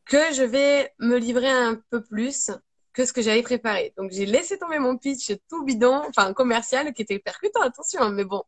que 0.06 0.32
je 0.34 0.42
vais 0.42 0.92
me 0.98 1.16
livrer 1.18 1.50
un 1.50 1.76
peu 1.90 2.02
plus 2.02 2.50
que 2.92 3.06
ce 3.06 3.12
que 3.12 3.22
j'avais 3.22 3.42
préparé. 3.42 3.94
Donc, 3.96 4.10
j'ai 4.12 4.26
laissé 4.26 4.58
tomber 4.58 4.78
mon 4.78 4.98
pitch 4.98 5.32
tout 5.48 5.64
bidon, 5.64 6.02
enfin 6.08 6.32
commercial, 6.34 6.92
qui 6.94 7.02
était 7.02 7.18
percutant, 7.18 7.62
attention, 7.62 8.02
hein, 8.02 8.12
mais 8.12 8.24
bon. 8.24 8.42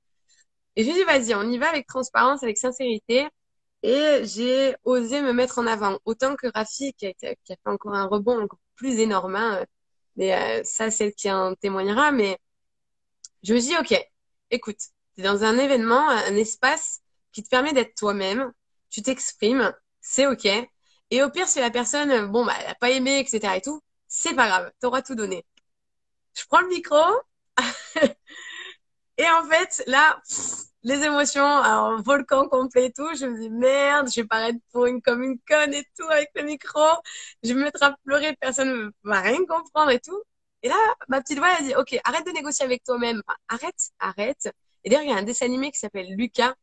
Et 0.76 0.84
j'ai 0.84 0.92
dit, 0.92 1.04
vas-y, 1.04 1.34
on 1.34 1.44
y 1.50 1.58
va 1.58 1.68
avec 1.68 1.86
transparence, 1.86 2.42
avec 2.42 2.58
sincérité. 2.58 3.28
Et 3.82 4.22
j'ai 4.24 4.74
osé 4.84 5.22
me 5.22 5.32
mettre 5.32 5.58
en 5.58 5.66
avant. 5.66 5.98
Autant 6.04 6.36
que 6.36 6.46
Rafi, 6.54 6.94
qui 6.94 7.06
a, 7.06 7.12
fait 7.20 7.58
encore 7.66 7.94
un 7.94 8.06
rebond 8.06 8.42
encore 8.42 8.58
plus 8.76 8.98
énorme, 8.98 9.36
hein, 9.36 9.64
mais 10.16 10.34
euh, 10.34 10.62
ça, 10.64 10.90
c'est 10.90 11.12
qui 11.12 11.30
en 11.30 11.54
témoignera. 11.54 12.12
Mais 12.12 12.38
je 13.42 13.54
me 13.54 13.60
dis, 13.60 13.76
OK, 13.78 13.94
écoute, 14.50 14.78
tu 15.14 15.20
es 15.20 15.24
dans 15.24 15.44
un 15.44 15.58
événement, 15.58 16.08
un 16.08 16.36
espace 16.36 17.02
qui 17.32 17.42
te 17.42 17.48
permet 17.48 17.72
d'être 17.72 17.94
toi-même, 17.94 18.52
tu 18.90 19.02
t'exprimes, 19.02 19.74
c'est 20.00 20.26
OK. 20.26 20.48
Et 21.10 21.22
au 21.22 21.30
pire, 21.30 21.48
si 21.48 21.60
la 21.60 21.70
personne, 21.70 22.26
bon, 22.30 22.44
bah, 22.44 22.54
elle 22.60 22.66
n'a 22.68 22.74
pas 22.74 22.90
aimé, 22.90 23.18
etc. 23.20 23.56
et 23.56 23.60
tout, 23.60 23.80
c'est 24.08 24.34
pas 24.34 24.48
grave, 24.48 24.72
tu 24.80 24.86
auras 24.86 25.02
tout 25.02 25.14
donné. 25.14 25.44
Je 26.34 26.44
prends 26.48 26.60
le 26.60 26.68
micro. 26.68 26.96
et 29.18 29.24
en 29.30 29.44
fait, 29.44 29.82
là, 29.86 30.20
les 30.82 31.02
émotions, 31.04 31.44
un 31.44 31.96
volcan 32.02 32.48
complet 32.48 32.86
et 32.86 32.92
tout, 32.92 33.08
je 33.16 33.26
me 33.26 33.38
dis 33.40 33.50
merde, 33.50 34.08
je 34.14 34.20
vais 34.20 34.26
paraître 34.26 34.58
pour 34.72 34.86
une 34.86 35.00
comme 35.02 35.22
une 35.22 35.38
conne 35.48 35.74
et 35.74 35.84
tout 35.98 36.06
avec 36.10 36.30
le 36.34 36.42
micro. 36.44 36.80
Je 37.42 37.50
vais 37.50 37.54
me 37.54 37.64
mettre 37.64 37.82
à 37.82 37.96
pleurer, 38.04 38.36
personne 38.40 38.68
ne 38.70 38.90
va 39.04 39.20
rien 39.20 39.44
comprendre 39.46 39.90
et 39.90 40.00
tout. 40.00 40.22
Et 40.62 40.68
là, 40.68 40.76
ma 41.08 41.20
petite 41.20 41.38
voix, 41.38 41.48
elle 41.58 41.66
dit, 41.66 41.74
OK, 41.76 41.98
arrête 42.04 42.26
de 42.26 42.32
négocier 42.32 42.64
avec 42.64 42.84
toi-même. 42.84 43.22
arrête, 43.48 43.90
arrête. 43.98 44.48
Et 44.84 44.90
d'ailleurs, 44.90 45.04
il 45.04 45.10
y 45.10 45.12
a 45.14 45.16
un 45.16 45.22
dessin 45.22 45.46
animé 45.46 45.70
qui 45.70 45.78
s'appelle 45.78 46.14
Lucas, 46.16 46.54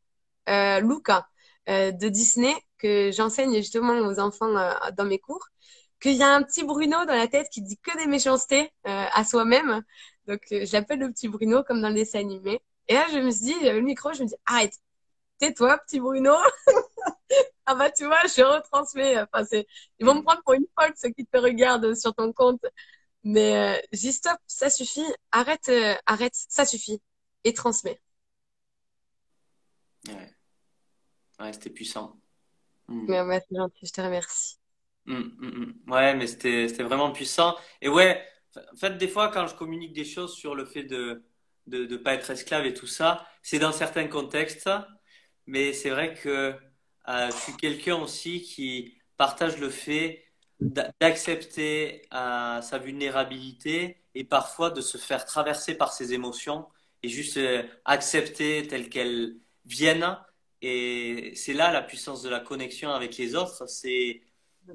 euh, 0.49 0.79
Luca, 0.81 1.27
euh, 1.69 1.91
de 1.91 2.09
Disney, 2.09 2.53
que 2.81 3.11
j'enseigne 3.11 3.55
justement 3.57 3.93
aux 3.93 4.19
enfants 4.19 4.55
euh, 4.57 4.73
dans 4.97 5.05
mes 5.05 5.19
cours, 5.19 5.47
qu'il 6.01 6.15
y 6.15 6.23
a 6.23 6.33
un 6.33 6.43
petit 6.43 6.63
Bruno 6.63 7.05
dans 7.05 7.15
la 7.15 7.27
tête 7.27 7.49
qui 7.51 7.61
dit 7.61 7.77
que 7.77 7.95
des 7.97 8.07
méchancetés 8.07 8.71
euh, 8.87 9.05
à 9.13 9.23
soi-même. 9.23 9.83
Donc, 10.27 10.41
euh, 10.51 10.65
je 10.65 10.73
l'appelle 10.73 10.99
le 10.99 11.11
petit 11.11 11.27
Bruno, 11.27 11.63
comme 11.63 11.81
dans 11.81 11.89
le 11.89 11.95
dessin 11.95 12.19
animé. 12.19 12.61
Et 12.87 12.95
là, 12.95 13.07
je 13.11 13.19
me 13.19 13.31
suis 13.31 13.45
dit, 13.45 13.55
j'avais 13.61 13.79
le 13.79 13.85
micro, 13.85 14.11
je 14.13 14.23
me 14.23 14.27
dis, 14.27 14.35
arrête, 14.45 14.73
tais-toi, 15.39 15.77
petit 15.79 15.99
Bruno. 15.99 16.33
ah 17.65 17.75
bah, 17.75 17.91
tu 17.91 18.05
vois, 18.05 18.21
je 18.25 18.41
retransmets. 18.41 19.21
Enfin, 19.21 19.45
ils 19.99 20.05
vont 20.05 20.15
me 20.15 20.21
prendre 20.23 20.41
pour 20.43 20.53
une 20.53 20.65
folle, 20.79 20.93
ceux 20.95 21.09
qui 21.09 21.25
te 21.25 21.37
regardent 21.37 21.95
sur 21.95 22.13
ton 22.15 22.33
compte. 22.33 22.65
Mais 23.23 23.77
euh, 23.77 23.81
j'ai 23.91 24.11
stop, 24.11 24.37
ça 24.47 24.69
suffit, 24.71 25.05
arrête, 25.31 25.71
arrête, 26.07 26.33
ça 26.33 26.65
suffit, 26.65 27.01
et 27.43 27.53
transmets. 27.53 28.01
Ouais 30.07 30.35
c'était 31.51 31.69
puissant. 31.69 32.20
Hmm. 32.91 33.07
Mais 33.07 33.21
ouais, 33.21 33.41
c'est 33.47 33.55
gentil, 33.55 33.85
je 33.85 33.91
te 33.91 34.01
remercie. 34.01 34.57
Hmm, 35.05 35.21
hmm, 35.39 35.91
ouais, 35.91 36.13
mais 36.15 36.27
c'était 36.27 36.67
c'était 36.67 36.83
vraiment 36.83 37.11
puissant. 37.11 37.55
Et 37.81 37.89
ouais, 37.89 38.23
en 38.55 38.75
fait, 38.77 38.97
des 38.97 39.07
fois, 39.07 39.29
quand 39.31 39.47
je 39.47 39.55
communique 39.55 39.93
des 39.93 40.05
choses 40.05 40.33
sur 40.35 40.53
le 40.55 40.65
fait 40.65 40.83
de 40.83 41.23
de 41.67 41.85
ne 41.85 41.97
pas 41.97 42.13
être 42.13 42.29
esclave 42.29 42.65
et 42.65 42.73
tout 42.73 42.87
ça, 42.87 43.27
c'est 43.41 43.59
dans 43.59 43.71
certains 43.71 44.07
contextes, 44.07 44.69
mais 45.47 45.73
c'est 45.73 45.89
vrai 45.89 46.13
que 46.15 46.55
euh, 47.09 47.31
je 47.31 47.37
suis 47.37 47.57
quelqu'un 47.57 47.95
aussi 47.97 48.41
qui 48.43 48.97
partage 49.17 49.57
le 49.59 49.69
fait 49.69 50.23
d'accepter 50.59 52.03
euh, 52.13 52.61
sa 52.61 52.77
vulnérabilité 52.79 54.03
et 54.15 54.23
parfois 54.23 54.69
de 54.71 54.81
se 54.81 54.97
faire 54.97 55.25
traverser 55.25 55.75
par 55.75 55.93
ses 55.93 56.13
émotions 56.13 56.67
et 57.03 57.09
juste 57.09 57.37
euh, 57.37 57.63
accepter 57.85 58.67
telles 58.67 58.89
qu'elles 58.89 59.37
viennent. 59.65 60.17
Et 60.61 61.33
c'est 61.35 61.53
là 61.53 61.71
la 61.71 61.81
puissance 61.81 62.21
de 62.21 62.29
la 62.29 62.39
connexion 62.39 62.91
avec 62.91 63.17
les 63.17 63.35
autres, 63.35 63.67
c'est 63.67 64.21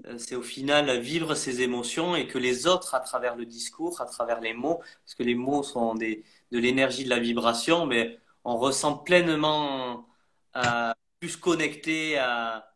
euh, 0.07 0.18
c'est 0.18 0.35
au 0.37 0.42
final 0.42 0.99
vivre 1.01 1.35
ses 1.35 1.62
émotions 1.62 2.16
et 2.16 2.27
que 2.27 2.38
les 2.38 2.66
autres, 2.66 2.94
à 2.94 3.01
travers 3.01 3.37
le 3.37 3.46
discours, 3.46 4.01
à 4.01 4.07
travers 4.07 4.40
les 4.40 4.53
mots, 4.53 4.79
parce 5.05 5.14
que 5.14 5.22
les 5.22 5.35
mots 5.35 5.62
sont 5.62 5.94
des, 5.94 6.25
de 6.51 6.59
l'énergie 6.59 7.05
de 7.05 7.11
la 7.11 7.20
vibration, 7.20 7.87
mais 7.87 8.18
on 8.44 8.57
ressent 8.59 8.99
pleinement 8.99 10.07
plus 11.20 11.37
connecté 11.37 12.18
à, 12.18 12.72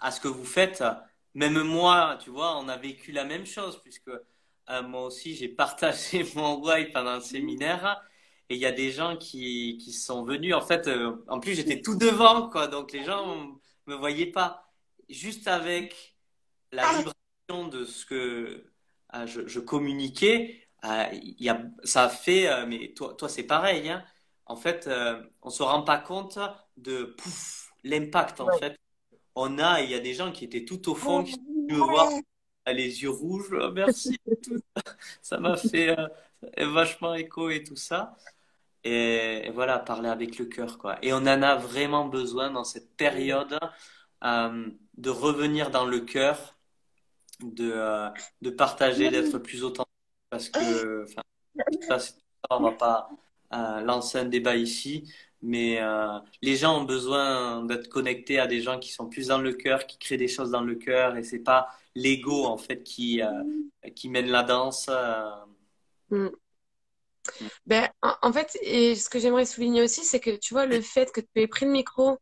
à, 0.00 0.10
ce 0.10 0.20
que 0.20 0.28
vous 0.28 0.44
faites. 0.44 0.82
Même 1.34 1.62
moi, 1.62 2.18
tu 2.22 2.30
vois, 2.30 2.56
on 2.58 2.68
a 2.68 2.76
vécu 2.76 3.12
la 3.12 3.24
même 3.24 3.46
chose, 3.46 3.80
puisque 3.82 4.08
euh, 4.08 4.82
moi 4.82 5.04
aussi, 5.04 5.34
j'ai 5.34 5.48
partagé 5.64 6.26
mon 6.34 6.56
why 6.62 6.90
pendant 6.92 7.10
un 7.10 7.20
séminaire. 7.20 8.02
Et 8.48 8.54
il 8.54 8.60
y 8.60 8.66
a 8.66 8.72
des 8.72 8.90
gens 8.90 9.16
qui, 9.16 9.78
qui 9.78 9.92
sont 9.92 10.24
venus. 10.24 10.54
En 10.54 10.60
fait, 10.60 10.86
euh, 10.88 11.16
en 11.28 11.40
plus, 11.40 11.54
j'étais 11.54 11.80
tout 11.80 11.96
devant, 11.96 12.48
quoi. 12.48 12.68
Donc, 12.68 12.92
les 12.92 13.04
gens 13.04 13.58
me 13.86 13.94
voyaient 13.94 14.30
pas. 14.30 14.72
Juste 15.08 15.48
avec 15.48 16.16
la 16.72 16.86
vibration 16.92 17.68
de 17.68 17.84
ce 17.84 18.06
que 18.06 18.64
euh, 19.14 19.26
je, 19.26 19.46
je, 19.46 19.60
communiquais, 19.60 20.68
il 21.12 21.42
y 21.42 21.48
a, 21.48 21.62
ça 21.84 22.04
a 22.04 22.08
fait. 22.08 22.66
mais 22.66 22.92
toi, 22.94 23.14
toi 23.14 23.28
c'est 23.28 23.44
pareil. 23.44 23.88
Hein. 23.88 24.04
En 24.46 24.56
fait, 24.56 24.88
on 25.42 25.50
se 25.50 25.62
rend 25.62 25.82
pas 25.82 25.98
compte 25.98 26.38
de 26.76 27.16
l'impact, 27.82 28.40
en 28.40 28.50
fait, 28.58 28.76
on 29.34 29.58
a, 29.58 29.82
il 29.82 29.90
y 29.90 29.94
a 29.94 30.00
des 30.00 30.14
gens 30.14 30.32
qui 30.32 30.44
étaient 30.44 30.64
tout 30.64 30.90
au 30.90 30.94
fond, 30.94 31.24
qui 31.24 31.38
me 31.68 31.76
voir 31.76 32.10
les 32.66 33.02
yeux 33.02 33.10
rouges, 33.10 33.54
merci. 33.72 34.18
ça 35.22 35.38
m'a 35.38 35.56
fait 35.56 35.96
euh, 35.96 36.66
vachement 36.72 37.14
écho 37.14 37.50
et 37.50 37.62
tout 37.62 37.76
ça. 37.76 38.16
Et, 38.86 39.50
voilà, 39.50 39.80
parler 39.80 40.08
avec 40.08 40.38
le 40.38 40.44
cœur, 40.44 40.78
quoi. 40.78 40.96
Et 41.02 41.12
on 41.12 41.16
en 41.16 41.42
a 41.42 41.56
vraiment 41.56 42.06
besoin 42.06 42.50
dans 42.52 42.62
cette 42.62 42.96
période 42.96 43.58
euh, 44.22 44.70
de 44.96 45.10
revenir 45.10 45.70
dans 45.70 45.86
le 45.86 46.00
cœur, 46.00 46.56
de, 47.40 47.72
euh, 47.74 48.08
de 48.42 48.50
partager, 48.50 49.10
d'être 49.10 49.38
plus 49.38 49.64
authentique. 49.64 49.92
Parce 50.30 50.48
que 50.48 51.04
Ça, 51.88 51.98
on 52.50 52.60
va 52.60 52.72
pas 52.72 53.10
euh, 53.54 53.80
lancer 53.80 54.18
un 54.18 54.24
débat 54.24 54.54
ici, 54.54 55.12
mais 55.42 55.80
les 56.42 56.56
gens 56.56 56.80
ont 56.80 56.84
besoin 56.84 57.64
d'être 57.64 57.88
connectés 57.88 58.38
à 58.38 58.46
des 58.46 58.60
gens 58.60 58.78
qui 58.78 58.92
sont 58.92 59.08
plus 59.08 59.28
dans 59.28 59.38
le 59.38 59.52
cœur, 59.52 59.86
qui 59.86 59.98
créent 59.98 60.16
des 60.16 60.28
choses 60.28 60.50
dans 60.50 60.62
le 60.62 60.76
cœur, 60.76 61.16
et 61.16 61.24
c'est 61.24 61.42
pas 61.42 61.68
l'ego 61.94 62.44
en 62.44 62.56
fait 62.56 62.82
qui 62.84 63.20
qui 63.96 64.08
mène 64.08 64.28
la 64.28 64.44
danse. 64.44 64.88
Mm. 66.10 66.28
Ben, 67.66 67.88
en, 68.02 68.32
fait, 68.32 68.56
et 68.62 68.94
ce 68.94 69.08
que 69.08 69.18
j'aimerais 69.18 69.46
souligner 69.46 69.82
aussi, 69.82 70.04
c'est 70.04 70.20
que 70.20 70.36
tu 70.36 70.54
vois, 70.54 70.66
le 70.66 70.80
fait 70.80 71.12
que 71.12 71.20
tu 71.20 71.28
aies 71.36 71.46
pris 71.46 71.66
le 71.66 71.72
micro 71.72 72.18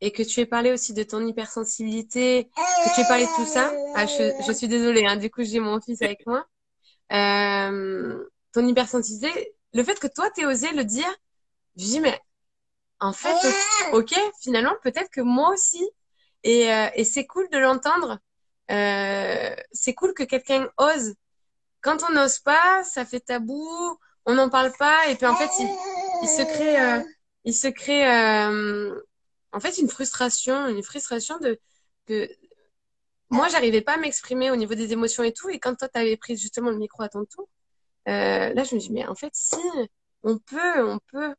et 0.00 0.12
que 0.12 0.22
tu 0.22 0.40
aies 0.40 0.46
parlé 0.46 0.72
aussi 0.72 0.92
de 0.92 1.02
ton 1.02 1.26
hypersensibilité, 1.26 2.50
que 2.54 2.94
tu 2.94 3.00
aies 3.00 3.08
parlé 3.08 3.24
de 3.24 3.36
tout 3.36 3.46
ça. 3.46 3.72
Ah, 3.94 4.06
je, 4.06 4.52
suis 4.52 4.68
désolée, 4.68 5.06
hein, 5.06 5.16
du 5.16 5.30
coup, 5.30 5.42
j'ai 5.42 5.60
mon 5.60 5.80
fils 5.80 6.02
avec 6.02 6.26
moi. 6.26 6.44
Euh, 7.12 8.24
ton 8.52 8.66
hypersensibilité, 8.66 9.54
le 9.72 9.84
fait 9.84 9.98
que 9.98 10.06
toi, 10.06 10.30
tu 10.34 10.42
aies 10.42 10.46
osé 10.46 10.70
le 10.72 10.84
dire, 10.84 11.12
je 11.76 11.84
dis, 11.84 12.00
mais 12.00 12.18
en 13.00 13.12
fait, 13.12 13.34
ok, 13.92 14.14
finalement, 14.40 14.74
peut-être 14.82 15.10
que 15.10 15.20
moi 15.20 15.50
aussi. 15.50 15.86
Et, 16.42 16.72
euh, 16.72 16.88
et 16.94 17.04
c'est 17.04 17.26
cool 17.26 17.48
de 17.50 17.58
l'entendre. 17.58 18.18
Euh, 18.70 19.54
c'est 19.72 19.94
cool 19.94 20.14
que 20.14 20.22
quelqu'un 20.22 20.68
ose. 20.78 21.14
Quand 21.80 21.98
on 22.08 22.12
n'ose 22.12 22.38
pas, 22.38 22.82
ça 22.84 23.04
fait 23.04 23.20
tabou 23.20 23.98
on 24.26 24.34
n'en 24.34 24.50
parle 24.50 24.72
pas 24.78 25.08
et 25.08 25.16
puis 25.16 25.26
en 25.26 25.36
fait 25.36 25.50
il, 26.22 26.28
se 26.28 26.42
crée 26.42 26.80
euh, 26.80 27.00
il 27.44 27.54
se 27.54 27.68
crée 27.68 28.06
euh, 28.06 29.00
en 29.52 29.60
fait 29.60 29.78
une 29.78 29.88
frustration 29.88 30.66
une 30.66 30.82
frustration 30.82 31.38
de 31.38 31.58
que 32.06 32.28
moi 33.30 33.48
j'arrivais 33.48 33.80
pas 33.80 33.94
à 33.94 33.98
m'exprimer 33.98 34.50
au 34.50 34.56
niveau 34.56 34.74
des 34.74 34.92
émotions 34.92 35.22
et 35.22 35.32
tout 35.32 35.48
et 35.48 35.58
quand 35.58 35.74
toi 35.76 35.88
tu 35.88 35.98
avais 35.98 36.16
pris 36.16 36.36
justement 36.36 36.70
le 36.70 36.76
micro 36.76 37.02
à 37.02 37.08
ton 37.08 37.24
tour 37.24 37.48
euh, 38.08 38.52
là 38.52 38.64
je 38.64 38.74
me 38.74 38.80
dis 38.80 38.92
mais 38.92 39.06
en 39.06 39.14
fait 39.14 39.32
si 39.32 39.56
on 40.22 40.38
peut 40.38 40.88
on 40.90 40.98
peut. 41.12 41.34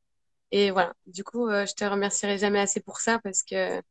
Et 0.52 0.72
voilà. 0.72 0.94
Du 1.08 1.24
coup 1.26 1.50
je 1.50 1.74
te 1.74 1.84
remercierai 1.84 2.38
jamais 2.38 2.60
assez 2.60 2.80
pour 2.80 3.00
ça 3.00 3.20
parce 3.20 3.44
que 3.44 3.82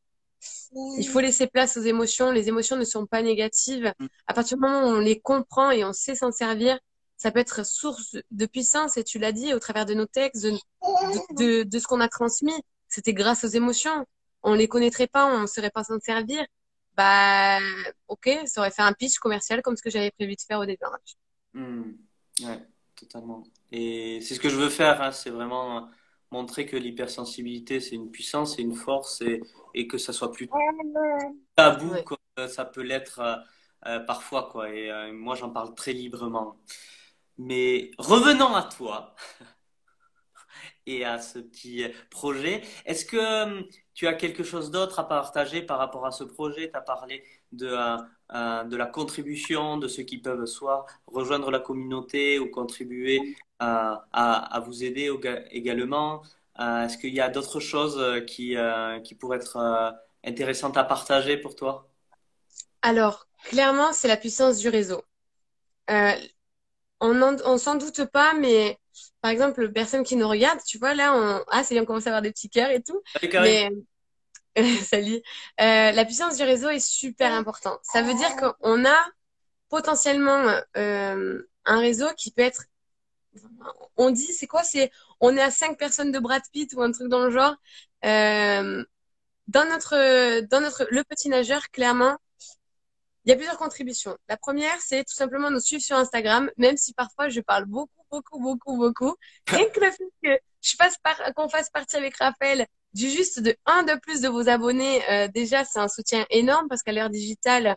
il 0.99 1.07
faut 1.09 1.21
laisser 1.21 1.47
place 1.47 1.77
aux 1.77 1.83
émotions. 1.83 2.31
Les 2.31 2.49
émotions 2.49 2.77
ne 2.77 2.85
sont 2.85 3.07
pas 3.07 3.23
négatives. 3.23 3.93
À 4.27 4.35
partir 4.35 4.57
du 4.57 4.63
moment 4.63 4.89
où 4.89 4.97
on 4.97 5.01
les 5.01 5.21
comprend 5.21 5.71
et 5.71 5.85
on 5.85 5.93
sait 5.93 6.15
s'en 6.15 6.33
servir 6.33 6.79
ça 7.17 7.31
peut 7.31 7.39
être 7.39 7.65
source 7.65 8.17
de 8.31 8.47
puissance, 8.47 8.97
et 8.97 9.05
tu 9.05 9.19
l'as 9.19 9.33
dit, 9.33 9.55
au 9.55 9.59
travers 9.59 9.87
de 9.87 9.95
nos 9.95 10.07
textes, 10.07 10.45
de, 10.45 11.63
de, 11.63 11.79
ce 11.79 11.87
qu'on 11.87 12.01
a 12.01 12.09
transmis. 12.09 12.55
C'était 12.89 13.15
grâce 13.15 13.45
aux 13.45 13.49
émotions. 13.49 14.07
On 14.43 14.55
les 14.55 14.69
connaîtrait 14.69 15.07
pas, 15.07 15.27
on 15.27 15.43
ne 15.43 15.47
saurait 15.47 15.71
pas 15.71 15.85
s'en 15.85 15.99
servir. 15.99 16.45
Bah, 16.97 17.59
ok, 18.09 18.31
ça 18.47 18.61
aurait 18.61 18.71
fait 18.71 18.83
un 18.83 18.93
pitch 18.93 19.19
commercial 19.19 19.61
comme 19.63 19.77
ce 19.77 19.83
que 19.83 19.91
j'avais 19.91 20.11
prévu 20.11 20.35
de 20.35 20.41
faire 20.41 20.61
au 20.61 20.67
départ. 20.67 20.97
Hmm. 21.53 21.93
Ouais, 22.43 22.63
totalement. 22.95 23.45
Et 23.73 24.21
c'est 24.23 24.35
ce 24.35 24.41
que 24.41 24.49
je 24.49 24.57
veux 24.57 24.71
faire, 24.71 25.03
hein, 25.03 25.13
c'est 25.13 25.31
vraiment 25.31 25.89
montrer 26.31 26.67
que 26.67 26.77
l'hypersensibilité, 26.77 27.81
c'est 27.81 27.95
une 27.95 28.11
puissance, 28.11 28.57
c'est 28.57 28.63
une 28.63 28.75
force, 28.75 29.21
et, 29.23 29.41
et 29.75 29.87
que 29.87 29.99
ça 29.99 30.13
soit 30.13 30.33
plus 30.33 30.49
tabou 31.55 31.91
comme 32.05 32.19
ça 32.49 32.65
peut 32.65 32.83
l'être 32.83 33.21
euh, 33.21 33.37
euh, 33.87 34.01
parfois. 34.01 34.49
Quoi. 34.51 34.71
Et 34.71 34.91
euh, 34.91 35.13
moi, 35.13 35.35
j'en 35.35 35.51
parle 35.51 35.75
très 35.75 35.93
librement. 35.93 36.57
Mais 37.39 37.91
revenons 37.99 38.55
à 38.55 38.63
toi 38.63 39.15
et 40.87 41.05
à 41.05 41.19
ce 41.19 41.39
petit 41.39 41.85
projet, 42.11 42.63
est-ce 42.87 43.05
que 43.05 43.17
euh, 43.17 43.63
tu 43.95 44.07
as 44.07 44.15
quelque 44.15 44.43
chose 44.43 44.71
d'autre 44.71 44.99
à 44.99 45.09
partager 45.09 45.63
par 45.63 45.79
rapport 45.79 46.07
à 46.07 46.13
ce 46.13 46.25
projet? 46.25 46.71
Tu 46.71 46.77
as 46.77 46.81
parlé 46.81 47.25
de, 47.53 47.69
euh, 47.69 47.97
euh, 48.35 48.65
de 48.65 48.77
la 48.77 48.87
contribution 48.87 49.77
de 49.77 49.89
ceux 49.89 50.05
qui 50.05 50.19
peuvent 50.19 50.47
soit 50.47 50.87
rejoindre 51.07 51.51
la 51.51 51.61
communauté 51.61 52.39
ou 52.39 52.51
contribuer 52.51 53.37
à, 53.59 54.07
à, 54.13 54.61
vous 54.61 54.85
aider 54.85 55.11
également. 55.51 56.23
Est-ce 56.59 56.99
qu'il 56.99 57.15
y 57.15 57.21
a 57.21 57.29
d'autres 57.29 57.61
choses 57.61 58.25
qui, 58.27 58.55
qui 59.03 59.15
pourraient 59.15 59.39
être 59.39 59.95
intéressantes 60.25 60.77
à 60.77 60.85
partager 60.85 61.39
pour 61.39 61.55
toi? 61.55 61.89
Alors, 62.83 63.27
clairement, 63.45 63.93
c'est 63.95 64.09
la 64.09 64.19
puissance 64.19 64.59
du 64.59 64.69
réseau 64.69 65.03
on, 67.01 67.37
on 67.45 67.59
s'en 67.59 67.77
doute 67.77 68.05
pas, 68.07 68.35
mais 68.35 68.79
par 69.21 69.31
exemple, 69.31 69.71
personne 69.73 70.05
qui 70.05 70.17
nous 70.17 70.29
regarde, 70.29 70.61
tu 70.67 70.79
vois, 70.79 70.95
là, 70.95 71.15
on, 71.15 71.45
ah, 71.49 71.65
c'est 71.65 71.75
bien, 71.75 71.83
on 71.83 71.87
commence 71.87 72.07
à 72.07 72.11
avoir 72.11 72.23
des 72.23 72.31
petits 72.31 72.49
cœurs 72.49 72.71
et 72.71 72.83
tout. 72.83 73.03
mais, 73.23 73.71
salut. 74.83 75.21
Euh, 75.61 75.93
la 75.93 76.05
puissance 76.05 76.37
du 76.37 76.43
réseau 76.43 76.69
est 76.69 76.81
super 76.81 77.33
importante. 77.33 77.81
Ça 77.83 78.03
veut 78.03 78.15
dire 78.15 78.37
qu'on 78.37 78.85
a 78.85 79.07
potentiellement 79.69 80.61
euh, 80.77 81.43
un 81.65 81.81
réseau 81.81 82.07
qui 82.17 82.31
peut 82.31 82.43
être, 82.43 82.65
on 83.97 84.11
dit, 84.11 84.33
c'est 84.33 84.47
quoi, 84.47 84.63
c'est, 84.63 84.91
on 85.21 85.37
est 85.37 85.43
à 85.43 85.51
cinq 85.51 85.79
personnes 85.79 86.13
de 86.13 86.19
Brad 86.19 86.43
Pitt 86.53 86.73
ou 86.75 86.83
un 86.83 86.93
truc 86.93 87.09
dans 87.09 87.25
le 87.25 87.31
genre. 87.31 87.57
Euh, 88.05 88.85
dans 89.49 89.65
notre, 89.69 90.41
dans 90.43 90.61
notre, 90.61 90.87
le 90.91 91.05
petit 91.05 91.29
nageur, 91.29 91.69
clairement, 91.71 92.17
il 93.27 93.31
y 93.31 93.33
a 93.33 93.37
plusieurs 93.37 93.59
contributions. 93.59 94.17
La 94.29 94.37
première, 94.37 94.81
c'est 94.81 95.03
tout 95.05 95.15
simplement 95.15 95.51
nous 95.51 95.59
suivre 95.59 95.83
sur 95.83 95.97
Instagram, 95.97 96.49
même 96.57 96.77
si 96.77 96.95
parfois 96.95 97.29
je 97.29 97.41
parle 97.41 97.65
beaucoup, 97.65 97.91
beaucoup, 98.09 98.39
beaucoup, 98.39 98.77
beaucoup. 98.77 99.17
Rien 99.49 99.69
que 99.69 99.81
le 99.81 99.91
fait 99.91 100.05
que 100.23 100.39
je 100.63 100.77
fasse 100.77 100.97
qu'on 101.35 101.49
fasse 101.49 101.69
partie 101.71 101.97
avec 101.97 102.17
Raphaël 102.17 102.67
du 102.95 103.11
juste 103.11 103.41
de 103.41 103.57
un 103.67 103.83
de 103.83 103.99
plus 104.01 104.21
de 104.21 104.29
vos 104.29 104.49
abonnés, 104.49 105.03
euh, 105.11 105.29
déjà 105.29 105.65
c'est 105.65 105.81
un 105.81 105.89
soutien 105.89 106.25
énorme 106.31 106.69
parce 106.69 106.85
qu'à 106.85 106.93
l'heure 106.93 107.11
digitale, 107.11 107.77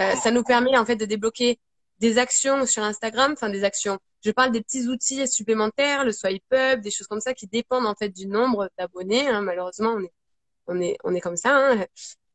euh, 0.00 0.14
ça 0.16 0.32
nous 0.32 0.42
permet 0.42 0.76
en 0.76 0.84
fait 0.84 0.96
de 0.96 1.04
débloquer 1.04 1.60
des 2.00 2.18
actions 2.18 2.66
sur 2.66 2.82
Instagram, 2.82 3.32
enfin 3.32 3.50
des 3.50 3.62
actions. 3.62 3.98
Je 4.24 4.32
parle 4.32 4.50
des 4.50 4.62
petits 4.62 4.88
outils 4.88 5.28
supplémentaires, 5.28 6.04
le 6.04 6.10
swipe 6.12 6.42
up, 6.52 6.80
des 6.80 6.90
choses 6.90 7.06
comme 7.06 7.20
ça 7.20 7.34
qui 7.34 7.46
dépendent 7.46 7.86
en 7.86 7.94
fait 7.94 8.08
du 8.08 8.26
nombre 8.26 8.68
d'abonnés. 8.76 9.28
Hein. 9.28 9.42
Malheureusement, 9.42 9.94
on 9.96 10.02
est 10.02 10.12
on 10.66 10.80
est 10.80 10.98
on 11.04 11.14
est 11.14 11.20
comme 11.20 11.36
ça. 11.36 11.56
Hein. 11.56 11.86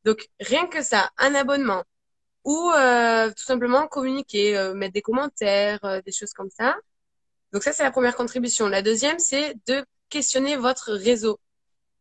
Donc 0.05 0.29
rien 0.39 0.65
que 0.67 0.81
ça, 0.81 1.11
un 1.17 1.35
abonnement, 1.35 1.83
ou 2.43 2.71
euh, 2.71 3.29
tout 3.29 3.43
simplement 3.43 3.87
communiquer, 3.87 4.57
euh, 4.57 4.73
mettre 4.73 4.93
des 4.93 5.01
commentaires, 5.01 5.79
euh, 5.83 6.01
des 6.01 6.11
choses 6.11 6.33
comme 6.33 6.49
ça. 6.49 6.75
Donc 7.51 7.63
ça, 7.63 7.71
c'est 7.71 7.83
la 7.83 7.91
première 7.91 8.15
contribution. 8.15 8.67
La 8.67 8.81
deuxième, 8.81 9.19
c'est 9.19 9.55
de 9.67 9.85
questionner 10.09 10.57
votre 10.57 10.93
réseau. 10.93 11.39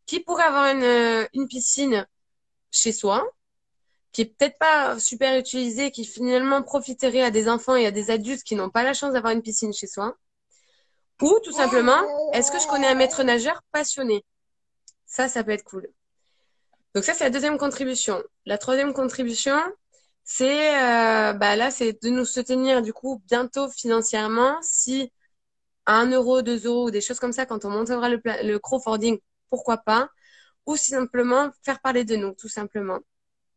Qui 0.07 0.21
pourrait 0.21 0.45
avoir 0.45 0.67
une, 0.75 1.29
une 1.33 1.47
piscine 1.47 2.07
chez 2.71 2.93
soi, 2.93 3.25
qui 4.11 4.23
est 4.23 4.27
peut-être 4.27 4.59
pas 4.59 4.99
super 4.99 5.39
utilisée, 5.39 5.91
qui 5.91 6.05
finalement 6.05 6.63
profiterait 6.63 7.23
à 7.23 7.31
des 7.31 7.49
enfants 7.49 7.77
et 7.77 7.87
à 7.87 7.91
des 7.91 8.11
adultes 8.11 8.43
qui 8.43 8.57
n'ont 8.57 8.71
pas 8.71 8.83
la 8.83 8.95
chance 8.95 9.13
d'avoir 9.13 9.33
une 9.33 9.43
piscine 9.43 9.73
chez 9.73 9.87
soi? 9.87 10.17
Ou 11.21 11.39
tout 11.45 11.53
simplement, 11.53 12.03
est-ce 12.33 12.51
que 12.51 12.59
je 12.59 12.67
connais 12.67 12.89
un 12.89 12.97
maître 12.97 13.23
nageur 13.23 13.63
passionné? 13.71 14.25
Ça, 15.07 15.29
ça 15.29 15.45
peut 15.45 15.53
être 15.53 15.63
cool. 15.63 15.89
Donc 16.95 17.05
ça, 17.05 17.15
c'est 17.15 17.25
la 17.25 17.31
deuxième 17.31 17.59
contribution. 17.59 18.23
La 18.45 18.59
troisième 18.59 18.93
contribution, 18.93 19.57
c'est 20.25 20.81
euh, 20.81 21.33
bah 21.33 21.57
là, 21.57 21.71
c'est 21.71 22.03
de 22.03 22.09
nous 22.11 22.25
soutenir 22.25 22.83
du 22.83 22.93
coup 22.93 23.23
bientôt 23.27 23.69
financièrement. 23.69 24.59
Si 24.63 25.13
à 25.87 25.97
1 26.01 26.11
euro, 26.13 26.43
2 26.43 26.67
euros 26.67 26.87
ou 26.87 26.91
des 26.91 27.01
choses 27.01 27.19
comme 27.21 27.33
ça, 27.33 27.47
quand 27.47 27.65
on 27.65 27.71
montera 27.71 28.09
le, 28.09 28.21
le 28.25 28.59
crowdfunding, 28.59 29.19
pourquoi 29.51 29.79
pas 29.79 30.09
Ou 30.67 30.77
simplement 30.77 31.51
faire 31.63 31.81
parler 31.81 32.05
de 32.05 32.17
nous, 32.17 32.35
tout 32.35 32.49
simplement. 32.49 33.01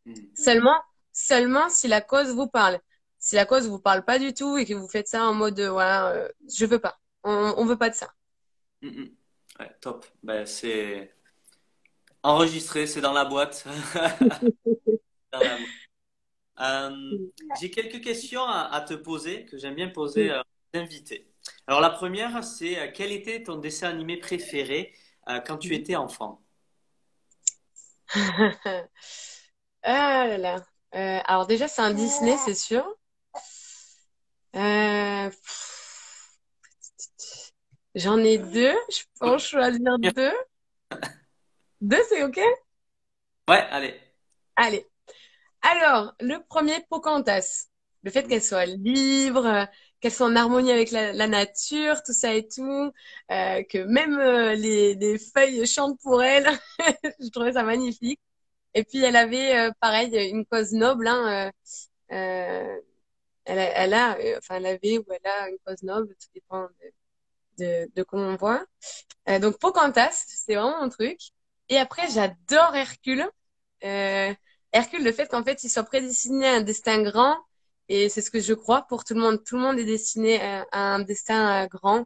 Hmm. 0.05 0.13
Seulement, 0.35 0.81
seulement 1.11 1.69
si 1.69 1.87
la 1.87 2.01
cause 2.01 2.29
vous 2.33 2.47
parle. 2.47 2.79
Si 3.19 3.35
la 3.35 3.45
cause 3.45 3.67
vous 3.67 3.79
parle 3.79 4.03
pas 4.03 4.19
du 4.19 4.33
tout 4.33 4.57
et 4.57 4.65
que 4.65 4.73
vous 4.73 4.87
faites 4.87 5.07
ça 5.07 5.25
en 5.25 5.33
mode 5.33 5.59
voilà, 5.59 6.09
euh, 6.11 6.29
je 6.53 6.65
veux 6.65 6.79
pas, 6.79 6.97
on, 7.23 7.53
on 7.57 7.65
veut 7.65 7.77
pas 7.77 7.89
de 7.89 7.95
ça. 7.95 8.13
Hmm. 8.81 9.05
Ouais, 9.59 9.71
top. 9.79 10.05
Ben, 10.23 10.45
c'est 10.45 11.13
enregistré, 12.23 12.87
c'est 12.87 13.01
dans 13.01 13.13
la 13.13 13.25
boîte. 13.25 13.65
dans 15.31 15.39
la 15.39 15.57
boîte. 15.57 15.84
Euh, 16.59 17.17
j'ai 17.59 17.69
quelques 17.69 18.01
questions 18.01 18.43
à, 18.43 18.81
te 18.81 18.93
poser 18.93 19.45
que 19.45 19.57
j'aime 19.57 19.75
bien 19.75 19.89
poser 19.89 20.31
euh, 20.31 20.41
aux 20.73 20.77
invités. 20.77 21.31
Alors 21.67 21.81
la 21.81 21.89
première, 21.89 22.43
c'est 22.43 22.79
euh, 22.79 22.91
quel 22.93 23.11
était 23.11 23.43
ton 23.43 23.57
dessin 23.57 23.89
animé 23.89 24.17
préféré 24.17 24.93
quand 25.47 25.57
tu 25.57 25.73
étais 25.73 25.95
enfant? 25.95 26.41
Ah 29.87 30.25
là 30.25 30.37
là. 30.91 31.21
alors 31.27 31.45
déjà, 31.45 31.67
c'est 31.67 31.83
un 31.83 31.93
Disney, 31.93 32.35
c'est 32.43 32.55
sûr. 32.55 32.83
J'en 37.93 38.17
ai 38.17 38.39
deux. 38.39 38.73
Je 38.89 39.03
peux 39.19 39.37
choisir 39.37 39.99
deux. 39.99 40.33
Deux, 41.81 42.01
c'est 42.09 42.23
OK? 42.23 42.39
Ouais, 43.47 43.67
allez. 43.69 43.99
Allez. 44.55 44.87
Alors, 45.71 46.13
le 46.19 46.37
premier, 46.47 46.81
Pocahontas. 46.89 47.67
Le 48.03 48.11
fait 48.11 48.27
qu'elle 48.27 48.43
soit 48.43 48.65
libre, 48.65 49.67
qu'elle 49.99 50.11
soit 50.11 50.27
en 50.27 50.35
harmonie 50.35 50.71
avec 50.71 50.91
la, 50.91 51.27
nature, 51.27 52.03
tout 52.03 52.13
ça 52.13 52.33
et 52.35 52.47
tout, 52.47 52.91
euh, 53.31 53.63
que 53.63 53.79
même 53.79 54.17
euh, 54.19 54.53
les, 54.55 55.17
feuilles 55.17 55.65
chantent 55.67 55.99
pour 56.01 56.21
elle. 56.23 56.47
je 57.19 57.29
trouvais 57.29 57.53
ça 57.53 57.63
magnifique. 57.63 58.19
Et 58.75 58.83
puis 58.83 59.03
elle 59.03 59.15
avait, 59.15 59.57
euh, 59.57 59.71
pareil, 59.81 60.15
une 60.31 60.45
cause 60.45 60.73
noble. 60.73 61.07
Hein, 61.07 61.51
elle, 62.09 63.59
a, 63.59 63.63
elle 63.83 63.93
a, 63.93 64.17
enfin 64.37 64.55
elle 64.55 64.65
avait 64.67 64.97
ou 64.99 65.05
elle 65.09 65.31
a 65.31 65.49
une 65.49 65.57
cause 65.65 65.83
noble, 65.83 66.15
tout 66.15 66.27
dépend 66.33 66.67
de, 67.57 67.89
de 67.95 68.03
comment 68.03 68.29
on 68.29 68.35
voit. 68.35 68.65
Euh, 69.29 69.39
donc 69.39 69.59
Pocahontas, 69.59 70.25
c'est 70.27 70.55
vraiment 70.55 70.81
mon 70.81 70.89
truc. 70.89 71.19
Et 71.69 71.77
après, 71.77 72.09
j'adore 72.09 72.75
Hercule. 72.75 73.27
Euh, 73.83 74.33
Hercule, 74.75 75.05
le 75.05 75.13
fait 75.13 75.27
qu'en 75.29 75.41
fait, 75.41 75.63
il 75.63 75.69
soit 75.69 75.83
prédestiné 75.83 76.47
à 76.47 76.55
un 76.55 76.61
destin 76.61 77.01
grand, 77.01 77.37
et 77.87 78.09
c'est 78.09 78.21
ce 78.21 78.29
que 78.29 78.41
je 78.41 78.53
crois 78.53 78.81
pour 78.89 79.05
tout 79.05 79.13
le 79.13 79.21
monde. 79.21 79.41
Tout 79.41 79.55
le 79.55 79.61
monde 79.61 79.79
est 79.79 79.85
destiné 79.85 80.41
à, 80.41 80.65
un 80.73 80.99
destin 80.99 81.63
euh, 81.63 81.67
grand, 81.67 81.99
euh, 81.99 82.05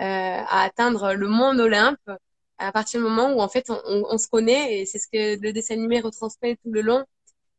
à 0.00 0.62
atteindre 0.64 1.14
le 1.14 1.28
monde 1.28 1.60
Olympe, 1.60 2.10
à 2.58 2.72
partir 2.72 3.00
du 3.00 3.06
moment 3.06 3.32
où 3.32 3.40
en 3.40 3.48
fait 3.48 3.70
on 3.70 4.18
se 4.18 4.28
connaît, 4.28 4.80
et 4.80 4.86
c'est 4.86 4.98
ce 4.98 5.08
que 5.08 5.40
le 5.40 5.52
dessin 5.54 5.74
animé 5.76 6.00
retransmet 6.00 6.56
tout 6.56 6.70
le 6.70 6.82
long. 6.82 7.06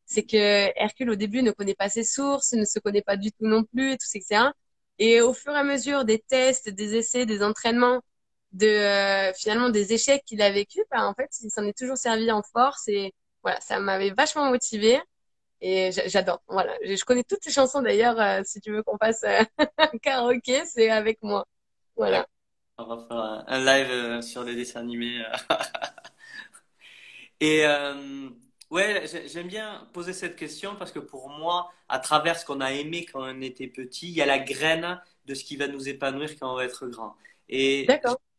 C'est 0.06 0.24
que 0.24 0.38
Hercule 0.78 1.10
au 1.10 1.16
début 1.16 1.42
ne 1.42 1.52
connaît 1.52 1.74
pas 1.76 1.90
ses 1.90 2.04
sources, 2.04 2.54
ne 2.54 2.66
se 2.66 2.78
connaît 2.80 3.02
pas 3.02 3.18
du 3.18 3.32
tout 3.32 3.48
non 3.48 3.64
plus, 3.64 3.94
et 3.94 3.98
tout, 3.98 4.06
etc. 4.14 4.52
Et 5.00 5.22
au 5.22 5.34
fur 5.34 5.54
et 5.54 5.58
à 5.58 5.64
mesure 5.64 6.06
des 6.06 6.20
tests, 6.20 6.70
des 6.70 6.96
essais, 6.96 7.26
des 7.26 7.42
entraînements, 7.44 8.02
de 8.52 8.68
euh, 8.68 9.34
finalement 9.34 9.70
des 9.70 9.94
échecs 9.94 10.24
qu'il 10.26 10.42
a 10.44 10.52
vécu, 10.52 10.84
bah, 10.92 11.08
en 11.08 11.16
fait, 11.16 11.30
il 11.42 11.50
s'en 11.50 11.64
est 11.66 11.78
toujours 11.78 11.98
servi 11.98 12.32
en 12.32 12.44
force 12.44 12.88
et 12.88 13.14
voilà, 13.44 13.60
ça 13.62 13.80
m'avait 13.80 14.12
vachement 14.12 14.50
motivé 14.50 15.00
et 15.62 15.92
j'adore. 16.08 16.42
Voilà, 16.48 16.74
je 16.84 17.04
connais 17.04 17.24
toutes 17.24 17.46
les 17.46 17.52
chansons 17.52 17.82
d'ailleurs. 17.82 18.20
Euh, 18.20 18.42
si 18.44 18.60
tu 18.62 18.72
veux 18.72 18.84
qu'on 18.84 18.98
fasse 18.98 19.24
euh, 19.24 19.44
un 19.78 19.98
karaoké, 20.02 20.66
c'est 20.66 20.90
avec 20.90 21.22
moi. 21.22 21.46
Voilà. 21.96 22.28
On 22.78 22.86
va 22.86 23.06
faire 23.08 23.44
un 23.48 23.64
live 23.64 24.22
sur 24.22 24.44
les 24.44 24.56
dessins 24.56 24.80
animés. 24.80 25.24
et 27.40 27.64
ouais, 28.72 29.06
j'aime 29.28 29.48
bien 29.48 29.88
poser 29.94 30.14
cette 30.14 30.36
question 30.36 30.76
parce 30.76 30.92
que 30.92 31.00
pour 31.00 31.30
moi, 31.30 31.72
à 31.90 32.00
travers 32.00 32.40
ce 32.40 32.46
qu'on 32.46 32.60
a 32.60 32.72
aimé 32.72 33.06
quand 33.06 33.22
on 33.22 33.42
était 33.42 33.68
petit, 33.68 34.08
il 34.08 34.16
y 34.16 34.22
a 34.22 34.26
la 34.26 34.40
graine 34.40 35.00
de 35.26 35.36
ce 35.36 35.44
qui 35.44 35.58
va 35.58 35.68
nous 35.68 35.88
épanouir 35.88 36.32
quand 36.40 36.52
on 36.52 36.56
va 36.56 36.66
être 36.66 36.88
grand. 36.88 37.16
Et 37.50 37.88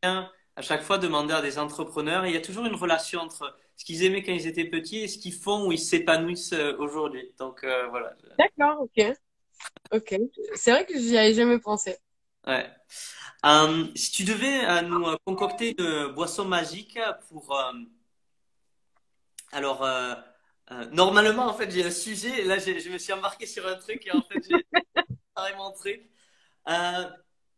à 0.03 0.62
chaque 0.62 0.82
fois 0.82 0.98
demander 0.98 1.34
à 1.34 1.42
des 1.42 1.59
entrepreneurs, 1.59 2.26
il 2.26 2.34
y 2.34 2.36
a 2.36 2.40
toujours 2.40 2.66
une 2.66 2.74
relation 2.74 3.20
entre 3.20 3.57
ce 3.76 3.84
qu'ils 3.84 4.04
aimaient 4.04 4.22
quand 4.22 4.32
ils 4.32 4.46
étaient 4.46 4.64
petits 4.64 4.98
et 4.98 5.08
ce 5.08 5.18
qu'ils 5.18 5.34
font 5.34 5.66
ou 5.66 5.72
ils 5.72 5.78
s'épanouissent 5.78 6.52
euh, 6.52 6.76
aujourd'hui. 6.78 7.32
Donc 7.38 7.64
euh, 7.64 7.88
voilà. 7.88 8.14
D'accord, 8.38 8.82
ok. 8.82 9.14
Ok. 9.92 10.16
C'est 10.54 10.70
vrai 10.72 10.86
que 10.86 10.98
j'y 10.98 11.16
avais 11.16 11.34
jamais 11.34 11.58
pensé. 11.58 11.96
Ouais. 12.46 12.68
Euh, 13.44 13.86
si 13.94 14.12
tu 14.12 14.24
devais 14.24 14.82
nous 14.82 15.16
concocter 15.24 15.74
une 15.78 16.08
boisson 16.14 16.44
magique 16.44 16.98
pour. 17.28 17.56
alors, 19.52 19.86
normalement, 20.92 21.46
en 21.46 21.54
fait, 21.54 21.70
j'ai 21.70 21.84
un 21.84 21.90
sujet. 21.90 22.40
Et 22.40 22.44
là, 22.44 22.58
je 22.58 22.90
me 22.90 22.98
suis 22.98 23.12
embarqué 23.12 23.46
sur 23.46 23.66
un 23.66 23.76
truc 23.76 24.06
et 24.06 24.12
en 24.12 24.22
fait, 24.22 24.40
j'ai 24.48 24.66
carrément 25.36 25.68
un 25.68 25.72
truc. 25.72 26.08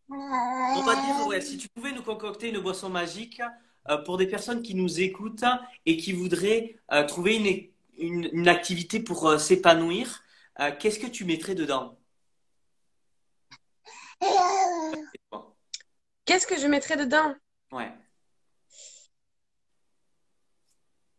On 0.09 0.83
va 0.83 0.95
dire, 0.95 1.27
ouais, 1.27 1.41
si 1.41 1.57
tu 1.57 1.69
pouvais 1.69 1.93
nous 1.93 2.03
concocter 2.03 2.49
une 2.49 2.61
boisson 2.61 2.91
magique 2.91 3.41
euh, 3.41 3.49
pour 4.05 4.17
des 4.17 4.27
personnes 4.27 4.63
qui 4.63 4.75
nous 4.75 5.01
écoutent 5.01 5.45
et 5.87 5.97
qui 5.97 6.13
voudraient 6.13 6.77
euh, 6.93 7.05
trouver 7.05 7.69
une, 7.99 8.29
une, 8.33 8.49
activité 8.49 9.01
pour 9.01 9.29
euh, 9.29 9.39
s'épanouir, 9.39 10.23
qu'est-ce 10.79 10.99
que 10.99 11.07
tu 11.07 11.25
mettrais 11.25 11.55
dedans? 11.55 11.99
Qu'est-ce 16.25 16.47
que 16.47 16.59
je 16.59 16.67
mettrais 16.67 16.97
dedans? 16.97 17.35
Ouais. 17.73 17.93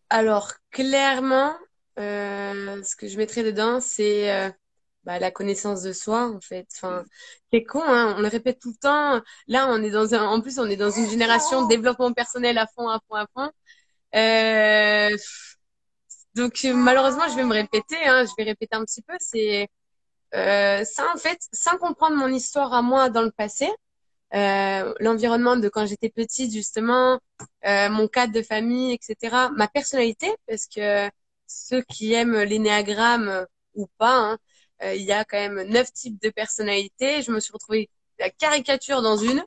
Alors, 0.09 0.53
clairement, 0.72 1.55
ce 1.97 2.95
que 2.95 3.07
je 3.07 3.18
mettrais 3.18 3.43
dedans, 3.43 3.80
c'est 3.82 4.55
bah, 5.05 5.19
la 5.19 5.31
connaissance 5.31 5.81
de 5.83 5.93
soi 5.93 6.27
en 6.29 6.41
fait. 6.41 6.67
Enfin, 6.75 7.05
c'est 7.53 7.63
con, 7.63 7.81
hein, 7.83 8.15
on 8.17 8.21
le 8.21 8.27
répète 8.27 8.59
tout 8.59 8.71
le 8.71 8.77
temps. 8.77 9.21
Là, 9.47 9.67
on 9.69 9.81
est 9.83 9.91
dans 9.91 10.13
un, 10.15 10.25
en 10.27 10.41
plus, 10.41 10.59
on 10.59 10.65
est 10.65 10.75
dans 10.77 10.91
une 10.91 11.09
génération 11.09 11.63
de 11.63 11.69
développement 11.69 12.13
personnel 12.13 12.57
à 12.57 12.67
fond, 12.67 12.89
à 12.89 12.99
fond, 13.07 13.15
à 13.15 13.27
fond. 13.35 13.51
Euh, 14.15 15.15
donc 16.35 16.63
malheureusement, 16.65 17.27
je 17.29 17.35
vais 17.35 17.43
me 17.43 17.53
répéter, 17.53 17.97
hein, 18.05 18.25
je 18.25 18.31
vais 18.37 18.43
répéter 18.43 18.75
un 18.75 18.83
petit 18.85 19.01
peu. 19.01 19.15
C'est 19.19 19.69
euh, 20.35 20.83
ça 20.85 21.05
en 21.13 21.17
fait, 21.17 21.39
sans 21.53 21.77
comprendre 21.77 22.17
mon 22.17 22.27
histoire 22.27 22.73
à 22.73 22.81
moi 22.81 23.09
dans 23.09 23.21
le 23.23 23.31
passé, 23.31 23.69
euh, 24.35 24.93
l'environnement 24.99 25.55
de 25.55 25.69
quand 25.69 25.85
j'étais 25.85 26.09
petite 26.09 26.51
justement, 26.53 27.19
euh, 27.65 27.89
mon 27.89 28.07
cadre 28.07 28.33
de 28.33 28.41
famille, 28.41 28.93
etc. 28.93 29.49
Ma 29.55 29.67
personnalité, 29.67 30.27
parce 30.47 30.67
que 30.67 31.09
ceux 31.47 31.81
qui 31.83 32.13
aiment 32.13 32.41
l'énéagramme 32.41 33.45
ou 33.75 33.87
pas, 33.97 34.15
hein, 34.17 34.33
euh, 34.33 34.37
il 34.84 35.01
y 35.01 35.11
a 35.11 35.26
quand 35.26 35.38
même 35.38 35.63
neuf 35.69 35.91
types 35.93 36.21
de 36.21 36.30
personnalités. 36.30 37.21
Je 37.21 37.32
me 37.32 37.39
suis 37.39 37.53
retrouvée 37.53 37.89
la 38.19 38.30
caricature 38.30 39.01
dans 39.01 39.17
une. 39.17 39.43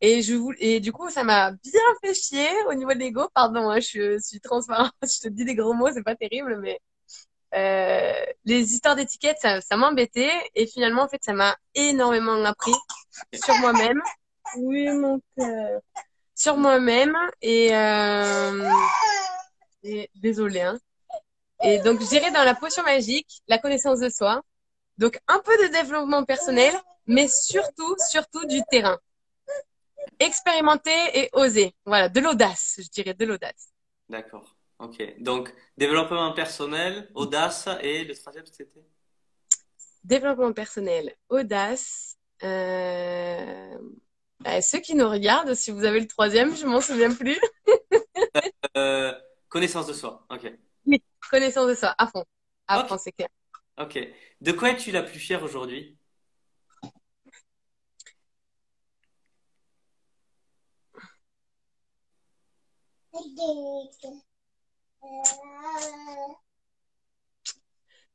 Et 0.00 0.22
je 0.22 0.34
et 0.58 0.80
du 0.80 0.92
coup, 0.92 1.10
ça 1.10 1.24
m'a 1.24 1.50
bien 1.50 1.80
fait 2.02 2.14
chier 2.14 2.48
au 2.68 2.74
niveau 2.74 2.92
de 2.94 2.98
l'ego. 2.98 3.28
Pardon, 3.34 3.68
hein, 3.70 3.80
je 3.80 4.18
suis 4.20 4.40
transparente, 4.40 4.92
je 5.02 5.20
te 5.22 5.28
dis 5.28 5.44
des 5.44 5.56
gros 5.56 5.74
mots, 5.74 5.90
c'est 5.92 6.04
pas 6.04 6.14
terrible, 6.14 6.60
mais 6.60 6.80
euh, 7.54 8.12
les 8.44 8.74
histoires 8.74 8.96
d'étiquettes, 8.96 9.38
ça, 9.40 9.60
ça 9.60 9.76
m'embêtait. 9.76 10.30
Et 10.54 10.66
finalement, 10.66 11.02
en 11.02 11.08
fait, 11.08 11.22
ça 11.24 11.32
m'a 11.32 11.56
énormément 11.74 12.42
appris 12.44 12.74
sur 13.34 13.54
moi-même. 13.58 14.00
Oui, 14.56 14.88
mon 14.90 15.20
cœur. 15.36 15.80
Sur 16.34 16.56
moi-même. 16.56 17.16
Et, 17.42 17.74
euh, 17.74 18.70
et 19.82 20.10
désolé, 20.14 20.60
hein. 20.60 20.78
Et 21.62 21.78
donc, 21.80 22.00
je 22.00 22.08
dirais 22.08 22.30
dans 22.30 22.44
la 22.44 22.54
potion 22.54 22.82
magique, 22.84 23.42
la 23.48 23.58
connaissance 23.58 24.00
de 24.00 24.08
soi. 24.08 24.42
Donc, 24.96 25.18
un 25.28 25.40
peu 25.40 25.56
de 25.62 25.72
développement 25.72 26.24
personnel, 26.24 26.74
mais 27.06 27.28
surtout, 27.28 27.96
surtout 28.10 28.44
du 28.46 28.60
terrain. 28.70 28.98
Expérimenter 30.18 30.90
et 31.14 31.30
oser. 31.32 31.74
Voilà, 31.84 32.08
de 32.08 32.20
l'audace, 32.20 32.76
je 32.78 32.88
dirais, 32.88 33.14
de 33.14 33.24
l'audace. 33.24 33.72
D'accord. 34.08 34.56
Ok. 34.78 35.20
Donc, 35.20 35.52
développement 35.76 36.32
personnel, 36.32 37.10
audace 37.14 37.68
et 37.82 38.04
le 38.04 38.14
troisième, 38.14 38.46
c'était? 38.46 38.84
Développement 40.04 40.52
personnel, 40.52 41.14
audace. 41.28 42.16
Euh... 42.42 43.78
Bah, 44.40 44.62
ceux 44.62 44.78
qui 44.78 44.94
nous 44.94 45.08
regardent, 45.08 45.54
si 45.54 45.72
vous 45.72 45.84
avez 45.84 45.98
le 45.98 46.06
troisième, 46.06 46.56
je 46.56 46.64
m'en 46.64 46.80
souviens 46.80 47.12
plus. 47.12 47.40
euh, 48.76 49.12
connaissance 49.48 49.88
de 49.88 49.92
soi. 49.92 50.24
Ok. 50.30 50.52
Oui, 50.88 51.02
connaissance 51.30 51.68
de 51.68 51.74
soi, 51.74 51.94
à 51.98 52.06
fond. 52.06 52.24
À 52.66 52.82
fond, 52.84 52.96
c'est 52.98 53.12
clair. 53.12 53.28
Ok. 53.78 53.98
De 54.40 54.52
quoi 54.52 54.70
es-tu 54.70 54.90
la 54.90 55.02
plus 55.02 55.18
fière 55.18 55.42
aujourd'hui? 55.42 55.98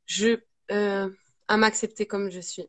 Je 0.06 0.40
euh, 0.72 1.10
à 1.46 1.56
m'accepter 1.56 2.06
comme 2.06 2.28
je 2.30 2.40
suis. 2.40 2.68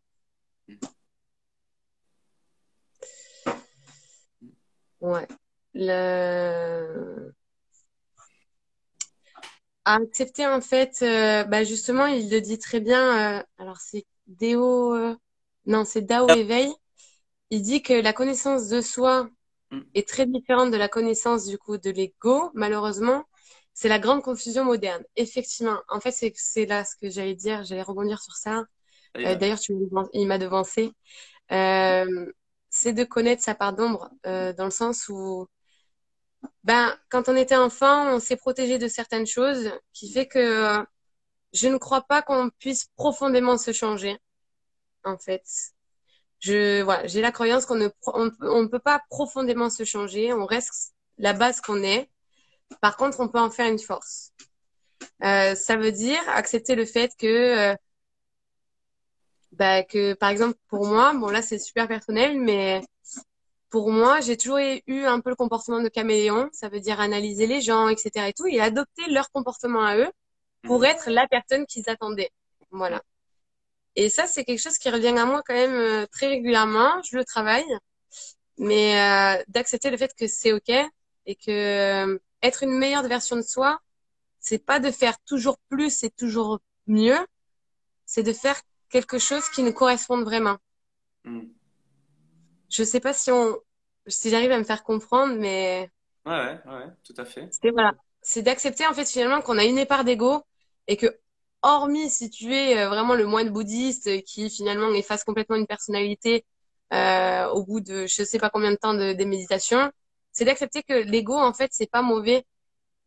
Ouais. 5.01 5.27
Le 5.73 7.33
à 9.85 9.95
accepter 9.95 10.45
en 10.47 10.61
fait, 10.61 10.99
euh, 11.03 11.43
bah 11.45 11.63
justement, 11.63 12.07
il 12.07 12.29
le 12.29 12.41
dit 12.41 12.59
très 12.59 12.79
bien. 12.79 13.39
Euh, 13.39 13.43
alors 13.59 13.77
c'est 13.77 14.05
Déo, 14.27 14.95
euh, 14.95 15.15
non 15.67 15.85
c'est 15.85 16.01
Dao 16.01 16.27
éveil. 16.29 16.73
Il 17.51 17.61
dit 17.61 17.81
que 17.83 17.93
la 17.93 18.13
connaissance 18.13 18.67
de 18.67 18.81
soi 18.81 19.29
mm. 19.71 19.81
est 19.93 20.07
très 20.07 20.25
différente 20.25 20.71
de 20.71 20.77
la 20.77 20.89
connaissance 20.89 21.45
du 21.45 21.57
coup 21.57 21.77
de 21.77 21.91
l'ego. 21.91 22.51
Malheureusement, 22.55 23.25
c'est 23.73 23.89
la 23.89 23.99
grande 23.99 24.23
confusion 24.23 24.65
moderne. 24.65 25.03
Effectivement, 25.15 25.77
en 25.89 25.99
fait 25.99 26.11
c'est 26.11 26.33
c'est 26.35 26.65
là 26.65 26.83
ce 26.83 26.95
que 26.95 27.09
j'allais 27.09 27.35
dire. 27.35 27.63
J'allais 27.63 27.83
rebondir 27.83 28.21
sur 28.21 28.35
ça. 28.35 28.65
D'ailleurs, 29.15 29.59
tu 29.59 29.73
il 30.13 30.27
m'a 30.27 30.37
devancé. 30.39 30.91
c'est 31.49 32.93
de 32.93 33.03
connaître 33.05 33.43
sa 33.43 33.55
part 33.55 33.73
d'ombre 33.73 34.09
dans 34.23 34.65
le 34.65 34.71
sens 34.71 35.07
où 35.09 35.47
ben, 36.63 36.95
quand 37.09 37.29
on 37.29 37.35
était 37.35 37.55
enfant, 37.55 38.13
on 38.13 38.19
s'est 38.19 38.37
protégé 38.37 38.77
de 38.77 38.87
certaines 38.87 39.27
choses, 39.27 39.71
qui 39.93 40.11
fait 40.11 40.27
que 40.27 40.39
euh, 40.39 40.83
je 41.53 41.67
ne 41.67 41.77
crois 41.77 42.01
pas 42.01 42.21
qu'on 42.21 42.49
puisse 42.59 42.87
profondément 42.95 43.57
se 43.57 43.71
changer, 43.73 44.17
en 45.03 45.17
fait. 45.17 45.43
Je, 46.39 46.81
voilà, 46.83 47.07
j'ai 47.07 47.21
la 47.21 47.31
croyance 47.31 47.65
qu'on 47.65 47.75
ne, 47.75 47.89
on, 48.07 48.67
peut 48.67 48.79
pas 48.79 49.01
profondément 49.09 49.69
se 49.69 49.83
changer, 49.83 50.33
on 50.33 50.45
reste 50.45 50.93
la 51.17 51.33
base 51.33 51.61
qu'on 51.61 51.81
est. 51.83 52.09
Par 52.81 52.97
contre, 52.97 53.19
on 53.19 53.29
peut 53.29 53.39
en 53.39 53.49
faire 53.49 53.71
une 53.71 53.79
force. 53.79 54.33
Euh, 55.23 55.55
ça 55.55 55.77
veut 55.77 55.91
dire 55.91 56.19
accepter 56.27 56.75
le 56.75 56.85
fait 56.85 57.11
que, 57.17 57.71
euh, 57.71 57.75
bah, 59.53 59.83
que 59.83 60.13
par 60.13 60.29
exemple 60.29 60.57
pour 60.67 60.85
moi, 60.85 61.13
bon 61.13 61.29
là 61.29 61.41
c'est 61.41 61.59
super 61.59 61.87
personnel, 61.87 62.39
mais 62.39 62.81
pour 63.69 63.91
moi, 63.91 64.21
j'ai 64.21 64.37
toujours 64.37 64.59
eu 64.59 65.03
un 65.05 65.19
peu 65.19 65.29
le 65.29 65.35
comportement 65.35 65.81
de 65.81 65.89
caméléon. 65.89 66.49
Ça 66.53 66.69
veut 66.69 66.79
dire 66.79 66.99
analyser 66.99 67.47
les 67.47 67.61
gens, 67.61 67.89
etc. 67.89 68.27
et 68.27 68.33
tout, 68.33 68.47
et 68.47 68.59
adopter 68.61 69.09
leur 69.09 69.31
comportement 69.31 69.83
à 69.83 69.97
eux 69.97 70.09
pour 70.63 70.79
mhm. 70.79 70.85
être 70.85 71.09
la 71.09 71.27
personne 71.27 71.65
qu'ils 71.65 71.89
attendaient. 71.89 72.31
Voilà. 72.71 73.01
Et 73.95 74.09
ça, 74.09 74.27
c'est 74.27 74.43
quelque 74.43 74.61
chose 74.61 74.77
qui 74.77 74.89
revient 74.89 75.17
à 75.17 75.25
moi 75.25 75.41
quand 75.45 75.53
même 75.53 75.73
euh, 75.73 76.05
très 76.11 76.27
régulièrement. 76.27 77.01
Je 77.03 77.17
le 77.17 77.25
travaille. 77.25 77.65
mais 78.57 78.99
euh, 78.99 79.43
d'accepter 79.47 79.89
le 79.89 79.97
fait 79.97 80.13
que 80.15 80.27
c'est 80.27 80.53
ok 80.53 80.69
et 81.25 81.35
que 81.35 81.51
euh, 81.51 82.19
être 82.41 82.63
une 82.63 82.77
meilleure 82.77 83.07
version 83.07 83.35
de 83.35 83.41
soi, 83.41 83.79
c'est 84.39 84.59
pas 84.59 84.79
de 84.79 84.91
faire 84.91 85.17
toujours 85.25 85.57
plus 85.69 86.03
et 86.03 86.09
toujours 86.11 86.59
mieux, 86.87 87.17
c'est 88.05 88.23
de 88.23 88.33
faire 88.33 88.59
quelque 88.89 89.17
chose 89.17 89.49
qui 89.49 89.63
nous 89.63 89.73
corresponde 89.73 90.23
vraiment. 90.23 90.57
Mm. 91.23 91.41
Je 92.69 92.83
sais 92.83 92.99
pas 92.99 93.13
si 93.13 93.31
on, 93.31 93.57
si 94.07 94.29
j'arrive 94.29 94.51
à 94.51 94.59
me 94.59 94.63
faire 94.63 94.83
comprendre, 94.83 95.35
mais. 95.37 95.89
Ouais, 96.25 96.33
ouais, 96.33 96.73
ouais, 96.73 96.87
tout 97.03 97.13
à 97.17 97.25
fait. 97.25 97.47
C'est 97.51 97.71
voilà, 97.71 97.93
c'est 98.21 98.41
d'accepter 98.41 98.85
en 98.87 98.93
fait 98.93 99.05
finalement 99.05 99.41
qu'on 99.41 99.57
a 99.57 99.63
une 99.63 99.85
part 99.85 100.03
d'ego 100.03 100.43
et 100.87 100.97
que 100.97 101.07
hormis 101.61 102.09
si 102.09 102.29
tu 102.29 102.53
es 102.53 102.79
euh, 102.79 102.89
vraiment 102.89 103.15
le 103.15 103.25
moine 103.25 103.49
bouddhiste 103.49 104.23
qui 104.23 104.49
finalement 104.49 104.93
efface 104.93 105.23
complètement 105.23 105.55
une 105.55 105.67
personnalité 105.67 106.45
euh, 106.93 107.47
au 107.49 107.63
bout 107.63 107.79
de 107.81 108.05
je 108.07 108.23
sais 108.23 108.39
pas 108.39 108.49
combien 108.49 108.71
de 108.71 108.75
temps 108.77 108.93
de, 108.93 109.13
de 109.13 109.23
méditation, 109.25 109.91
c'est 110.31 110.45
d'accepter 110.45 110.83
que 110.83 110.93
l'ego 110.93 111.35
en 111.37 111.53
fait 111.53 111.69
c'est 111.71 111.89
pas 111.89 112.01
mauvais. 112.01 112.45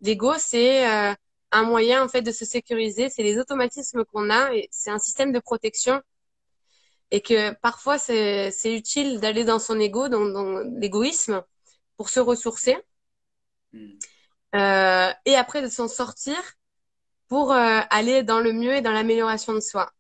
L'ego 0.01 0.35
c'est 0.39 0.89
euh, 0.89 1.15
un 1.53 1.63
moyen 1.65 2.05
en 2.05 2.09
fait 2.09 2.23
de 2.23 2.33
se 2.33 2.45
sécuriser, 2.45 3.11
c'est 3.11 3.23
les 3.23 3.39
automatismes 3.39 4.05
qu'on 4.05 4.31
a 4.31 4.55
et 4.55 4.69
c'est 4.71 4.91
un 4.91 4.99
système 4.99 5.33
de 5.33 5.41
protection 5.41 6.01
et 7.11 7.21
que 7.21 7.53
parfois 7.55 7.99
c'est 7.99 8.53
utile 8.65 9.21
d'aller 9.21 9.45
dans 9.45 9.59
son 9.59 9.79
ego, 9.81 10.09
dans, 10.09 10.27
dans 10.27 10.59
l'égoïsme 10.79 11.43
pour 11.97 12.09
se 12.11 12.21
ressourcer 12.21 12.77
hmm. 13.73 13.91
euh, 14.55 15.11
et 15.25 15.35
après 15.35 15.63
de 15.63 15.69
s'en 15.69 15.89
sortir 15.89 16.37
pour 17.29 17.53
euh, 17.53 17.81
aller 17.91 18.23
dans 18.23 18.41
le 18.41 18.53
mieux 18.53 18.75
et 18.75 18.81
dans 18.81 18.93
l'amélioration 18.93 19.53
de 19.53 19.61
soi. 19.61 19.91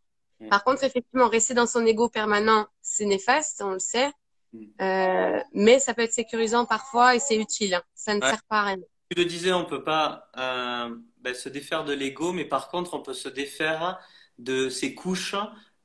Hmm. 0.40 0.48
Par 0.48 0.64
contre, 0.64 0.84
effectivement, 0.84 1.28
rester 1.28 1.54
dans 1.54 1.66
son 1.66 1.84
ego 1.84 2.08
permanent, 2.08 2.66
c'est 2.80 3.04
néfaste, 3.04 3.62
on 3.62 3.72
le 3.72 3.78
sait, 3.78 4.10
hmm. 4.52 4.64
euh, 4.80 5.40
mais 5.52 5.78
ça 5.78 5.94
peut 5.94 6.02
être 6.02 6.12
sécurisant 6.12 6.66
parfois 6.66 7.14
et 7.14 7.18
c'est 7.18 7.36
utile. 7.36 7.80
Ça 7.94 8.14
ne 8.14 8.20
sert 8.20 8.42
pas 8.48 8.60
à 8.60 8.64
rien. 8.64 8.78
Tu 9.10 9.16
le 9.16 9.24
disais, 9.24 9.52
on 9.52 9.64
peut 9.64 9.84
pas 9.84 10.30
ben, 10.34 11.34
se 11.34 11.48
défaire 11.48 11.84
de 11.84 11.94
l'ego, 11.94 12.32
mais 12.32 12.44
par 12.44 12.68
contre, 12.68 12.92
on 12.92 13.00
peut 13.00 13.14
se 13.14 13.30
défaire 13.30 13.98
de 14.38 14.68
ces 14.68 14.94
couches 14.94 15.34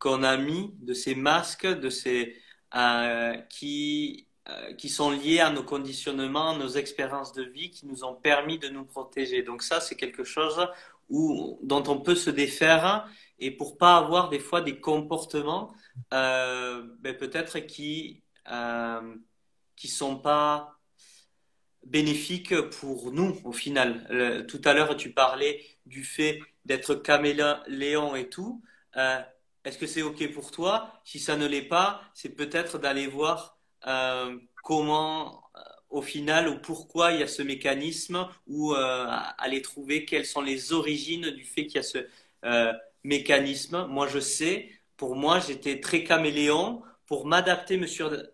qu'on 0.03 0.21
a 0.23 0.35
mis, 0.35 0.73
de 0.81 0.93
ces 0.93 1.15
masques, 1.15 1.65
de 1.65 1.89
ces 1.89 2.35
euh, 2.75 3.37
qui 3.49 4.27
euh, 4.49 4.73
qui 4.73 4.89
sont 4.89 5.09
liés 5.09 5.39
à 5.39 5.51
nos 5.51 5.63
conditionnements, 5.63 6.57
nos 6.57 6.67
expériences 6.67 7.31
de 7.31 7.43
vie, 7.43 7.71
qui 7.71 7.85
nous 7.85 8.03
ont 8.03 8.13
permis 8.13 8.59
de 8.59 8.67
nous 8.67 8.83
protéger. 8.83 9.41
Donc 9.41 9.63
ça, 9.63 9.79
c'est 9.79 9.95
quelque 9.95 10.25
chose 10.25 10.67
où, 11.07 11.57
dont 11.63 11.85
on 11.87 12.01
peut 12.01 12.15
se 12.15 12.29
défaire 12.29 13.07
et 13.39 13.51
pour 13.51 13.77
pas 13.77 13.95
avoir 13.95 14.27
des 14.27 14.39
fois 14.39 14.59
des 14.59 14.81
comportements 14.81 15.73
euh, 16.13 16.83
ben, 16.99 17.15
peut-être 17.15 17.59
qui 17.59 18.21
euh, 18.51 19.15
sont 19.85 20.17
pas 20.17 20.77
bénéfiques 21.85 22.59
pour 22.81 23.13
nous 23.13 23.39
au 23.45 23.53
final. 23.53 24.45
tout 24.49 24.61
à 24.65 24.73
l'heure, 24.73 24.97
tu 24.97 25.13
parlais 25.13 25.63
du 25.85 26.03
fait 26.03 26.41
d'être 26.65 26.95
caméléon 26.95 28.15
et 28.15 28.27
tout. 28.27 28.61
Est-ce 29.65 29.77
que 29.77 29.87
c'est 29.87 30.01
OK 30.01 30.31
pour 30.33 30.51
toi? 30.51 30.99
Si 31.05 31.19
ça 31.19 31.37
ne 31.37 31.47
l'est 31.47 31.67
pas, 31.67 32.01
c'est 32.13 32.35
peut-être 32.35 32.79
d'aller 32.79 33.07
voir 33.07 33.57
euh, 33.87 34.37
comment, 34.63 35.43
euh, 35.55 35.59
au 35.89 36.01
final, 36.01 36.49
ou 36.49 36.59
pourquoi 36.59 37.13
il 37.13 37.19
y 37.21 37.23
a 37.23 37.27
ce 37.27 37.41
mécanisme, 37.41 38.27
ou 38.47 38.73
euh, 38.73 39.07
aller 39.37 39.61
trouver 39.61 40.05
quelles 40.05 40.25
sont 40.25 40.41
les 40.41 40.73
origines 40.73 41.29
du 41.31 41.45
fait 41.45 41.65
qu'il 41.65 41.75
y 41.75 41.79
a 41.79 41.83
ce 41.83 42.07
mécanisme. 43.03 43.85
Moi, 43.87 44.07
je 44.07 44.19
sais, 44.19 44.69
pour 44.97 45.15
moi, 45.15 45.39
j'étais 45.39 45.79
très 45.79 46.03
caméléon 46.03 46.81
pour 47.05 47.25
m'adapter, 47.25 47.77
me 47.77 47.87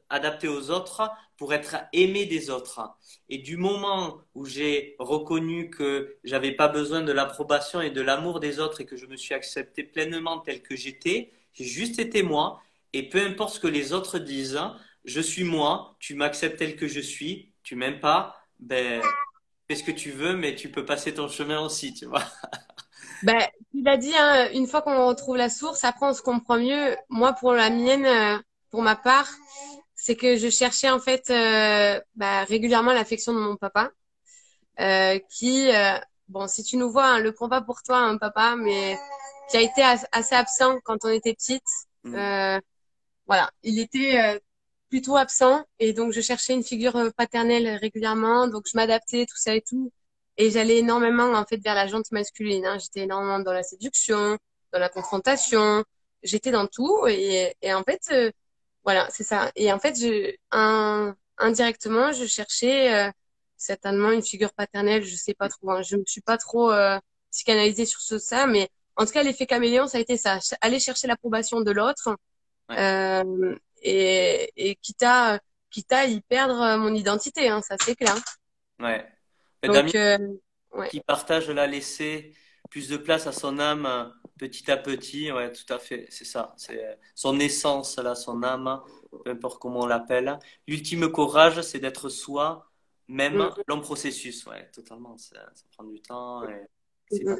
adapter 0.10 0.48
aux 0.48 0.70
autres, 0.72 1.10
pour 1.40 1.54
être 1.54 1.78
aimé 1.94 2.26
des 2.26 2.50
autres. 2.50 2.82
Et 3.30 3.38
du 3.38 3.56
moment 3.56 4.20
où 4.36 4.46
j'ai 4.46 4.98
reconnu 5.00 5.70
que 5.70 6.18
j'avais 6.26 6.52
pas 6.52 6.68
besoin 6.68 7.02
de 7.02 7.14
l'approbation 7.14 7.80
et 7.80 7.90
de 7.90 8.02
l'amour 8.02 8.42
des 8.42 8.60
autres 8.60 8.82
et 8.82 8.86
que 8.86 8.98
je 8.98 9.06
me 9.06 9.16
suis 9.16 9.34
accepté 9.34 9.84
pleinement 9.84 10.40
tel 10.40 10.62
que 10.62 10.76
j'étais, 10.76 11.32
j'ai 11.54 11.64
juste 11.64 11.98
été 11.98 12.24
moi. 12.24 12.62
Et 12.92 13.08
peu 13.08 13.22
importe 13.22 13.56
ce 13.56 13.60
que 13.62 13.68
les 13.68 13.94
autres 13.94 14.20
disent, 14.20 14.60
je 15.06 15.22
suis 15.22 15.46
moi, 15.46 15.96
tu 16.00 16.14
m'acceptes 16.14 16.60
tel 16.60 16.76
que 16.76 16.90
je 16.90 17.00
suis, 17.00 17.54
tu 17.64 17.78
m'aimes 17.78 18.02
pas, 18.02 18.36
ben, 18.60 19.02
fais 19.70 19.76
ce 19.76 19.84
que 19.84 19.92
tu 19.92 20.12
veux, 20.12 20.36
mais 20.36 20.56
tu 20.56 20.70
peux 20.70 20.84
passer 20.84 21.14
ton 21.14 21.30
chemin 21.30 21.62
aussi, 21.62 21.94
tu 21.94 22.06
vois. 22.06 22.24
Ben, 23.24 23.38
tu 23.72 23.82
l'as 23.82 23.98
dit, 23.98 24.14
hein, 24.18 24.50
une 24.54 24.66
fois 24.66 24.82
qu'on 24.82 25.08
retrouve 25.08 25.36
la 25.36 25.50
source, 25.50 25.84
après 25.84 26.06
on 26.06 26.14
se 26.14 26.22
comprend 26.22 26.58
mieux. 26.58 26.96
Moi, 27.10 27.34
pour 27.34 27.52
la 27.52 27.70
mienne, 27.70 28.06
euh, 28.06 28.38
pour 28.72 28.82
ma 28.82 28.96
part, 28.96 29.28
c'est 30.10 30.16
que 30.16 30.38
je 30.38 30.50
cherchais 30.50 30.90
en 30.90 31.00
fait 31.00 31.30
euh, 31.30 32.02
bah, 32.16 32.44
régulièrement 32.46 32.94
l'affection 32.94 33.32
de 33.32 33.38
mon 33.38 33.58
papa, 33.58 33.92
euh, 34.80 35.20
qui, 35.30 35.70
euh, 35.70 36.00
bon, 36.28 36.48
si 36.48 36.64
tu 36.64 36.78
nous 36.78 36.90
vois, 36.90 37.06
hein, 37.06 37.20
le 37.20 37.32
prends 37.32 37.48
pas 37.48 37.62
pour 37.62 37.84
toi, 37.84 38.00
un 38.00 38.18
papa, 38.18 38.56
mais 38.56 38.98
qui 39.52 39.58
a 39.58 39.62
été 39.62 39.84
assez 40.12 40.34
absent 40.34 40.80
quand 40.84 40.98
on 41.04 41.10
était 41.10 41.36
petite. 41.36 41.62
Mmh. 42.06 42.16
Euh, 42.16 42.60
voilà, 43.28 43.52
il 43.62 43.78
était 43.78 44.42
plutôt 44.90 45.16
absent 45.16 45.64
et 45.78 45.94
donc 45.94 46.12
je 46.12 46.22
cherchais 46.22 46.54
une 46.54 46.64
figure 46.64 47.14
paternelle 47.16 47.78
régulièrement, 47.80 48.48
donc 48.48 48.64
je 48.66 48.76
m'adaptais, 48.76 49.28
tout 49.28 49.38
ça 49.38 49.54
et 49.54 49.62
tout. 49.62 49.92
Et 50.38 50.50
j'allais 50.50 50.80
énormément 50.80 51.32
en 51.34 51.46
fait 51.46 51.58
vers 51.58 51.76
la 51.76 51.86
jante 51.86 52.12
masculine. 52.12 52.66
Hein. 52.66 52.80
J'étais 52.80 53.02
énormément 53.02 53.40
dans 53.42 53.54
la 53.54 53.62
séduction, 53.62 54.40
dans 54.74 54.80
la 54.80 54.90
confrontation. 54.90 55.84
J'étais 56.24 56.50
dans 56.50 56.66
tout 56.66 57.06
et, 57.08 57.56
et 57.62 57.74
en 57.76 57.84
fait, 57.84 58.34
voilà, 58.90 59.08
c'est 59.12 59.24
ça. 59.24 59.52
Et 59.56 59.72
en 59.72 59.78
fait, 59.78 60.00
je, 60.00 60.34
un, 60.50 61.16
indirectement, 61.38 62.12
je 62.12 62.26
cherchais 62.26 62.92
euh, 62.92 63.12
certainement 63.56 64.10
une 64.10 64.24
figure 64.24 64.52
paternelle. 64.52 65.04
Je 65.04 65.16
sais 65.16 65.36
pas 65.36 65.48
trop. 65.48 65.70
Hein. 65.70 65.84
Je 65.84 65.96
me 65.96 66.04
suis 66.08 66.22
pas 66.22 66.40
trop 66.40 66.72
euh, 66.72 66.98
psychanalysée 67.30 67.86
sur 67.86 68.02
ce 68.02 68.18
ça, 68.18 68.48
mais 68.48 68.68
en 68.96 69.06
tout 69.06 69.12
cas, 69.12 69.22
l'effet 69.22 69.46
caméléon, 69.46 69.86
ça 69.86 70.00
a 70.00 70.02
été 70.02 70.18
ça. 70.18 70.40
Aller 70.62 70.80
chercher 70.80 71.06
l'approbation 71.06 71.62
de 71.62 71.70
l'autre 71.70 72.18
euh, 72.72 73.56
et, 73.84 74.52
et 74.58 74.74
quitte 74.78 75.04
à 75.04 75.40
quitte 75.70 75.94
à 75.94 76.08
y 76.08 76.22
perdre 76.22 76.78
mon 76.78 76.96
identité. 76.96 77.48
Hein, 77.48 77.62
ça 77.62 77.76
c'est 77.80 77.94
clair. 77.94 78.16
Ouais. 78.80 79.08
Donc, 79.62 79.94
euh, 79.94 80.18
qui 80.90 81.02
partage 81.02 81.48
la 81.52 81.68
laisser 81.68 82.34
plus 82.72 82.90
de 82.90 82.98
place 82.98 83.28
à 83.28 83.34
son 83.34 83.60
âme 83.60 83.86
euh, 83.86 84.06
petit 84.40 84.72
à 84.72 84.78
petit. 84.78 85.32
Ouais, 85.32 85.52
tout 85.52 85.72
à 85.72 85.78
fait, 85.78 86.08
c'est 86.10 86.26
ça. 86.26 86.56
C'est 86.58 86.84
euh, 86.84 86.96
son 87.14 87.40
essence, 87.40 88.00
là, 88.00 88.16
son 88.16 88.42
âme, 88.42 88.82
peu 89.24 89.30
importe 89.30 89.60
comment 89.60 89.82
on 89.82 89.86
l'appelle. 89.86 90.40
L'ultime 90.68 91.12
courage, 91.12 91.62
c'est 91.62 91.80
d'être 91.80 92.10
soi, 92.10 92.72
même 93.08 93.38
mm. 93.38 93.54
long 93.68 93.82
processus. 93.82 94.46
Ouais, 94.48 94.68
totalement. 94.72 95.16
Ça, 95.18 95.38
prend 95.74 95.84
du 95.84 96.02
temps. 96.02 96.44
Et 97.12 97.24
mm. 97.24 97.36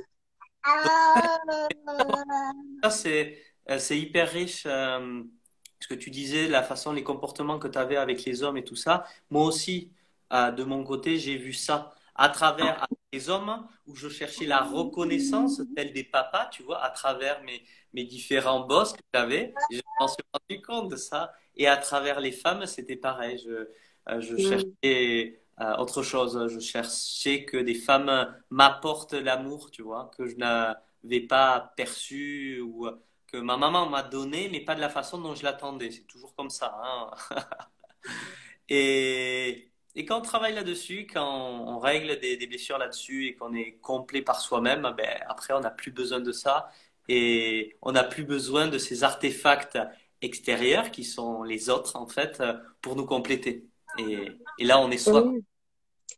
c'est 2.92 3.42
c'est 3.80 3.98
hyper 3.98 4.30
riche. 4.30 4.64
ce 4.64 5.88
que 5.88 5.96
tu 5.96 6.12
disais, 6.12 6.48
la 6.48 6.62
façon, 6.62 6.92
les 6.92 7.04
comportements 7.04 7.58
que 7.58 7.68
tu 7.68 7.78
avais 7.78 7.98
avec 7.98 8.26
les 8.26 8.44
hommes 8.44 8.58
et 8.58 8.64
tout 8.64 8.76
ça. 8.76 9.06
Moi 9.30 9.46
aussi, 9.46 9.92
de 10.32 10.64
mon 10.64 10.84
côté, 10.84 11.18
j'ai 11.18 11.38
vu 11.38 11.54
ça 11.54 11.96
à 12.20 12.28
travers 12.28 12.86
les 13.14 13.30
hommes 13.30 13.66
où 13.88 13.96
je 13.96 14.10
cherchais 14.10 14.46
la 14.46 14.62
reconnaissance 14.62 15.62
telle 15.74 15.94
des 15.94 16.04
papas, 16.04 16.48
tu 16.48 16.64
vois, 16.64 16.84
à 16.84 16.90
travers 16.90 17.42
mes, 17.44 17.64
mes 17.94 18.04
différents 18.04 18.68
boss 18.68 18.92
que 18.92 19.00
j'avais. 19.14 19.54
Je 19.72 19.80
m'en 20.02 20.10
suis 20.10 20.24
rendu 20.34 20.62
compte 20.62 20.90
de 20.90 20.98
ça. 20.98 21.32
Et 21.56 21.66
à 21.66 21.78
travers 21.78 22.20
les 22.20 22.34
femmes, 22.34 22.66
c'était 22.66 22.98
pareil. 22.98 23.38
Je, 23.38 23.70
euh, 24.10 24.20
je 24.20 24.36
cherchais 24.36 25.40
euh, 25.62 25.78
autre 25.78 26.04
chose. 26.04 26.48
Je 26.50 26.60
cherchais 26.60 27.46
que 27.46 27.56
des 27.56 27.74
femmes 27.74 28.36
m'apportent 28.50 29.14
l'amour, 29.14 29.72
tu 29.72 29.82
vois, 29.82 30.12
que 30.18 30.28
je 30.28 30.36
n'avais 30.36 31.22
pas 31.22 31.72
perçu 31.78 32.60
ou 32.60 32.86
que 33.28 33.38
ma 33.38 33.56
maman 33.56 33.90
m'a 33.90 34.04
donné, 34.04 34.50
mais 34.52 34.60
pas 34.60 34.76
de 34.76 34.82
la 34.82 34.90
façon 34.90 35.20
dont 35.20 35.36
je 35.36 35.44
l'attendais. 35.44 35.92
C'est 35.92 36.06
toujours 36.06 36.36
comme 36.36 36.50
ça. 36.50 36.78
Hein 36.84 37.12
et, 38.68 39.69
et 40.00 40.06
quand 40.06 40.20
on 40.20 40.22
travaille 40.22 40.56
là-dessus, 40.56 41.08
quand 41.14 41.30
on, 41.30 41.78
règle 41.78 42.22
des, 42.22 42.48
blessures 42.48 42.78
là-dessus 42.78 43.28
et 43.28 43.36
qu'on 43.36 43.54
est 43.54 43.74
complet 43.82 44.22
par 44.22 44.40
soi-même, 44.40 44.94
ben, 44.96 45.20
après, 45.28 45.54
on 45.54 45.60
n'a 45.60 45.72
plus 45.72 45.92
besoin 45.92 46.22
de 46.22 46.32
ça 46.32 46.72
et 47.10 47.76
on 47.82 47.92
n'a 47.92 48.06
plus 48.06 48.24
besoin 48.24 48.70
de 48.70 48.78
ces 48.78 49.04
artefacts 49.04 49.78
extérieurs 50.22 50.92
qui 50.92 51.04
sont 51.04 51.44
les 51.44 51.70
autres, 51.70 51.98
en 51.98 52.08
fait, 52.08 52.42
pour 52.80 52.96
nous 52.96 53.06
compléter. 53.06 53.66
Et, 53.98 54.30
et 54.58 54.64
là, 54.64 54.80
on 54.80 54.90
est 54.90 54.98
soi. 54.98 55.34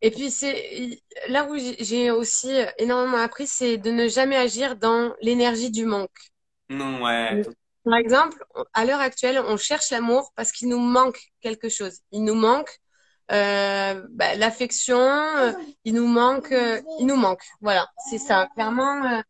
Et 0.04 0.12
puis, 0.12 0.30
c'est 0.30 1.02
là 1.28 1.50
où 1.50 1.58
j'ai 1.58 2.12
aussi 2.12 2.52
énormément 2.78 3.18
appris, 3.18 3.48
c'est 3.48 3.80
de 3.80 3.90
ne 3.90 4.08
jamais 4.08 4.38
agir 4.38 4.76
dans 4.76 5.16
l'énergie 5.22 5.72
du 5.72 5.86
manque. 5.86 6.30
Non, 6.70 7.02
ouais. 7.04 7.42
Par 7.84 7.96
exemple, 7.96 8.46
à 8.74 8.86
l'heure 8.86 9.00
actuelle, 9.00 9.42
on 9.44 9.58
cherche 9.58 9.90
l'amour 9.90 10.32
parce 10.36 10.52
qu'il 10.52 10.70
nous 10.70 10.78
manque 10.78 11.20
quelque 11.42 11.68
chose. 11.68 12.02
Il 12.12 12.24
nous 12.24 12.36
manque 12.36 12.80
euh, 13.32 14.06
bah, 14.10 14.36
l'affection, 14.36 15.00
euh, 15.00 15.54
il 15.86 15.94
nous 15.94 16.08
manque, 16.08 16.52
euh, 16.52 16.82
il 17.00 17.06
nous 17.06 17.16
manque. 17.16 17.44
Voilà, 17.62 17.88
c'est 18.10 18.18
ça. 18.18 18.48
Clairement, 18.54 19.24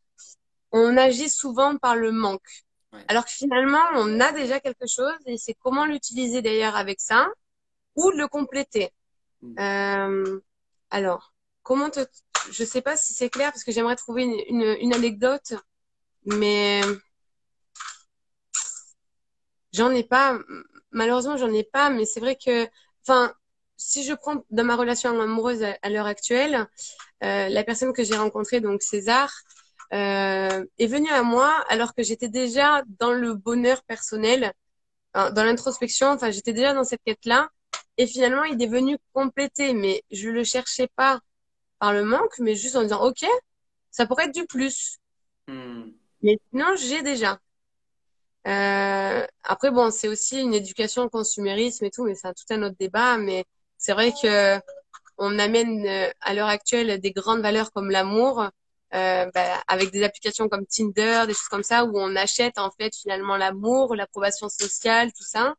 on 0.72 0.98
agit 0.98 1.30
souvent 1.30 1.78
par 1.78 1.96
le 1.96 2.12
manque. 2.12 2.64
Alors 3.08 3.26
que 3.26 3.32
finalement, 3.32 3.84
on 3.96 4.20
a 4.20 4.32
déjà 4.32 4.60
quelque 4.60 4.88
chose 4.88 5.14
et 5.26 5.38
c'est 5.38 5.54
comment 5.54 5.86
l'utiliser 5.86 6.42
d'ailleurs 6.42 6.76
avec 6.76 7.00
ça 7.00 7.30
ou 7.96 8.10
le 8.12 8.28
compléter. 8.28 8.92
Mm. 9.42 9.60
Euh, 9.60 10.40
alors, 10.90 11.34
comment 11.64 11.90
te, 11.90 12.02
je 12.52 12.64
sais 12.66 12.82
pas 12.82 12.98
si 12.98 13.14
c'est 13.14 13.30
clair 13.30 13.52
parce 13.52 13.64
que 13.64 13.72
j'aimerais 13.72 13.96
trouver 13.96 14.24
une, 14.24 14.42
une, 14.50 14.78
une, 14.82 14.94
anecdote, 14.94 15.54
mais 16.26 16.82
j'en 19.74 19.92
ai 19.92 20.04
pas. 20.04 20.38
Malheureusement, 20.92 21.38
j'en 21.38 21.52
ai 21.54 21.64
pas, 21.64 21.90
mais 21.90 22.06
c'est 22.06 22.20
vrai 22.20 22.36
que, 22.36 22.68
enfin, 23.04 23.34
si 23.82 24.04
je 24.04 24.14
prends 24.14 24.44
dans 24.52 24.64
ma 24.64 24.76
relation 24.76 25.20
amoureuse 25.20 25.64
à, 25.64 25.90
l'heure 25.90 26.06
actuelle, 26.06 26.68
euh, 27.24 27.50
la 27.50 27.64
personne 27.64 27.94
que 27.94 28.04
j'ai 28.04 28.16
rencontrée, 28.16 28.62
donc 28.62 28.82
César, 28.84 29.32
euh, 29.94 30.64
est 30.80 30.88
venue 30.88 31.10
à 31.10 31.24
moi 31.24 31.52
alors 31.68 31.94
que 31.94 32.04
j'étais 32.04 32.30
déjà 32.30 32.84
dans 33.00 33.12
le 33.12 33.34
bonheur 33.34 33.84
personnel, 33.84 34.54
dans 35.14 35.44
l'introspection. 35.44 36.08
Enfin, 36.08 36.32
j'étais 36.32 36.54
déjà 36.54 36.74
dans 36.74 36.86
cette 36.86 37.02
quête-là. 37.06 37.50
Et 37.98 38.08
finalement, 38.08 38.44
il 38.46 38.62
est 38.62 38.68
venu 38.68 38.98
compléter, 39.14 39.74
mais 39.74 40.04
je 40.12 40.30
le 40.30 40.44
cherchais 40.44 40.88
pas 40.96 41.20
par 41.80 41.94
le 41.94 42.06
manque, 42.06 42.38
mais 42.40 42.56
juste 42.56 42.76
en 42.76 42.84
disant, 42.84 43.04
OK, 43.04 43.26
ça 43.90 44.06
pourrait 44.06 44.26
être 44.26 44.34
du 44.34 44.46
plus. 44.46 44.98
Hmm. 45.48 45.92
Mais 46.22 46.40
sinon, 46.50 46.76
j'ai 46.78 47.02
déjà. 47.02 47.40
Euh, 48.48 49.26
après, 49.44 49.72
bon, 49.72 49.92
c'est 49.92 50.08
aussi 50.08 50.40
une 50.40 50.54
éducation 50.54 51.04
au 51.04 51.10
consumérisme 51.10 51.86
et 51.86 51.92
tout, 51.92 52.06
mais 52.06 52.16
c'est 52.16 52.34
tout 52.34 52.46
un 52.52 52.64
autre 52.64 52.76
débat. 52.80 53.18
Mais 53.18 53.46
c'est 53.82 53.94
vrai 53.94 54.14
que 54.22 54.60
on 55.18 55.40
amène 55.40 55.86
euh, 55.88 56.10
à 56.22 56.34
l'heure 56.34 56.48
actuelle 56.48 57.00
des 57.00 57.12
grandes 57.12 57.42
valeurs 57.42 57.72
comme 57.72 57.90
l'amour, 57.90 58.42
euh, 58.94 59.26
bah, 59.34 59.64
avec 59.68 59.92
des 59.92 60.04
applications 60.04 60.48
comme 60.50 60.66
Tinder, 60.68 61.24
des 61.26 61.34
choses 61.34 61.48
comme 61.50 61.64
ça, 61.64 61.86
où 61.86 61.92
on 61.96 62.16
achète 62.16 62.60
en 62.60 62.70
fait 62.72 62.96
finalement 62.96 63.38
l'amour, 63.38 63.96
l'approbation 63.96 64.50
sociale, 64.50 65.12
tout 65.14 65.24
ça. 65.24 65.56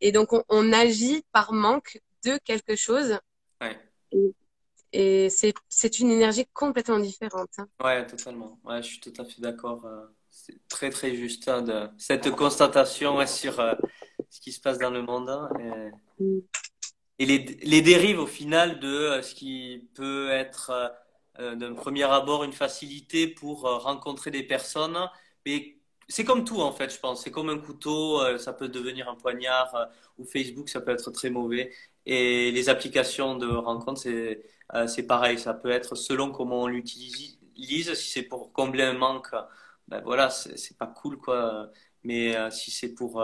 Et 0.00 0.12
donc, 0.12 0.32
on, 0.32 0.44
on, 0.48 0.72
agit 0.72 1.24
par 1.32 1.52
manque 1.52 2.00
de 2.24 2.38
quelque 2.44 2.76
chose. 2.76 3.18
Ouais. 3.60 3.76
Et, 4.12 4.34
et 4.92 5.28
c'est 5.30 5.98
une 5.98 6.10
énergie 6.12 6.46
complètement 6.52 7.00
différente. 7.00 7.50
Hein. 7.58 7.68
Ouais, 7.82 8.06
totalement. 8.06 8.60
Ouais, 8.64 8.82
je 8.82 8.88
suis 8.88 9.00
tout 9.00 9.12
à 9.18 9.24
fait 9.24 9.40
d'accord. 9.40 9.84
Euh, 9.84 10.06
c'est 10.30 10.60
très, 10.68 10.90
très 10.90 11.16
juste 11.16 11.48
hein, 11.48 11.62
de 11.62 11.88
cette 11.98 12.30
constatation 12.30 13.26
sur 13.26 13.58
euh, 13.58 13.74
ce 14.30 14.40
qui 14.40 14.52
se 14.52 14.60
passe 14.60 14.78
dans 14.78 14.90
le 14.90 15.02
monde. 15.02 15.28
Hein, 15.28 15.48
et, 15.58 16.22
mm. 16.22 16.40
Et 17.18 17.26
les, 17.26 17.38
les, 17.62 17.82
dérives, 17.82 18.20
au 18.20 18.26
final, 18.26 18.80
de 18.80 18.88
euh, 18.88 19.22
ce 19.22 19.34
qui 19.34 19.88
peut 19.94 20.30
être 20.30 20.92
d'un 21.38 21.72
premier 21.74 22.02
abord 22.02 22.42
une 22.42 22.52
facilité 22.52 23.28
pour 23.28 23.60
rencontrer 23.62 24.32
des 24.32 24.42
personnes, 24.42 24.98
mais 25.46 25.78
c'est 26.08 26.24
comme 26.24 26.44
tout 26.44 26.60
en 26.60 26.72
fait, 26.72 26.92
je 26.92 26.98
pense. 26.98 27.22
C'est 27.22 27.30
comme 27.30 27.50
un 27.50 27.58
couteau, 27.58 28.20
euh, 28.22 28.38
ça 28.38 28.52
peut 28.52 28.68
devenir 28.68 29.08
un 29.08 29.14
poignard, 29.14 29.74
euh, 29.74 29.84
ou 30.18 30.24
Facebook, 30.24 30.68
ça 30.68 30.80
peut 30.80 30.90
être 30.92 31.10
très 31.10 31.30
mauvais. 31.30 31.72
Et 32.06 32.50
les 32.50 32.68
applications 32.70 33.36
de 33.36 33.46
rencontre, 33.48 34.00
c'est 34.00 34.42
euh, 34.74 34.86
c'est 34.86 35.06
pareil. 35.06 35.38
Ça 35.38 35.54
peut 35.54 35.70
être 35.70 35.94
selon 35.94 36.30
comment 36.32 36.62
on 36.62 36.66
l'utilise. 36.66 37.38
Si 37.94 38.10
c'est 38.10 38.22
pour 38.22 38.52
combler 38.52 38.84
un 38.84 38.92
manque, 38.94 39.28
ben 39.88 40.00
voilà, 40.04 40.30
c'est 40.30 40.76
pas 40.78 40.86
cool 40.86 41.18
quoi. 41.18 41.70
Mais 42.04 42.50
si 42.50 42.70
c'est 42.70 42.94
pour 42.94 43.22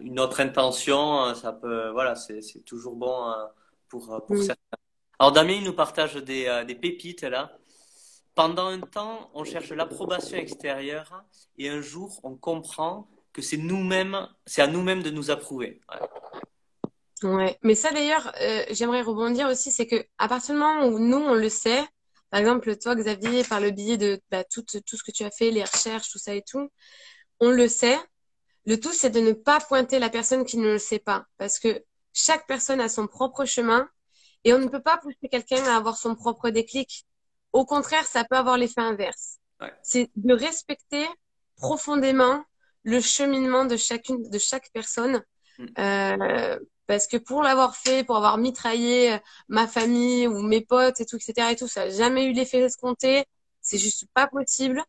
une 0.00 0.20
autre 0.20 0.40
intention, 0.40 1.34
ça 1.34 1.52
peut, 1.52 1.90
voilà, 1.90 2.14
c'est 2.14 2.64
toujours 2.64 2.94
bon 2.96 3.32
pour, 3.88 4.24
pour 4.26 4.38
certains. 4.38 4.78
Alors 5.18 5.32
Damien, 5.32 5.54
il 5.54 5.64
nous 5.64 5.72
partage 5.72 6.16
des, 6.16 6.64
des 6.66 6.74
pépites 6.74 7.22
là. 7.22 7.56
Pendant 8.34 8.66
un 8.66 8.80
temps, 8.80 9.30
on 9.32 9.44
cherche 9.44 9.70
l'approbation 9.70 10.36
extérieure 10.36 11.24
et 11.56 11.70
un 11.70 11.80
jour, 11.80 12.20
on 12.22 12.36
comprend 12.36 13.08
que 13.32 13.40
c'est 13.40 13.56
nous-mêmes, 13.56 14.28
c'est 14.44 14.60
à 14.62 14.66
nous-mêmes 14.66 15.02
de 15.02 15.10
nous 15.10 15.30
approuver. 15.30 15.80
Ouais. 17.22 17.58
Mais 17.62 17.74
ça 17.74 17.92
d'ailleurs, 17.92 18.30
euh, 18.42 18.64
j'aimerais 18.70 19.00
rebondir 19.00 19.48
aussi, 19.48 19.70
c'est 19.70 19.86
que 19.86 20.04
à 20.18 20.28
partir 20.28 20.54
du 20.54 20.60
moment 20.60 20.86
où 20.86 20.98
nous 20.98 21.16
on 21.16 21.34
le 21.34 21.48
sait, 21.48 21.82
par 22.30 22.40
exemple 22.40 22.76
toi 22.76 22.94
Xavier, 22.94 23.42
par 23.44 23.60
le 23.60 23.70
biais 23.70 23.96
de 23.96 24.20
bah, 24.30 24.44
tout, 24.44 24.62
tout 24.62 24.96
ce 24.96 25.02
que 25.02 25.12
tu 25.12 25.24
as 25.24 25.30
fait, 25.30 25.50
les 25.50 25.64
recherches, 25.64 26.10
tout 26.10 26.18
ça 26.18 26.34
et 26.34 26.42
tout, 26.42 26.68
on 27.40 27.50
le 27.50 27.68
sait. 27.68 27.98
Le 28.66 28.80
tout 28.80 28.92
c'est 28.92 29.10
de 29.10 29.20
ne 29.20 29.32
pas 29.32 29.60
pointer 29.60 29.98
la 29.98 30.10
personne 30.10 30.44
qui 30.44 30.58
ne 30.58 30.72
le 30.72 30.78
sait 30.78 30.98
pas, 30.98 31.26
parce 31.38 31.58
que 31.58 31.84
chaque 32.12 32.46
personne 32.46 32.80
a 32.80 32.88
son 32.88 33.06
propre 33.06 33.44
chemin 33.44 33.88
et 34.44 34.54
on 34.54 34.58
ne 34.58 34.68
peut 34.68 34.82
pas 34.82 34.96
pousser 34.96 35.28
quelqu'un 35.30 35.62
à 35.64 35.76
avoir 35.76 35.96
son 35.96 36.14
propre 36.14 36.50
déclic. 36.50 37.04
Au 37.52 37.64
contraire, 37.64 38.06
ça 38.06 38.24
peut 38.24 38.36
avoir 38.36 38.56
l'effet 38.56 38.80
inverse. 38.80 39.38
C'est 39.82 40.10
de 40.16 40.34
respecter 40.34 41.06
profondément 41.56 42.44
le 42.82 43.00
cheminement 43.00 43.64
de 43.64 43.76
chacune, 43.76 44.28
de 44.30 44.38
chaque 44.38 44.70
personne. 44.72 45.22
Mm. 45.58 45.66
Euh, 45.78 46.58
parce 46.86 47.08
que 47.08 47.16
pour 47.16 47.42
l'avoir 47.42 47.76
fait, 47.76 48.04
pour 48.04 48.16
avoir 48.16 48.38
mitraillé 48.38 49.14
euh, 49.14 49.18
ma 49.48 49.66
famille 49.66 50.28
ou 50.28 50.42
mes 50.42 50.60
potes 50.60 51.00
et 51.00 51.06
tout, 51.06 51.16
etc. 51.16 51.50
et 51.50 51.56
tout, 51.56 51.66
ça 51.66 51.86
n'a 51.86 51.90
jamais 51.90 52.26
eu 52.26 52.32
l'effet 52.32 52.60
escompté. 52.60 53.24
C'est 53.60 53.78
juste 53.78 54.06
pas 54.14 54.28
possible. 54.28 54.82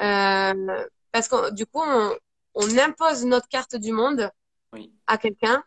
Euh, 0.00 0.84
parce 1.12 1.28
que 1.28 1.52
du 1.52 1.66
coup, 1.66 1.80
on, 1.84 2.16
on, 2.54 2.78
impose 2.78 3.24
notre 3.24 3.48
carte 3.48 3.76
du 3.76 3.92
monde 3.92 4.30
à 5.06 5.18
quelqu'un, 5.18 5.62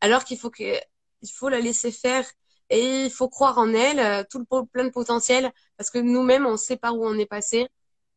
alors 0.00 0.24
qu'il 0.24 0.38
faut 0.38 0.50
que, 0.50 0.78
il 1.22 1.28
faut 1.28 1.48
la 1.48 1.60
laisser 1.60 1.92
faire 1.92 2.24
et 2.70 3.04
il 3.04 3.10
faut 3.10 3.28
croire 3.28 3.58
en 3.58 3.74
elle, 3.74 3.98
euh, 3.98 4.24
tout 4.28 4.38
le 4.38 4.66
plein 4.66 4.84
de 4.84 4.90
potentiel, 4.90 5.52
parce 5.76 5.90
que 5.90 5.98
nous-mêmes, 5.98 6.46
on 6.46 6.56
sait 6.56 6.76
par 6.76 6.96
où 6.96 7.04
on 7.04 7.18
est 7.18 7.26
passé. 7.26 7.66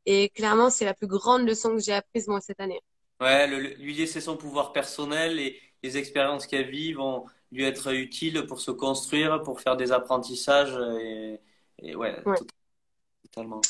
Et 0.05 0.29
clairement, 0.29 0.69
c'est 0.69 0.85
la 0.85 0.93
plus 0.93 1.07
grande 1.07 1.47
leçon 1.47 1.75
que 1.75 1.79
j'ai 1.79 1.93
apprise 1.93 2.27
moi 2.27 2.39
cette 2.39 2.59
année. 2.59 2.81
Ouais, 3.19 3.47
lui 3.47 3.93
laisser 3.93 4.21
son 4.21 4.37
pouvoir 4.37 4.73
personnel 4.73 5.39
et 5.39 5.59
les 5.81 5.97
expériences 5.97 6.45
qu'elle 6.45 6.69
vit 6.69 6.93
vont 6.93 7.25
lui 7.51 7.63
être 7.63 7.93
utiles 7.93 8.45
pour 8.47 8.59
se 8.59 8.71
construire, 8.71 9.41
pour 9.43 9.61
faire 9.61 9.77
des 9.77 9.91
apprentissages. 9.91 10.77
Et, 11.81 11.95
ouais, 11.95 12.21
totalement. 13.23 13.61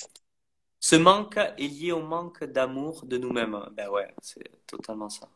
Ce 0.84 0.97
manque 0.97 1.38
est 1.38 1.67
lié 1.69 1.93
au 1.93 2.01
manque 2.01 2.43
d'amour 2.43 3.05
de 3.05 3.17
nous-mêmes. 3.17 3.57
Ben 3.71 3.88
ouais, 3.88 4.13
c'est 4.21 4.51
totalement 4.67 5.07
ça. 5.07 5.29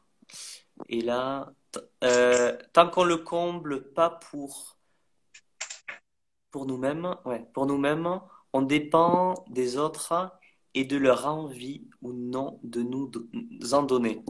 Et 0.89 0.99
là, 0.99 1.53
euh, 2.03 2.57
tant 2.73 2.89
qu'on 2.89 3.05
le 3.05 3.15
comble 3.15 3.93
pas 3.93 4.09
pour 4.09 4.77
pour 6.51 6.65
nous-mêmes, 6.65 7.15
ouais, 7.23 7.45
pour 7.53 7.65
nous-mêmes, 7.65 8.19
on 8.51 8.61
dépend 8.61 9.45
des 9.47 9.77
autres 9.77 10.37
et 10.73 10.83
de 10.83 10.97
leur 10.97 11.25
envie 11.25 11.87
ou 12.01 12.11
non 12.11 12.59
de 12.63 12.81
nous 12.81 13.09
en 13.73 13.83
donner. 13.83 14.21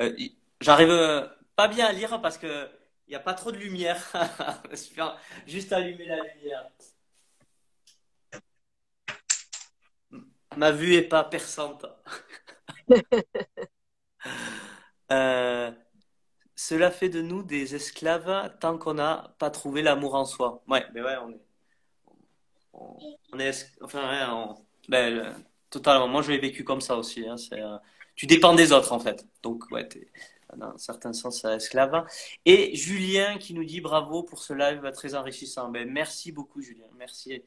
Euh, 0.00 0.12
j'arrive 0.60 0.90
euh, 0.90 1.24
pas 1.54 1.68
bien 1.68 1.86
à 1.86 1.92
lire 1.92 2.20
parce 2.20 2.36
que 2.36 2.68
il 3.06 3.10
n'y 3.10 3.16
a 3.16 3.20
pas 3.20 3.34
trop 3.34 3.52
de 3.52 3.58
lumière. 3.58 4.12
Juste 5.46 5.72
allumer 5.72 6.06
la 6.06 6.16
lumière. 6.16 6.68
Ma 10.56 10.72
vue 10.72 10.94
est 10.94 11.08
pas 11.08 11.24
perçante. 11.24 11.86
Euh, 15.12 15.70
cela 16.56 16.90
fait 16.90 17.10
de 17.10 17.20
nous 17.20 17.42
des 17.42 17.74
esclaves 17.74 18.56
tant 18.58 18.78
qu'on 18.78 18.94
n'a 18.94 19.36
pas 19.38 19.50
trouvé 19.50 19.82
l'amour 19.82 20.14
en 20.14 20.24
soi. 20.24 20.64
Ouais, 20.66 20.82
mais 20.94 21.02
ouais, 21.02 21.16
on 21.18 21.30
est 21.30 21.44
on 23.32 23.38
est, 23.38 23.76
enfin, 23.82 24.56
ben, 24.88 25.34
totalement. 25.70 26.08
Moi, 26.08 26.22
je 26.22 26.32
l'ai 26.32 26.38
vécu 26.38 26.64
comme 26.64 26.80
ça 26.80 26.96
aussi. 26.96 27.26
Hein, 27.26 27.36
euh, 27.52 27.78
tu 28.16 28.26
dépends 28.26 28.54
des 28.54 28.72
autres, 28.72 28.92
en 28.92 29.00
fait. 29.00 29.26
Donc, 29.42 29.70
ouais, 29.70 29.88
es, 29.96 30.08
dans 30.56 30.68
un 30.68 30.78
certain 30.78 31.12
sens, 31.12 31.44
esclave. 31.44 32.06
Et 32.44 32.74
Julien 32.76 33.38
qui 33.38 33.54
nous 33.54 33.64
dit 33.64 33.80
bravo 33.80 34.22
pour 34.22 34.42
ce 34.42 34.52
live 34.52 34.90
très 34.92 35.14
enrichissant. 35.14 35.68
Ben, 35.70 35.88
merci 35.90 36.32
beaucoup, 36.32 36.60
Julien. 36.62 36.86
Merci 36.96 37.42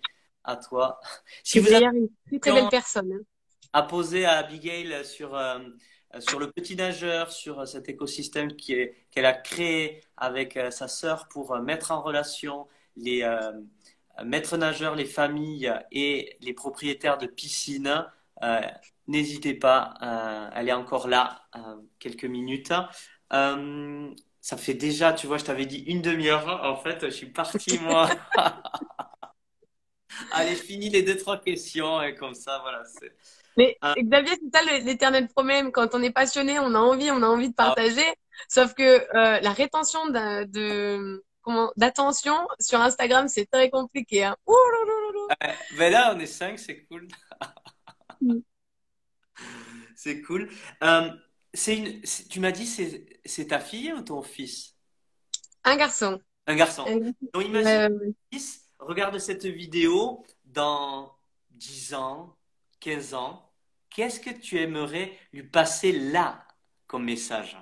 à 0.48 0.56
toi. 0.56 1.00
Si 1.44 1.60
vous 1.60 1.72
avez 1.72 1.86
une 1.86 2.40
très 2.40 2.52
belle 2.52 2.70
personne. 2.70 3.12
Hein. 3.14 3.24
À 3.74 3.84
poser 3.84 4.26
à 4.26 4.38
Abigail 4.38 5.06
sur, 5.06 5.36
euh, 5.36 5.60
sur 6.20 6.40
le 6.40 6.52
petit 6.52 6.76
nageur, 6.76 7.32
sur 7.32 7.68
cet 7.68 7.90
écosystème 7.90 8.56
qu'elle 8.56 9.26
a 9.26 9.34
créé 9.34 10.04
avec 10.16 10.58
euh, 10.58 10.72
sa 10.72 10.88
sœur 10.88 11.28
pour 11.28 11.56
mettre 11.60 11.92
en 11.92 12.02
relation 12.02 12.68
les 12.96 13.24
maîtres 14.26 14.58
nageurs, 14.58 14.96
les 14.96 15.06
familles 15.06 15.72
et 15.92 16.36
les 16.42 16.54
propriétaires 16.54 17.20
de 17.20 17.28
piscines, 17.28 18.04
euh, 18.44 18.62
n'hésitez 19.08 19.54
pas, 19.54 19.96
euh, 20.02 20.50
elle 20.56 20.70
est 20.70 20.74
encore 20.74 21.08
là, 21.08 21.42
euh, 21.56 21.78
quelques 22.00 22.26
minutes. 22.26 22.74
ça 24.42 24.56
fait 24.58 24.74
déjà, 24.74 25.12
tu 25.14 25.28
vois, 25.28 25.38
je 25.38 25.44
t'avais 25.46 25.66
dit 25.66 25.80
une 25.80 26.02
demi-heure. 26.02 26.62
En 26.64 26.78
fait, 26.78 27.06
je 27.06 27.10
suis 27.10 27.28
parti, 27.32 27.80
moi. 27.80 28.10
Allez, 30.32 30.56
finis 30.56 30.90
les 30.90 31.04
deux, 31.04 31.18
trois 31.18 31.40
questions 31.40 32.02
et 32.02 32.16
comme 32.16 32.34
ça, 32.34 32.60
voilà. 32.62 32.84
Mais 33.58 33.78
Xavier, 33.98 34.36
c'est 34.42 34.58
ça 34.58 34.80
l'éternel 34.80 35.28
problème. 35.28 35.72
Quand 35.72 35.96
on 35.96 36.04
est 36.04 36.12
passionné, 36.12 36.60
on 36.60 36.76
a 36.76 36.80
envie, 36.80 37.12
on 37.12 37.24
a 37.24 37.28
envie 37.28 37.50
de 37.50 37.56
ah. 37.58 37.66
partager. 37.66 38.06
Sauf 38.48 38.74
que 38.74 39.06
la 39.42 39.52
rétention 39.52 40.08
de, 40.08 41.24
d'attention 41.76 42.36
sur 42.60 42.82
Instagram, 42.82 43.28
c'est 43.28 43.46
très 43.46 43.70
compliqué. 43.70 44.26
Hein. 44.26 44.36
mais 45.78 45.90
là, 45.90 46.14
on 46.16 46.20
est 46.20 46.26
cinq, 46.26 46.60
c'est 46.60 46.86
cool. 46.86 47.08
Mm. 48.22 48.40
c'est 49.96 50.22
cool. 50.22 50.50
Euh, 50.84 51.10
c'est 51.54 51.78
une, 51.78 52.02
tu 52.30 52.40
m'as 52.40 52.52
dit, 52.52 52.68
c'est 53.26 53.48
ta 53.48 53.60
fille 53.60 53.94
ou 53.94 54.02
ton 54.02 54.22
fils? 54.22 54.76
Un 55.64 55.76
garçon. 55.76 56.20
Un 56.46 56.56
garçon. 56.56 56.86
Donc 57.34 57.44
imagine, 57.44 58.14
regarde 58.80 59.18
cette 59.20 59.46
vidéo 59.46 60.26
dans 60.46 61.18
10 61.52 61.94
ans, 61.94 62.38
15 62.80 63.14
ans. 63.14 63.52
Qu'est-ce 63.90 64.20
que 64.20 64.30
tu 64.30 64.60
aimerais 64.60 65.18
lui 65.34 65.44
passer 65.44 65.92
là 65.92 66.48
comme 66.88 67.06
message? 67.06 67.58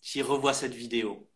S'il 0.00 0.22
revoit 0.22 0.54
cette 0.54 0.74
vidéo. 0.74 1.28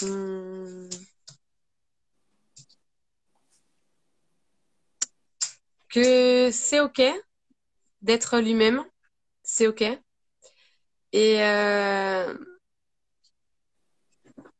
Hmm. 0.00 0.88
Que 5.90 6.50
c'est 6.52 6.80
OK 6.80 7.02
d'être 8.02 8.38
lui-même, 8.38 8.84
c'est 9.42 9.66
OK. 9.66 9.82
Et, 11.12 11.42
euh, 11.42 12.34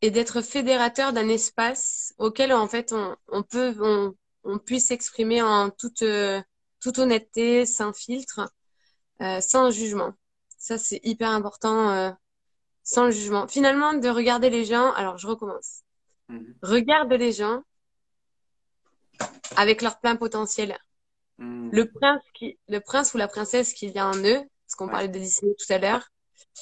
et 0.00 0.10
d'être 0.10 0.42
fédérateur 0.42 1.12
d'un 1.12 1.28
espace 1.28 2.14
auquel 2.18 2.52
en 2.52 2.68
fait 2.68 2.92
on, 2.92 3.16
on 3.28 3.42
peut 3.42 3.74
on, 3.80 4.14
on 4.44 4.58
puisse 4.58 4.86
s'exprimer 4.86 5.42
en 5.42 5.70
toute 5.70 6.04
toute 6.80 6.98
honnêteté, 6.98 7.66
sans 7.66 7.92
filtre, 7.92 8.52
euh, 9.20 9.40
sans 9.40 9.70
jugement. 9.70 10.12
Ça 10.58 10.78
c'est 10.78 11.00
hyper 11.04 11.30
important, 11.30 11.90
euh, 11.90 12.10
sans 12.82 13.10
jugement. 13.10 13.48
Finalement, 13.48 13.94
de 13.94 14.08
regarder 14.08 14.50
les 14.50 14.64
gens. 14.64 14.92
Alors 14.92 15.18
je 15.18 15.26
recommence. 15.26 15.82
Mhm. 16.28 16.54
Regarde 16.62 17.12
les 17.12 17.32
gens 17.32 17.62
avec 19.56 19.82
leur 19.82 19.98
plein 20.00 20.16
potentiel. 20.16 20.76
Mhm. 21.38 21.70
Le 21.72 21.90
prince 21.90 22.22
qui, 22.34 22.58
le 22.68 22.80
prince 22.80 23.14
ou 23.14 23.18
la 23.18 23.28
princesse 23.28 23.72
qu'il 23.72 23.90
y 23.90 23.98
a 23.98 24.06
en 24.06 24.16
eux, 24.16 24.42
parce 24.66 24.74
qu'on 24.76 24.88
parlait 24.88 25.08
de 25.08 25.18
Disney 25.18 25.54
tout 25.58 25.72
à 25.72 25.78
l'heure. 25.78 26.08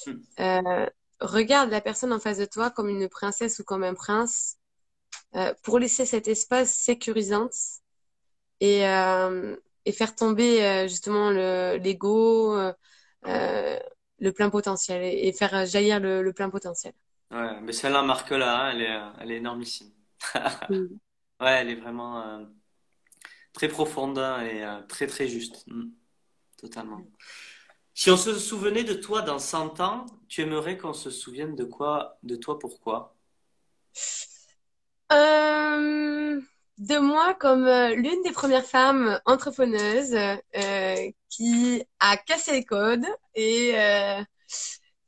Mhm. 0.05 0.23
Euh, 0.39 0.89
regarde 1.19 1.69
la 1.71 1.81
personne 1.81 2.13
en 2.13 2.19
face 2.19 2.37
de 2.37 2.45
toi 2.45 2.69
comme 2.69 2.89
une 2.89 3.07
princesse 3.09 3.59
ou 3.59 3.63
comme 3.63 3.83
un 3.83 3.93
prince 3.93 4.57
euh, 5.35 5.53
pour 5.63 5.79
laisser 5.79 6.05
cet 6.05 6.27
espace 6.27 6.73
sécurisant 6.73 7.49
et, 8.59 8.87
euh, 8.87 9.55
et 9.85 9.91
faire 9.91 10.15
tomber 10.15 10.63
euh, 10.63 10.87
justement 10.87 11.29
l'ego, 11.29 12.57
le 13.23 14.31
plein 14.31 14.49
potentiel 14.49 15.03
et, 15.03 15.31
faire 15.33 15.65
jaillir 15.65 15.99
le, 15.99 16.23
le, 16.23 16.33
plein 16.33 16.49
potentiel. 16.49 16.93
Ouais, 17.29 17.59
mais 17.61 17.71
celle-là, 17.71 18.01
Marc-là, 18.01 18.61
hein, 18.61 18.71
elle 18.71 18.81
est, 18.81 18.99
elle 19.21 19.31
est 19.31 19.37
énormissime. 19.37 19.91
Ouais, 21.39 21.51
elle 21.51 21.69
est 21.69 21.75
vraiment 21.75 22.47
très 23.53 23.67
profonde 23.67 24.17
hein, 24.17 24.41
et 24.43 24.65
très 24.87 25.05
très 25.05 25.27
juste. 25.27 25.67
Mm. 25.67 25.91
Totalement. 26.57 27.05
Si 27.93 28.09
on 28.09 28.17
se 28.17 28.39
souvenait 28.39 28.83
de 28.83 28.95
toi 28.95 29.21
dans 29.21 29.37
100 29.37 29.79
ans, 29.81 30.07
tu 30.27 30.41
aimerais 30.41 30.77
qu'on 30.77 30.93
se 30.93 31.09
souvienne 31.09 31.55
de 31.55 31.63
quoi, 31.65 32.17
de 32.23 32.35
toi, 32.35 32.59
pourquoi? 32.59 33.17
Euh, 35.11 36.41
De 36.77 36.97
moi 36.99 37.33
comme 37.35 37.65
euh, 37.65 37.95
l'une 37.95 38.21
des 38.23 38.31
premières 38.31 38.65
femmes 38.65 39.19
entrepreneuses 39.25 40.15
euh, 40.57 41.11
qui 41.29 41.83
a 41.99 42.17
cassé 42.17 42.51
les 42.51 42.65
codes 42.65 43.05
et 43.35 43.73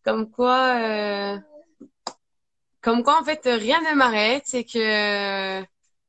comme 0.04 0.30
quoi, 0.32 1.40
comme 2.82 3.04
quoi 3.04 3.20
en 3.20 3.24
fait 3.24 3.42
rien 3.46 3.82
ne 3.82 3.96
m'arrête 3.96 4.44
c'est 4.46 4.64
que 4.64 5.62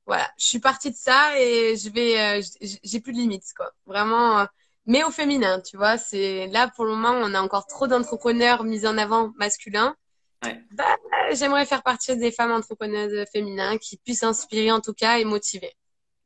voilà, 0.07 0.29
je 0.39 0.45
suis 0.47 0.59
partie 0.61 0.91
de 0.91 0.97
ça 0.97 1.39
et 1.39 1.77
je 1.77 1.91
vais, 1.91 2.41
j'ai 2.83 3.01
plus 3.01 3.13
de 3.13 3.19
limites 3.19 3.53
quoi. 3.57 3.73
Vraiment 3.87 4.47
mais 4.91 5.05
au 5.05 5.13
féminin, 5.13 5.61
tu 5.61 5.77
vois. 5.77 5.99
C'est 5.99 6.49
là 6.49 6.69
pour 6.75 6.85
le 6.85 6.91
moment, 6.91 7.13
on 7.13 7.33
a 7.33 7.41
encore 7.41 7.69
trop 7.69 7.87
d'entrepreneurs 7.87 8.65
mis 8.65 8.87
en 8.87 8.99
avant 8.99 9.33
masculins. 9.37 9.95
Ouais. 10.43 10.61
Bah, 10.73 10.97
j'aimerais 11.33 11.65
faire 11.65 11.85
partie 11.85 12.17
des 12.17 12.33
femmes 12.33 12.51
entrepreneuses 12.51 13.25
féminines 13.33 13.79
qui 13.79 13.99
puissent 13.99 14.25
inspirer 14.25 14.73
en 14.73 14.81
tout 14.81 14.93
cas 14.93 15.19
et 15.19 15.25
motiver. 15.25 15.73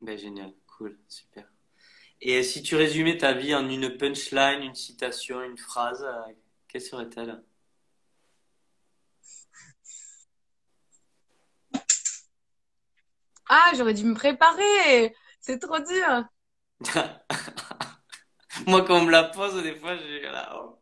Ben, 0.01 0.17
génial, 0.17 0.51
cool, 0.65 0.97
super. 1.07 1.45
Et 2.21 2.41
si 2.41 2.63
tu 2.63 2.75
résumais 2.75 3.19
ta 3.19 3.33
vie 3.33 3.53
en 3.53 3.69
une 3.69 3.97
punchline, 3.97 4.63
une 4.63 4.73
citation, 4.73 5.43
une 5.43 5.59
phrase, 5.59 6.03
euh, 6.03 6.33
quelle 6.67 6.81
serait-elle? 6.81 7.43
Ah, 13.47 13.73
j'aurais 13.77 13.93
dû 13.93 14.05
me 14.05 14.15
préparer. 14.15 15.15
C'est 15.39 15.59
trop 15.59 15.77
dur. 15.77 16.23
Moi, 18.67 18.83
quand 18.83 18.99
on 18.99 19.05
me 19.05 19.11
la 19.11 19.23
pose, 19.23 19.61
des 19.63 19.75
fois, 19.75 19.97
j'ai 19.97 20.21
là. 20.21 20.55
Oh. 20.55 20.79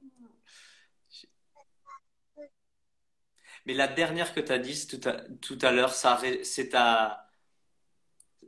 Mais 3.65 3.73
la 3.73 3.87
dernière 3.87 4.33
que 4.33 4.41
tu 4.41 4.51
as 4.51 4.59
dit 4.59 4.87
tout 4.87 4.99
à, 5.05 5.67
à 5.67 5.71
l'heure, 5.71 5.93
c'est 5.93 6.69
ta. 6.69 7.29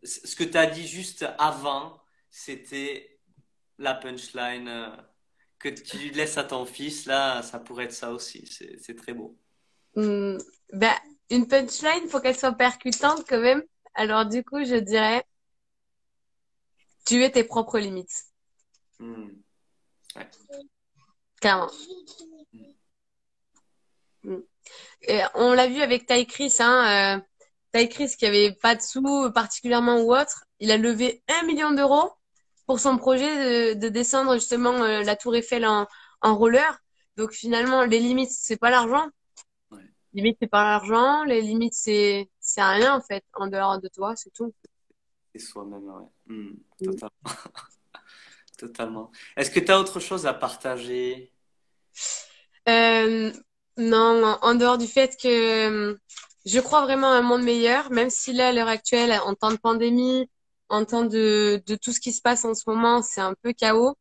Ce 0.04 0.36
que 0.36 0.44
tu 0.44 0.58
as 0.58 0.68
dit 0.68 0.88
juste 0.88 1.26
avant, 1.40 2.02
c'était 2.30 3.20
la 3.78 3.96
punchline 3.96 4.68
euh, 4.68 4.96
que 5.58 5.70
tu 5.70 6.10
laisses 6.10 6.38
à 6.38 6.44
ton 6.44 6.66
fils. 6.66 7.06
Là, 7.06 7.42
ça 7.42 7.60
pourrait 7.60 7.86
être 7.86 7.94
ça 7.94 8.12
aussi. 8.12 8.46
C'est 8.48 8.96
très 8.96 9.14
beau. 9.14 9.38
Ben, 9.96 10.94
une 11.30 11.48
punchline, 11.48 12.10
faut 12.10 12.20
qu'elle 12.20 12.38
soit 12.38 12.52
percutante 12.52 13.24
quand 13.28 13.40
même. 13.40 13.64
Alors, 13.96 14.26
du 14.26 14.44
coup, 14.44 14.64
je 14.66 14.76
dirais 14.76 15.26
tu 17.06 17.24
es 17.24 17.32
tes 17.32 17.44
propres 17.44 17.80
limites. 17.80 18.26
Hmm. 19.00 19.30
Clairement. 21.42 21.72
Hmm. 24.24 24.40
Et 25.04 25.22
on 25.36 25.54
l'a 25.54 25.68
vu 25.68 25.82
avec 25.82 26.06
Ty 26.08 26.26
Chris, 26.26 26.56
hein, 26.60 27.22
euh, 27.76 27.88
Chris 27.88 28.16
qui 28.18 28.26
avait 28.26 28.54
pas 28.54 28.76
de 28.76 28.82
sous 28.82 29.32
particulièrement 29.34 30.02
ou 30.02 30.16
autre, 30.16 30.46
il 30.60 30.72
a 30.72 30.78
levé 30.78 31.22
un 31.28 31.46
million 31.46 31.72
d'euros 31.72 32.12
pour 32.66 32.80
son 32.80 32.98
projet 32.98 33.76
de, 33.76 33.90
descendre 33.90 34.34
justement 34.36 34.74
euh, 34.84 35.04
la 35.04 35.16
Tour 35.16 35.36
Eiffel 35.36 35.66
en, 35.66 35.88
en 36.22 36.36
roller. 36.36 36.80
Donc 37.18 37.32
finalement, 37.32 37.84
les 37.84 38.00
limites, 38.00 38.32
c'est 38.32 38.58
pas 38.58 38.70
l'argent. 38.70 39.08
Ouais. 39.72 39.82
Les 40.14 40.22
limites, 40.22 40.38
c'est 40.42 40.48
pas 40.48 40.64
l'argent. 40.64 41.24
Les 41.26 41.42
limites, 41.42 41.76
c'est 41.76 42.30
c'est 42.40 42.64
rien 42.64 42.96
en 42.96 43.02
fait 43.02 43.24
en 43.34 43.48
dehors 43.48 43.80
de 43.80 43.88
toi, 43.90 44.16
c'est 44.16 44.34
tout. 44.34 44.54
C'est 45.34 45.40
soi-même, 45.40 45.84
ouais. 45.84 46.08
Hmm, 46.28 46.56
totalement. 46.80 47.10
Totalement. 48.58 49.12
Est-ce 49.36 49.52
que 49.52 49.60
tu 49.60 49.72
as 49.72 49.80
autre 49.80 50.00
chose 50.00 50.26
à 50.26 50.34
partager? 50.34 51.32
Euh, 52.70 53.32
Non, 53.78 54.38
en 54.42 54.56
dehors 54.56 54.78
du 54.78 54.88
fait 54.88 55.18
que 55.22 55.28
euh, 55.92 55.96
je 56.46 56.60
crois 56.60 56.82
vraiment 56.84 57.12
à 57.12 57.18
un 57.18 57.22
monde 57.22 57.44
meilleur, 57.44 57.92
même 57.92 58.10
si 58.10 58.32
là, 58.34 58.50
à 58.50 58.52
l'heure 58.54 58.70
actuelle, 58.70 59.12
en 59.26 59.34
temps 59.36 59.52
de 59.52 59.58
pandémie, 59.58 60.30
en 60.70 60.86
temps 60.86 61.04
de, 61.04 61.62
tout 61.82 61.92
ce 61.92 62.00
qui 62.00 62.14
se 62.14 62.22
passe 62.22 62.46
en 62.46 62.54
ce 62.54 62.64
moment, 62.68 63.02
c'est 63.02 63.22
un 63.22 63.34
peu 63.42 63.54
chaos. 63.54 63.96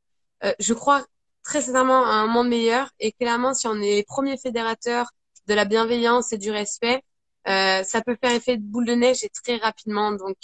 Euh, 0.45 0.53
je 0.61 0.75
crois 0.75 1.05
très 1.43 1.61
sincèrement 1.63 2.05
à 2.07 2.13
un 2.15 2.27
monde 2.27 2.49
meilleur 2.49 2.91
et 3.01 3.13
clairement, 3.13 3.55
si 3.55 3.67
on 3.67 3.75
est 3.77 3.97
les 3.97 4.05
premiers 4.05 4.39
fédérateurs 4.39 5.11
de 5.47 5.55
la 5.55 5.65
bienveillance 5.65 6.33
et 6.33 6.39
du 6.39 6.51
respect, 6.51 7.03
ça 7.47 8.03
peut 8.07 8.17
faire 8.23 8.33
effet 8.33 8.57
de 8.57 8.63
boule 8.63 8.87
de 8.87 8.95
neige 8.95 9.25
et 9.25 9.29
très 9.29 9.57
rapidement. 9.57 10.13
Donc, 10.13 10.37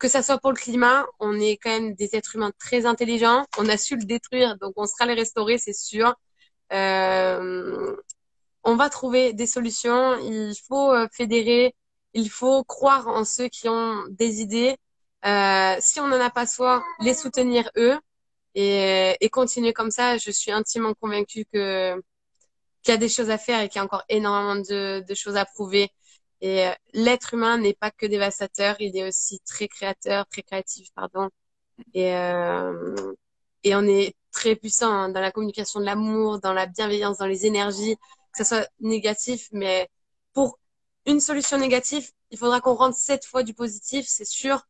que 0.00 0.08
ça 0.08 0.22
soit 0.22 0.38
pour 0.38 0.50
le 0.50 0.56
climat, 0.56 1.06
on 1.20 1.38
est 1.38 1.58
quand 1.58 1.70
même 1.70 1.94
des 1.94 2.16
êtres 2.16 2.36
humains 2.36 2.52
très 2.58 2.86
intelligents. 2.86 3.44
On 3.58 3.68
a 3.68 3.76
su 3.76 3.96
le 3.96 4.04
détruire, 4.04 4.56
donc 4.58 4.72
on 4.76 4.86
sera 4.86 5.06
les 5.06 5.14
restaurer, 5.14 5.58
c'est 5.58 5.74
sûr. 5.74 6.14
Euh, 6.72 7.96
on 8.64 8.76
va 8.76 8.90
trouver 8.90 9.32
des 9.34 9.46
solutions. 9.46 10.18
Il 10.20 10.54
faut 10.68 10.92
euh, 10.92 11.06
fédérer. 11.12 11.74
Il 12.14 12.30
faut 12.30 12.64
croire 12.64 13.08
en 13.08 13.24
ceux 13.24 13.48
qui 13.48 13.68
ont 13.68 14.04
des 14.10 14.40
idées. 14.40 14.76
Euh, 15.26 15.76
si 15.80 16.00
on 16.00 16.08
n'en 16.08 16.20
a 16.20 16.30
pas 16.30 16.46
soi, 16.46 16.82
les 17.00 17.14
soutenir 17.14 17.70
eux 17.76 17.98
et, 18.54 19.16
et, 19.20 19.28
continuer 19.30 19.72
comme 19.74 19.90
ça. 19.90 20.16
Je 20.18 20.30
suis 20.30 20.50
intimement 20.52 20.94
convaincue 20.94 21.44
que 21.52 21.94
qu'il 22.82 22.92
y 22.92 22.94
a 22.94 22.98
des 22.98 23.08
choses 23.10 23.30
à 23.30 23.38
faire 23.38 23.60
et 23.60 23.68
qu'il 23.68 23.78
y 23.78 23.82
a 23.82 23.84
encore 23.84 24.04
énormément 24.08 24.56
de, 24.56 25.04
de 25.06 25.14
choses 25.14 25.36
à 25.36 25.44
prouver. 25.44 25.90
Et 26.40 26.66
euh, 26.66 26.72
l'être 26.94 27.34
humain 27.34 27.58
n'est 27.58 27.74
pas 27.74 27.90
que 27.90 28.06
dévastateur, 28.06 28.76
il 28.80 28.96
est 28.96 29.06
aussi 29.06 29.40
très 29.46 29.68
créateur, 29.68 30.26
très 30.26 30.42
créatif, 30.42 30.88
pardon. 30.94 31.28
Et, 31.94 32.14
euh, 32.14 32.94
et 33.64 33.74
on 33.74 33.82
est 33.82 34.14
très 34.32 34.56
puissant 34.56 34.90
hein, 34.90 35.08
dans 35.10 35.20
la 35.20 35.32
communication 35.32 35.80
de 35.80 35.84
l'amour, 35.84 36.40
dans 36.40 36.52
la 36.52 36.66
bienveillance, 36.66 37.18
dans 37.18 37.26
les 37.26 37.46
énergies, 37.46 37.96
que 38.32 38.38
ce 38.38 38.44
soit 38.44 38.68
négatif, 38.80 39.48
mais 39.52 39.88
pour 40.32 40.58
une 41.06 41.20
solution 41.20 41.58
négative, 41.58 42.10
il 42.30 42.38
faudra 42.38 42.60
qu'on 42.60 42.74
rentre 42.74 42.96
sept 42.96 43.24
fois 43.24 43.42
du 43.42 43.54
positif, 43.54 44.06
c'est 44.08 44.26
sûr. 44.26 44.62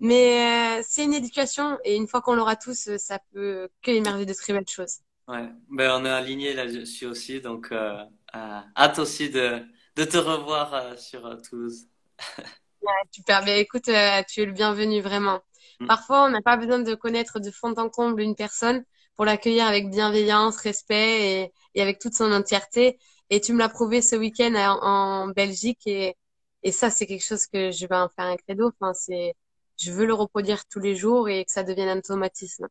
Mais 0.00 0.78
euh, 0.78 0.82
c'est 0.86 1.04
une 1.04 1.14
éducation 1.14 1.78
et 1.84 1.94
une 1.94 2.08
fois 2.08 2.20
qu'on 2.20 2.34
l'aura 2.34 2.56
tous, 2.56 2.96
ça 2.96 3.18
peut 3.32 3.68
que 3.82 3.90
émerger 3.90 4.26
de 4.26 4.34
très 4.34 4.52
belles 4.52 4.68
choses. 4.68 4.98
Ouais, 5.28 5.48
ben 5.70 6.02
on 6.02 6.04
est 6.04 6.10
aligné 6.10 6.52
là-dessus 6.52 7.06
aussi, 7.06 7.40
donc 7.40 7.68
euh, 7.72 8.04
hâte 8.34 8.98
aussi 8.98 9.30
de 9.30 9.64
de 9.96 10.04
te 10.04 10.16
revoir 10.16 10.74
euh, 10.74 10.96
sur 10.96 11.26
euh, 11.26 11.36
Toulouse. 11.36 11.86
ouais, 12.82 12.92
super. 13.10 13.44
Mais 13.44 13.60
écoute, 13.60 13.88
euh, 13.88 14.22
tu 14.28 14.42
es 14.42 14.44
le 14.44 14.52
bienvenu 14.52 15.00
vraiment. 15.00 15.40
Mm. 15.80 15.86
Parfois, 15.86 16.24
on 16.24 16.30
n'a 16.30 16.42
pas 16.42 16.56
besoin 16.56 16.80
de 16.80 16.94
connaître 16.94 17.40
de 17.40 17.50
fond 17.50 17.74
en 17.76 17.88
comble 17.88 18.22
une 18.22 18.34
personne 18.34 18.84
pour 19.16 19.24
l'accueillir 19.24 19.66
avec 19.66 19.90
bienveillance, 19.90 20.56
respect 20.56 21.42
et, 21.42 21.52
et, 21.74 21.82
avec 21.82 22.00
toute 22.00 22.14
son 22.14 22.32
entièreté. 22.32 22.98
Et 23.30 23.40
tu 23.40 23.52
me 23.52 23.58
l'as 23.58 23.68
prouvé 23.68 24.02
ce 24.02 24.16
week-end 24.16 24.54
en, 24.54 24.82
en, 24.82 25.28
Belgique 25.28 25.86
et, 25.86 26.16
et 26.62 26.72
ça, 26.72 26.90
c'est 26.90 27.06
quelque 27.06 27.24
chose 27.24 27.46
que 27.46 27.70
je 27.70 27.86
vais 27.86 27.96
en 27.96 28.08
faire 28.08 28.26
un 28.26 28.36
credo. 28.36 28.72
Enfin, 28.80 28.92
c'est, 28.94 29.34
je 29.78 29.92
veux 29.92 30.06
le 30.06 30.14
reproduire 30.14 30.66
tous 30.66 30.80
les 30.80 30.96
jours 30.96 31.28
et 31.28 31.44
que 31.44 31.50
ça 31.50 31.62
devienne 31.62 31.88
un 31.88 31.98
automatisme. 31.98 32.68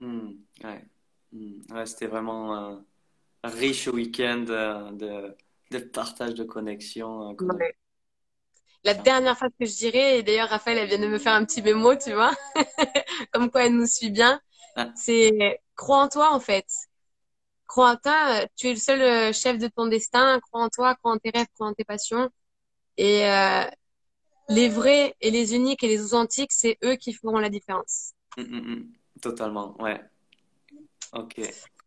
Mmh, 0.00 0.30
ouais. 0.64 0.84
Mmh. 1.32 1.74
ouais 1.74 1.86
C'était 1.86 2.06
vraiment 2.06 2.54
un 2.54 2.84
riche 3.44 3.88
week-end 3.88 4.44
euh, 4.48 4.90
de, 4.92 5.36
de, 5.70 5.78
partage 5.78 6.34
de 6.34 6.44
connexion. 6.44 7.30
Euh, 7.30 7.44
ouais. 7.44 7.76
La 8.84 8.94
dernière 8.94 9.36
fois 9.38 9.48
que 9.48 9.64
je 9.64 9.74
dirais, 9.76 10.18
et 10.18 10.22
d'ailleurs 10.22 10.50
Raphaël, 10.50 10.78
elle 10.78 10.88
vient 10.88 10.98
de 10.98 11.06
me 11.06 11.18
faire 11.18 11.32
un 11.32 11.44
petit 11.44 11.62
mémo, 11.62 11.94
tu 11.96 12.12
vois, 12.12 12.32
comme 13.32 13.50
quoi 13.50 13.64
elle 13.64 13.76
nous 13.76 13.86
suit 13.86 14.10
bien, 14.10 14.40
ah. 14.76 14.90
c'est 14.94 15.60
crois 15.74 16.02
en 16.02 16.08
toi 16.08 16.34
en 16.34 16.40
fait. 16.40 16.66
Crois 17.66 17.92
en 17.92 17.96
toi, 17.96 18.46
tu 18.56 18.68
es 18.68 18.74
le 18.74 18.78
seul 18.78 19.00
euh, 19.00 19.32
chef 19.32 19.58
de 19.58 19.68
ton 19.68 19.86
destin, 19.86 20.38
crois 20.40 20.62
en 20.62 20.68
toi, 20.68 20.94
crois 20.96 21.12
en 21.12 21.18
tes 21.18 21.30
rêves, 21.30 21.46
crois 21.54 21.68
en 21.68 21.72
tes 21.72 21.84
passions. 21.84 22.28
Et 22.98 23.26
euh, 23.26 23.64
les 24.48 24.68
vrais 24.68 25.14
et 25.20 25.30
les 25.30 25.54
uniques 25.54 25.82
et 25.82 25.88
les 25.88 26.02
authentiques, 26.02 26.52
c'est 26.52 26.78
eux 26.84 26.96
qui 26.96 27.12
feront 27.14 27.38
la 27.38 27.48
différence. 27.48 28.12
Mmh, 28.36 28.42
mmh, 28.42 28.74
mmh. 28.74 28.92
Totalement, 29.22 29.80
ouais. 29.80 30.00
Ok, 31.14 31.40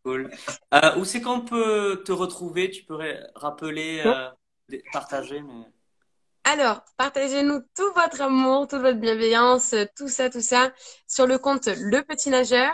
cool. 0.07 0.31
Euh, 0.73 0.95
où 0.97 1.05
c'est 1.05 1.21
qu'on 1.21 1.41
peut 1.41 2.01
te 2.05 2.11
retrouver? 2.11 2.69
Tu 2.71 2.83
pourrais 2.83 3.19
rappeler, 3.35 4.01
euh, 4.05 4.29
partager 4.91 5.41
mais... 5.41 5.65
Alors, 6.43 6.81
partagez-nous 6.95 7.59
tout 7.75 7.93
votre 7.93 8.21
amour, 8.21 8.67
toute 8.67 8.79
votre 8.79 8.99
bienveillance, 8.99 9.75
tout 9.97 10.07
ça, 10.07 10.29
tout 10.29 10.41
ça, 10.41 10.71
sur 11.05 11.27
le 11.27 11.37
compte 11.37 11.67
Le 11.67 12.01
Petit 12.03 12.29
Nageur. 12.29 12.73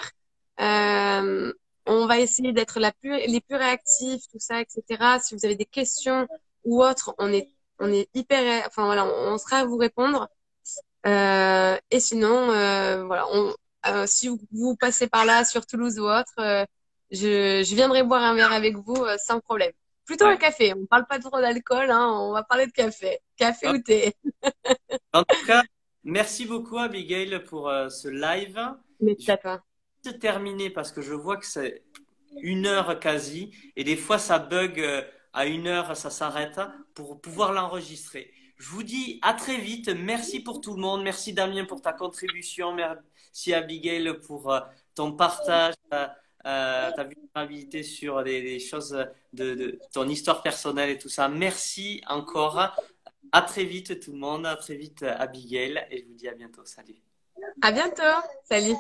Euh, 0.60 1.52
on 1.88 2.06
va 2.06 2.20
essayer 2.20 2.54
d'être 2.54 2.80
la 2.80 2.92
plus, 2.92 3.18
les 3.26 3.42
plus 3.42 3.56
réactifs, 3.56 4.22
tout 4.32 4.40
ça, 4.40 4.62
etc. 4.62 5.18
Si 5.24 5.34
vous 5.34 5.44
avez 5.44 5.56
des 5.56 5.66
questions 5.66 6.28
ou 6.66 6.84
autres, 6.84 7.16
on 7.18 7.34
est, 7.34 7.50
on 7.80 7.92
est 7.92 8.08
hyper, 8.14 8.64
enfin 8.68 8.86
voilà, 8.86 9.06
on, 9.06 9.40
sera 9.40 9.62
à 9.62 9.66
vous 9.66 9.78
répondre. 9.78 10.30
Euh, 11.08 11.76
et 11.90 12.00
sinon, 12.00 12.52
euh, 12.52 13.04
voilà, 13.06 13.26
on, 13.32 13.56
euh, 13.88 14.06
si 14.08 14.28
vous, 14.28 14.40
vous, 14.52 14.76
passez 14.76 15.08
par 15.08 15.26
là, 15.26 15.46
sur 15.46 15.66
Toulouse 15.66 16.00
ou 16.00 16.04
autre, 16.04 16.34
euh, 16.40 16.66
je, 17.14 17.64
je 17.64 17.76
viendrai 17.76 18.04
boire 18.04 18.24
un 18.24 18.36
verre 18.36 18.52
avec 18.52 18.76
vous 18.76 19.04
euh, 19.04 19.16
sans 19.18 19.40
problème. 19.40 19.72
Plutôt 20.06 20.26
un 20.26 20.36
café. 20.36 20.74
On 20.74 20.86
parle 20.86 21.06
pas 21.08 21.20
trop 21.20 21.40
d'alcool, 21.40 21.90
hein, 21.90 22.10
on 22.20 22.34
va 22.34 22.44
parler 22.44 22.68
de 22.68 22.72
café. 22.72 23.20
Café 23.38 23.70
ou 23.70 23.78
thé. 23.78 24.14
en 25.14 25.24
tout 25.24 25.46
cas, 25.46 25.64
merci 26.04 26.46
beaucoup 26.46 26.78
Abigail 26.78 27.42
pour 27.46 27.70
euh, 27.70 27.88
ce 27.90 28.10
live. 28.10 28.60
Merci 29.00 29.32
à 29.32 29.38
toi. 29.38 29.64
Je 30.04 30.12
vais 30.12 30.20
terminer 30.20 30.70
parce 30.70 30.92
que 30.92 31.02
je 31.02 31.14
vois 31.14 31.38
que 31.38 31.46
c'est 31.46 31.84
une 32.42 32.66
heure 32.66 33.00
quasi 33.00 33.56
et 33.76 33.84
des 33.84 33.96
fois 33.96 34.18
ça 34.18 34.40
bug 34.40 34.80
euh, 34.80 35.04
à 35.32 35.46
une 35.46 35.68
heure, 35.68 35.96
ça 35.96 36.10
s'arrête 36.10 36.60
pour 36.94 37.22
pouvoir 37.22 37.54
l'enregistrer. 37.54 38.34
Je 38.58 38.70
vous 38.70 38.84
dis 38.84 39.20
à 39.22 39.34
très 39.34 39.58
vite. 39.58 39.90
Merci 39.90 40.42
pour 40.42 40.62
tout 40.62 40.74
le 40.74 40.82
monde. 40.82 41.04
Merci 41.04 41.34
Damien 41.34 41.66
pour 41.66 41.82
ta 41.82 41.94
contribution. 41.94 42.74
Merci 42.74 43.54
Abigail 43.54 44.20
pour 44.26 44.52
euh, 44.52 44.60
ton 44.96 45.14
partage 45.14 45.76
euh, 46.46 46.92
ta 46.92 47.04
vulnérabilité 47.04 47.84
sur 47.84 48.24
des, 48.24 48.60
choses 48.60 48.98
de, 49.34 49.56
de, 49.56 49.80
ton 49.94 50.08
histoire 50.08 50.42
personnelle 50.42 50.90
et 50.90 50.98
tout 50.98 51.10
ça. 51.10 51.30
Merci 51.30 52.02
encore. 52.08 52.76
À 53.32 53.42
très 53.42 53.64
vite 53.64 54.00
tout 54.00 54.12
le 54.12 54.20
monde. 54.20 54.46
À 54.46 54.56
très 54.56 54.76
vite 54.76 55.04
Abigail. 55.04 55.86
Et 55.90 56.00
je 56.00 56.06
vous 56.06 56.14
dis 56.16 56.28
à 56.28 56.34
bientôt. 56.34 56.66
Salut. 56.66 57.02
À 57.62 57.72
bientôt. 57.72 58.04
Salut. 58.44 58.76